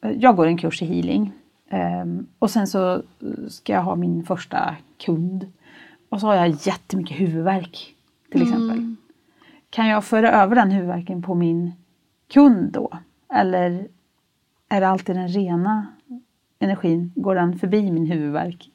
jag 0.00 0.36
går 0.36 0.46
en 0.46 0.58
kurs 0.58 0.82
i 0.82 0.86
healing 0.86 1.32
ehm, 1.70 2.26
och 2.38 2.50
sen 2.50 2.66
så 2.66 3.02
ska 3.48 3.72
jag 3.72 3.82
ha 3.82 3.96
min 3.96 4.24
första 4.24 4.76
kund 4.98 5.46
och 6.08 6.20
så 6.20 6.26
har 6.26 6.34
jag 6.34 6.48
jättemycket 6.48 7.20
huvudvärk 7.20 7.94
till 8.30 8.42
exempel. 8.42 8.96
Kan 9.70 9.88
jag 9.88 10.04
föra 10.04 10.32
över 10.42 10.56
den 10.56 10.70
huvudvärken 10.70 11.22
på 11.22 11.34
min 11.34 11.72
kund 12.32 12.72
då? 12.72 12.90
Eller 13.34 13.88
är 14.68 14.80
det 14.80 14.88
alltid 14.88 15.16
den 15.16 15.28
rena 15.28 15.86
energin? 16.58 17.12
Går 17.16 17.34
den 17.34 17.58
förbi 17.58 17.90
min 17.90 18.06
huvudvärk? 18.06 18.70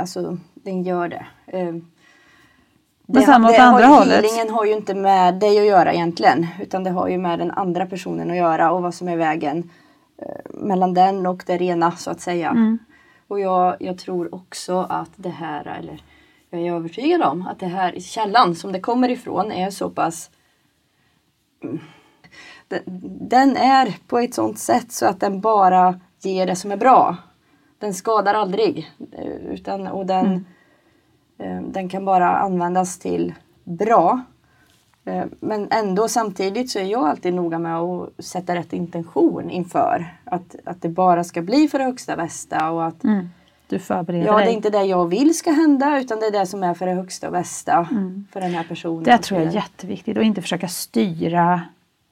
Alltså, 0.00 0.38
den 0.54 0.82
gör 0.82 1.08
det. 1.08 1.26
Eh, 1.46 1.74
Men 3.06 3.22
sen 3.22 3.44
åt 3.44 3.50
det 3.52 3.58
har, 3.58 3.66
andra 3.72 3.80
ju- 3.80 3.86
hållet. 3.86 4.12
Healingen 4.24 4.54
har 4.54 4.64
ju 4.64 4.72
inte 4.72 4.94
med 4.94 5.34
dig 5.34 5.58
att 5.60 5.66
göra 5.66 5.92
egentligen. 5.92 6.46
Utan 6.60 6.84
det 6.84 6.90
har 6.90 7.08
ju 7.08 7.18
med 7.18 7.38
den 7.38 7.50
andra 7.50 7.86
personen 7.86 8.30
att 8.30 8.36
göra 8.36 8.72
och 8.72 8.82
vad 8.82 8.94
som 8.94 9.08
är 9.08 9.16
vägen 9.16 9.70
eh, 10.18 10.28
mellan 10.54 10.94
den 10.94 11.26
och 11.26 11.42
det 11.46 11.56
rena 11.56 11.90
så 11.92 12.10
att 12.10 12.20
säga. 12.20 12.50
Mm. 12.50 12.78
Och 13.28 13.40
jag, 13.40 13.76
jag 13.80 13.98
tror 13.98 14.34
också 14.34 14.86
att 14.88 15.10
det 15.16 15.28
här, 15.28 15.66
eller 15.80 16.00
jag 16.50 16.60
är 16.60 16.72
övertygad 16.72 17.22
om 17.22 17.46
att 17.46 17.58
det 17.58 17.66
här 17.66 18.00
källan 18.00 18.54
som 18.54 18.72
det 18.72 18.80
kommer 18.80 19.08
ifrån 19.08 19.52
är 19.52 19.70
så 19.70 19.90
pass 19.90 20.30
mm, 21.62 21.78
den, 23.20 23.56
är 23.56 23.96
på 24.06 24.18
ett 24.18 24.34
sånt 24.34 24.58
sätt 24.58 24.92
så 24.92 25.06
att 25.06 25.20
den 25.20 25.40
bara 25.40 26.00
ger 26.20 26.46
det 26.46 26.56
som 26.56 26.72
är 26.72 26.76
bra. 26.76 27.16
Den 27.78 27.94
skadar 27.94 28.34
aldrig. 28.34 28.90
eh, 29.12 29.36
Utan, 29.52 29.86
och 29.86 30.06
den, 30.06 30.46
eh, 31.38 31.60
den 31.62 31.88
kan 31.88 32.04
bara 32.04 32.36
användas 32.36 32.98
till 32.98 33.34
bra. 33.64 34.20
Eh, 35.04 35.24
Men 35.40 35.68
ändå 35.70 36.08
samtidigt 36.08 36.70
så 36.70 36.78
är 36.78 36.84
jag 36.84 37.04
alltid 37.06 37.34
noga 37.34 37.58
med 37.58 37.76
att 37.78 38.24
sätta 38.24 38.54
rätt 38.54 38.72
intention 38.72 39.50
inför. 39.50 40.14
Att, 40.24 40.56
att 40.64 40.82
det 40.82 40.88
bara 40.88 41.24
ska 41.24 41.42
bli 41.42 41.68
för 41.68 41.78
det 41.78 41.84
högsta 41.84 42.16
bästa 42.16 42.70
och 42.70 42.84
att 42.86 43.04
Mm. 43.04 43.28
Du 43.68 43.78
förbereder 43.78 44.26
ja, 44.26 44.36
det 44.36 44.42
är 44.42 44.44
dig. 44.44 44.54
inte 44.54 44.70
det 44.70 44.84
jag 44.84 45.08
vill 45.08 45.34
ska 45.34 45.50
hända 45.50 46.00
utan 46.00 46.20
det 46.20 46.26
är 46.26 46.30
det 46.30 46.46
som 46.46 46.62
är 46.62 46.74
för 46.74 46.86
det 46.86 46.92
högsta 46.92 47.26
och 47.26 47.32
bästa 47.32 47.88
för 48.32 48.40
den 48.40 48.50
här 48.50 48.64
personen. 48.64 49.02
Det 49.02 49.18
tror 49.18 49.40
jag 49.40 49.48
är 49.48 49.54
jätteviktigt 49.54 50.16
och 50.16 50.22
inte 50.22 50.42
försöka 50.42 50.68
styra 50.68 51.62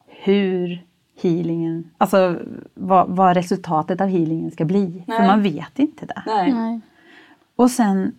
hur 0.07 0.85
healingen, 1.23 1.91
alltså 1.99 2.37
vad, 2.75 3.09
vad 3.09 3.37
resultatet 3.37 4.01
av 4.01 4.09
healingen 4.09 4.51
ska 4.51 4.65
bli. 4.65 5.03
För 5.07 5.19
Nej. 5.19 5.27
man 5.27 5.43
vet 5.43 5.79
inte 5.79 6.07
det. 6.07 6.23
Nej. 6.27 6.53
Nej. 6.53 6.81
Och 7.57 7.71
sen, 7.71 8.13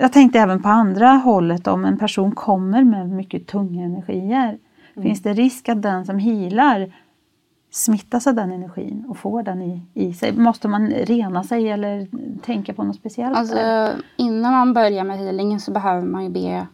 jag 0.00 0.12
tänkte 0.12 0.38
även 0.38 0.62
på 0.62 0.68
andra 0.68 1.08
hållet 1.08 1.66
om 1.66 1.84
en 1.84 1.98
person 1.98 2.32
kommer 2.32 2.84
med 2.84 3.10
mycket 3.10 3.46
tunga 3.46 3.84
energier. 3.84 4.58
Mm. 4.96 5.08
Finns 5.08 5.22
det 5.22 5.32
risk 5.32 5.68
att 5.68 5.82
den 5.82 6.06
som 6.06 6.18
healar 6.18 6.92
smittas 7.76 8.26
av 8.26 8.34
den 8.34 8.52
energin 8.52 9.04
och 9.08 9.16
får 9.16 9.42
den 9.42 9.62
i, 9.62 9.82
i 9.94 10.14
sig? 10.14 10.32
Måste 10.32 10.68
man 10.68 10.90
rena 10.90 11.44
sig 11.44 11.68
eller 11.68 12.08
tänka 12.42 12.74
på 12.74 12.82
något 12.82 12.96
speciellt? 12.96 13.36
Alltså, 13.36 13.90
innan 14.16 14.52
man 14.52 14.72
börjar 14.72 15.04
med 15.04 15.18
healingen 15.18 15.60
så 15.60 15.70
behöver 15.70 16.06
man 16.06 16.24
ju 16.24 16.30
be 16.30 16.66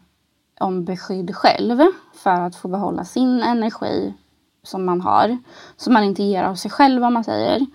om 0.60 0.84
beskydd 0.84 1.36
själv 1.36 1.80
för 2.14 2.40
att 2.40 2.56
få 2.56 2.68
behålla 2.68 3.04
sin 3.04 3.42
energi 3.42 4.14
som 4.62 4.84
man 4.84 5.00
har. 5.00 5.38
Så 5.76 5.90
man 5.90 6.04
inte 6.04 6.22
ger 6.22 6.44
av 6.44 6.54
sig 6.54 6.70
själv 6.70 7.04
om 7.04 7.14
man 7.14 7.24
säger. 7.24 7.66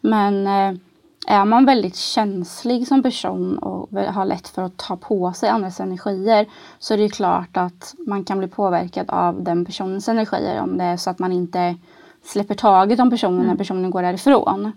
Men 0.00 0.46
eh, 0.46 0.80
är 1.26 1.44
man 1.44 1.64
väldigt 1.64 1.96
känslig 1.96 2.88
som 2.88 3.02
person 3.02 3.58
och 3.58 3.88
har 3.98 4.24
lätt 4.24 4.48
för 4.48 4.62
att 4.62 4.76
ta 4.76 4.96
på 4.96 5.32
sig 5.32 5.48
andras 5.48 5.80
energier 5.80 6.46
så 6.78 6.94
är 6.94 6.98
det 6.98 7.04
ju 7.04 7.10
klart 7.10 7.56
att 7.56 7.94
man 8.06 8.24
kan 8.24 8.38
bli 8.38 8.48
påverkad 8.48 9.10
av 9.10 9.42
den 9.42 9.64
personens 9.64 10.08
energier 10.08 10.60
om 10.60 10.78
det 10.78 10.84
är 10.84 10.96
så 10.96 11.10
att 11.10 11.18
man 11.18 11.32
inte 11.32 11.76
släpper 12.24 12.54
taget 12.54 13.00
om 13.00 13.10
personen 13.10 13.46
när 13.46 13.56
personen 13.56 13.90
går 13.90 14.02
därifrån. 14.02 14.72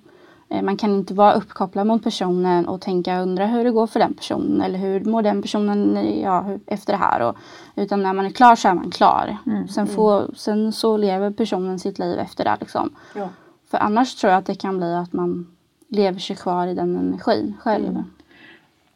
Eh, 0.49 0.61
Man 0.61 0.77
kan 0.77 0.91
inte 0.91 1.13
vara 1.13 1.33
uppkopplad 1.33 1.87
mot 1.87 2.03
personen 2.03 2.67
och 2.67 2.81
tänka 2.81 3.19
undra 3.21 3.45
hur 3.45 3.63
det 3.63 3.71
går 3.71 3.87
för 3.87 3.99
den 3.99 4.13
personen 4.13 4.61
eller 4.61 4.79
hur 4.79 5.05
mår 5.05 5.21
den 5.21 5.41
personen 5.41 5.97
ja, 6.21 6.45
efter 6.67 6.93
det 6.93 6.99
här. 6.99 7.21
Och, 7.21 7.35
utan 7.75 8.03
när 8.03 8.13
man 8.13 8.25
är 8.25 8.29
klar 8.29 8.55
så 8.55 8.67
är 8.67 8.73
man 8.73 8.91
klar. 8.91 9.37
Sen, 9.69 9.87
får, 9.87 10.31
sen 10.35 10.71
så 10.71 10.97
lever 10.97 11.31
personen 11.31 11.79
sitt 11.79 11.99
liv 11.99 12.19
efter 12.19 12.43
det. 12.43 12.57
Liksom. 12.59 12.89
Ja. 13.15 13.29
För 13.71 13.77
annars 13.77 14.15
tror 14.15 14.31
jag 14.31 14.37
att 14.39 14.45
det 14.45 14.55
kan 14.55 14.77
bli 14.77 14.93
att 14.95 15.13
man 15.13 15.47
lever 15.87 16.19
sig 16.19 16.35
kvar 16.35 16.67
i 16.67 16.73
den 16.73 16.97
energin 16.97 17.57
själv. 17.59 18.03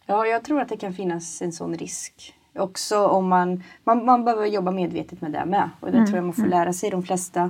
Ja, 0.06 0.26
jag 0.26 0.44
tror 0.44 0.62
att 0.62 0.70
det 0.70 0.78
kan 0.78 0.94
finnas 0.94 1.42
en 1.42 1.52
sån 1.52 1.74
risk. 1.78 2.36
Också 2.58 3.08
om 3.08 3.28
man, 3.28 3.64
man, 3.84 4.06
man 4.06 4.26
behöver 4.26 4.46
jobba 4.46 4.72
medvetet 4.72 5.22
med 5.22 5.32
det 5.32 5.46
med. 5.46 5.70
Och 5.80 5.92
det 5.92 6.06
tror 6.06 6.16
jag 6.16 6.24
man 6.26 6.34
får 6.34 6.48
lära 6.48 6.74
sig 6.74 6.90
de 6.90 7.04
flesta 7.04 7.50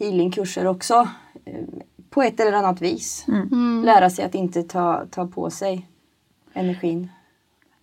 healingkurser 0.00 0.66
också. 0.66 1.08
eh, 1.44 1.54
På 2.10 2.22
ett 2.22 2.40
eller 2.40 2.52
annat 2.52 2.80
vis. 2.82 3.26
Mm. 3.28 3.82
Lära 3.84 4.10
sig 4.10 4.24
att 4.24 4.34
inte 4.34 4.62
ta, 4.62 5.04
ta 5.10 5.26
på 5.26 5.50
sig 5.50 5.86
energin. 6.52 7.10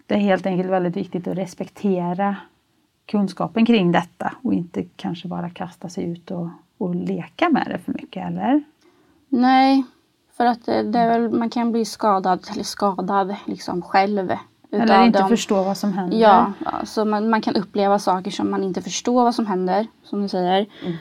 Det 0.06 0.16
är 0.16 0.20
helt 0.20 0.46
enkelt 0.46 0.70
väldigt 0.70 0.96
viktigt 0.98 1.28
att 1.28 1.38
respektera 1.38 2.36
kunskapen 3.06 3.66
kring 3.66 3.92
detta 3.92 4.34
och 4.44 4.54
inte 4.54 4.84
kanske 4.96 5.28
bara 5.28 5.50
kasta 5.50 5.90
sig 5.90 6.04
ut 6.04 6.32
och, 6.32 6.50
och 6.78 6.96
leka 6.96 7.50
med 7.50 7.68
det 7.70 7.78
för 7.78 7.94
mycket, 7.94 8.28
eller? 8.28 8.64
Nej, 9.30 9.84
för 10.38 10.46
att 10.46 10.66
det, 10.66 10.84
det 10.84 11.00
är 11.00 11.20
väl, 11.20 11.32
man 11.32 11.50
kan 11.50 11.72
bli 11.72 11.86
skadad, 11.86 12.48
eller 12.54 12.64
skadad 12.64 13.36
liksom 13.46 13.82
själv. 13.82 14.32
Eller 14.72 15.06
inte 15.06 15.20
dem. 15.20 15.30
förstå 15.30 15.64
vad 15.64 15.78
som 15.78 15.94
händer. 15.94 16.18
Ja, 16.18 16.54
alltså 16.66 17.06
man, 17.06 17.30
man 17.30 17.42
kan 17.42 17.56
uppleva 17.56 18.00
saker 18.00 18.32
som 18.32 18.52
man 18.52 18.64
inte 18.64 18.82
förstår 18.82 19.24
vad 19.24 19.36
som 19.36 19.46
händer, 19.46 19.88
som 20.04 20.22
du 20.22 20.28
säger. 20.30 20.62
Eh, 20.86 20.96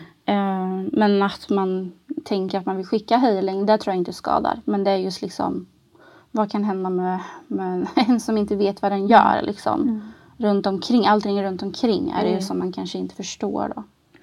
men 0.93 1.23
att 1.23 1.49
man 1.49 1.93
tänker 2.25 2.59
att 2.59 2.67
man 2.67 2.77
vill 2.77 2.87
skicka 2.87 3.17
healing, 3.17 3.67
det 3.67 3.79
tror 3.79 3.93
jag 3.93 4.01
inte 4.01 4.13
skadar. 4.13 4.61
Men 4.65 4.85
det 4.85 4.91
är 4.91 4.97
just 4.97 5.23
liksom, 5.23 5.67
vad 6.31 6.51
kan 6.51 6.65
hända 6.65 6.91
med, 6.91 7.19
med 7.47 7.87
en 7.97 8.21
som 8.21 8.39
inte 8.39 8.57
vet 8.57 8.83
vad 8.83 8.93
den 8.93 9.07
gör 9.07 9.43
liksom. 9.43 10.13
Runt 10.39 10.67
omkring, 10.67 11.07
allting 11.07 11.43
runt 11.43 11.63
omkring 11.63 12.11
är 12.11 12.25
det 12.25 12.31
ju 12.31 12.41
som 12.41 12.59
man 12.59 12.73
kanske 12.73 12.99
inte 12.99 13.15
förstår 13.15 13.73
då. 13.77 13.83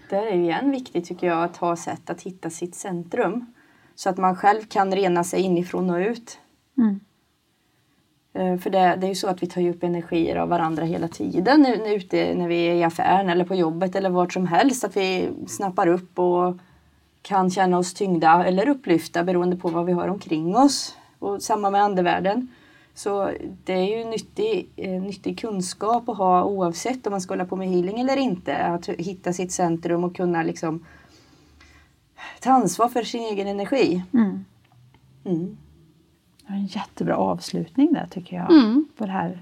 Där 0.09 0.25
är 0.25 0.35
ju 0.35 0.43
igen 0.43 0.71
viktigt 0.71 1.05
tycker 1.05 1.27
jag 1.27 1.43
att 1.43 1.57
ha 1.57 1.75
sätt 1.75 2.09
att 2.09 2.21
hitta 2.21 2.49
sitt 2.49 2.75
centrum. 2.75 3.53
Så 3.95 4.09
att 4.09 4.17
man 4.17 4.35
själv 4.35 4.61
kan 4.67 4.95
rena 4.95 5.23
sig 5.23 5.41
inifrån 5.41 5.89
och 5.89 5.97
ut. 5.97 6.37
Mm. 6.77 6.99
Eh, 8.33 8.57
För 8.57 8.69
det, 8.69 8.79
det 8.79 9.07
är 9.07 9.09
ju 9.09 9.15
så 9.15 9.27
att 9.27 9.43
vi 9.43 9.47
tar 9.47 9.61
ju 9.61 9.69
upp 9.69 9.83
energier 9.83 10.35
av 10.35 10.49
varandra 10.49 10.85
hela 10.85 11.07
tiden 11.07 11.61
nu, 11.61 11.77
nu 11.77 11.93
ute 11.93 12.35
när 12.35 12.47
vi 12.47 12.65
är 12.65 12.75
i 12.75 12.83
affären 12.83 13.29
eller 13.29 13.45
på 13.45 13.55
jobbet 13.55 13.95
eller 13.95 14.09
vart 14.09 14.33
som 14.33 14.47
helst. 14.47 14.83
Att 14.83 14.97
vi 14.97 15.29
snappar 15.47 15.87
upp 15.87 16.19
och 16.19 16.57
kan 17.21 17.49
känna 17.49 17.77
oss 17.77 17.93
tyngda 17.93 18.45
eller 18.45 18.69
upplyfta 18.69 19.23
beroende 19.23 19.55
på 19.55 19.69
vad 19.69 19.85
vi 19.85 19.91
har 19.91 20.07
omkring 20.07 20.55
oss. 20.55 20.97
Och 21.19 21.41
samma 21.41 21.69
med 21.69 21.83
andevärlden. 21.83 22.47
Så 22.95 23.29
det 23.63 23.73
är 23.73 23.97
ju 23.97 24.05
nyttig, 24.05 24.69
eh, 24.75 25.01
nyttig 25.01 25.39
kunskap 25.39 26.09
att 26.09 26.17
ha 26.17 26.43
oavsett 26.43 27.07
om 27.07 27.11
man 27.11 27.21
ska 27.21 27.31
hålla 27.33 27.45
på 27.45 27.55
med 27.55 27.69
healing 27.69 27.99
eller 27.99 28.17
inte. 28.17 28.57
Att 28.57 28.89
hitta 28.89 29.33
sitt 29.33 29.51
centrum 29.51 30.03
och 30.03 30.15
kunna 30.15 30.43
liksom 30.43 30.85
ta 32.41 32.51
ansvar 32.51 32.89
för 32.89 33.03
sin 33.03 33.21
egen 33.21 33.47
energi. 33.47 34.03
Mm. 34.13 34.45
Mm. 35.25 35.57
En 36.47 36.65
jättebra 36.65 37.17
avslutning 37.17 37.93
där 37.93 38.07
tycker 38.11 38.35
jag. 38.35 38.51
Mm. 38.51 38.85
På 38.97 39.05
det 39.05 39.11
här 39.11 39.39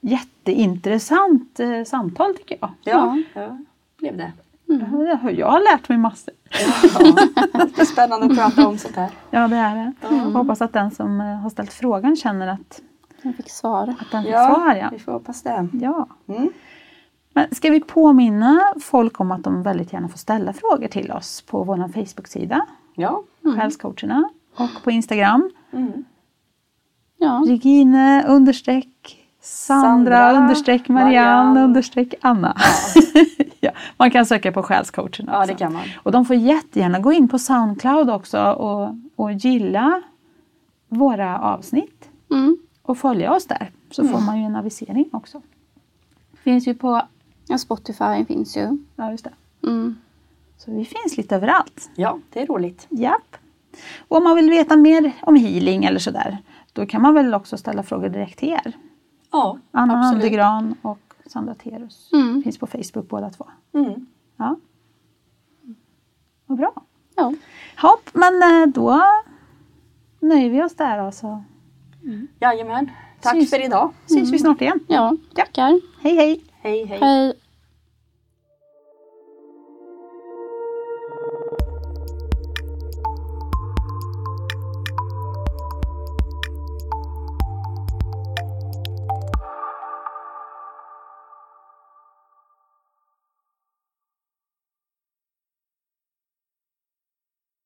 jätteintressant 0.00 1.60
eh, 1.60 1.84
samtal 1.84 2.34
tycker 2.36 2.58
jag. 2.60 2.70
Ja, 2.82 3.18
ja, 3.34 3.58
blev 3.98 4.16
det. 4.16 4.32
Ja, 4.66 5.30
Jag 5.30 5.50
har 5.50 5.60
lärt 5.72 5.88
mig 5.88 5.98
massor. 5.98 6.34
Ja, 6.50 7.12
det 7.52 7.80
är 7.80 7.84
spännande 7.84 8.26
att 8.26 8.36
prata 8.38 8.68
om 8.68 8.78
sånt 8.78 8.96
här. 8.96 9.10
Ja 9.30 9.48
det 9.48 9.56
är 9.56 9.74
det. 9.74 9.92
Jag 10.00 10.08
hoppas 10.30 10.62
att 10.62 10.72
den 10.72 10.90
som 10.90 11.20
eh, 11.20 11.26
har 11.26 11.50
ställt 11.50 11.72
frågan 11.72 12.16
känner 12.16 12.46
att, 12.48 12.80
Jag 13.22 13.36
fick 13.36 13.50
svar. 13.50 13.94
att 14.00 14.10
den 14.10 14.22
fick 14.22 14.32
svar. 14.32 14.74
Ja. 14.74 14.88
vi 14.92 14.98
får 14.98 15.12
hoppas 15.12 15.42
det. 15.42 15.68
Ja. 15.72 16.06
Mm. 16.28 16.48
Men 17.32 17.54
ska 17.54 17.70
vi 17.70 17.80
påminna 17.80 18.60
folk 18.80 19.20
om 19.20 19.32
att 19.32 19.42
de 19.44 19.62
väldigt 19.62 19.92
gärna 19.92 20.08
får 20.08 20.18
ställa 20.18 20.52
frågor 20.52 20.88
till 20.88 21.12
oss 21.12 21.42
på 21.42 21.64
vår 21.64 21.88
Facebook-sida, 21.92 22.66
Ja. 22.94 23.22
Själscoacherna, 23.56 24.28
och 24.56 24.82
på 24.84 24.90
Instagram. 24.90 25.50
Mm. 25.72 26.04
Ja. 27.24 27.42
Regine 27.46 28.24
understreck 28.28 29.20
Sandra, 29.40 29.82
Sandra, 29.82 30.32
understreck 30.42 30.88
Marianne, 30.88 31.14
Marianne. 31.44 31.60
understreck 31.64 32.14
Anna. 32.20 32.56
ja, 33.60 33.70
man 33.96 34.10
kan 34.10 34.26
söka 34.26 34.52
på 34.52 34.62
Själscoacherna 34.62 35.32
ja, 35.32 35.38
också. 35.38 35.52
det 35.52 35.58
kan 35.58 35.72
man. 35.72 35.82
Och 36.02 36.12
de 36.12 36.24
får 36.24 36.36
jättegärna 36.36 36.98
gå 36.98 37.12
in 37.12 37.28
på 37.28 37.38
Soundcloud 37.38 38.10
också 38.10 38.42
och, 38.42 38.94
och 39.16 39.32
gilla 39.32 40.02
våra 40.88 41.38
avsnitt 41.38 42.08
Mm. 42.30 42.56
och 42.82 42.98
följa 42.98 43.32
oss 43.32 43.46
där. 43.46 43.70
Så 43.90 44.08
får 44.08 44.20
man 44.20 44.38
ju 44.40 44.44
en 44.44 44.56
avisering 44.56 45.08
också. 45.12 45.42
Finns 46.44 46.66
ju 46.68 46.74
på, 46.74 47.02
ja. 47.48 47.58
Spotify 47.58 48.24
finns 48.28 48.56
ju. 48.56 48.78
ja 48.96 49.10
just 49.10 49.24
det. 49.24 49.66
Mm. 49.68 49.96
Så 50.58 50.70
vi 50.70 50.84
finns 50.84 51.16
lite 51.16 51.36
överallt. 51.36 51.90
Ja, 51.96 52.18
det 52.32 52.42
är 52.42 52.46
roligt. 52.46 52.86
Japp. 52.90 53.36
Och 54.08 54.16
om 54.16 54.24
man 54.24 54.36
vill 54.36 54.50
veta 54.50 54.76
mer 54.76 55.12
om 55.22 55.36
healing 55.36 55.84
eller 55.84 55.98
sådär, 55.98 56.38
då 56.74 56.86
kan 56.86 57.02
man 57.02 57.14
väl 57.14 57.34
också 57.34 57.56
ställa 57.58 57.82
frågor 57.82 58.08
direkt 58.08 58.38
till 58.38 58.48
er. 58.48 58.72
Ja, 59.32 59.58
Anna 59.70 59.98
absolut. 59.98 60.24
Andegran 60.24 60.74
och 60.82 61.14
Sandra 61.26 61.54
Terus. 61.54 62.10
Mm. 62.12 62.42
Finns 62.42 62.58
på 62.58 62.66
Facebook 62.66 63.08
båda 63.08 63.30
två. 63.30 63.46
Mm. 63.72 64.06
Ja. 64.36 64.56
Vad 66.46 66.58
bra. 66.58 66.72
Ja. 67.16 67.34
Hopp, 67.82 68.10
men 68.12 68.42
eh, 68.42 68.66
då 68.66 69.02
nöjer 70.20 70.50
vi 70.50 70.62
oss 70.62 70.74
där 70.76 71.02
och 71.02 71.14
så 71.14 71.44
Jajamän. 72.40 72.90
Tack 73.20 73.32
Syns. 73.32 73.50
för 73.50 73.64
idag. 73.64 73.92
syns 74.06 74.32
vi 74.32 74.38
snart 74.38 74.60
igen. 74.60 74.80
ja, 74.88 75.16
tackar. 75.34 75.80
Hej 76.00 76.16
hej! 76.16 76.44
Hej, 76.62 76.84
hej. 76.84 76.98
Hej. 77.00 77.34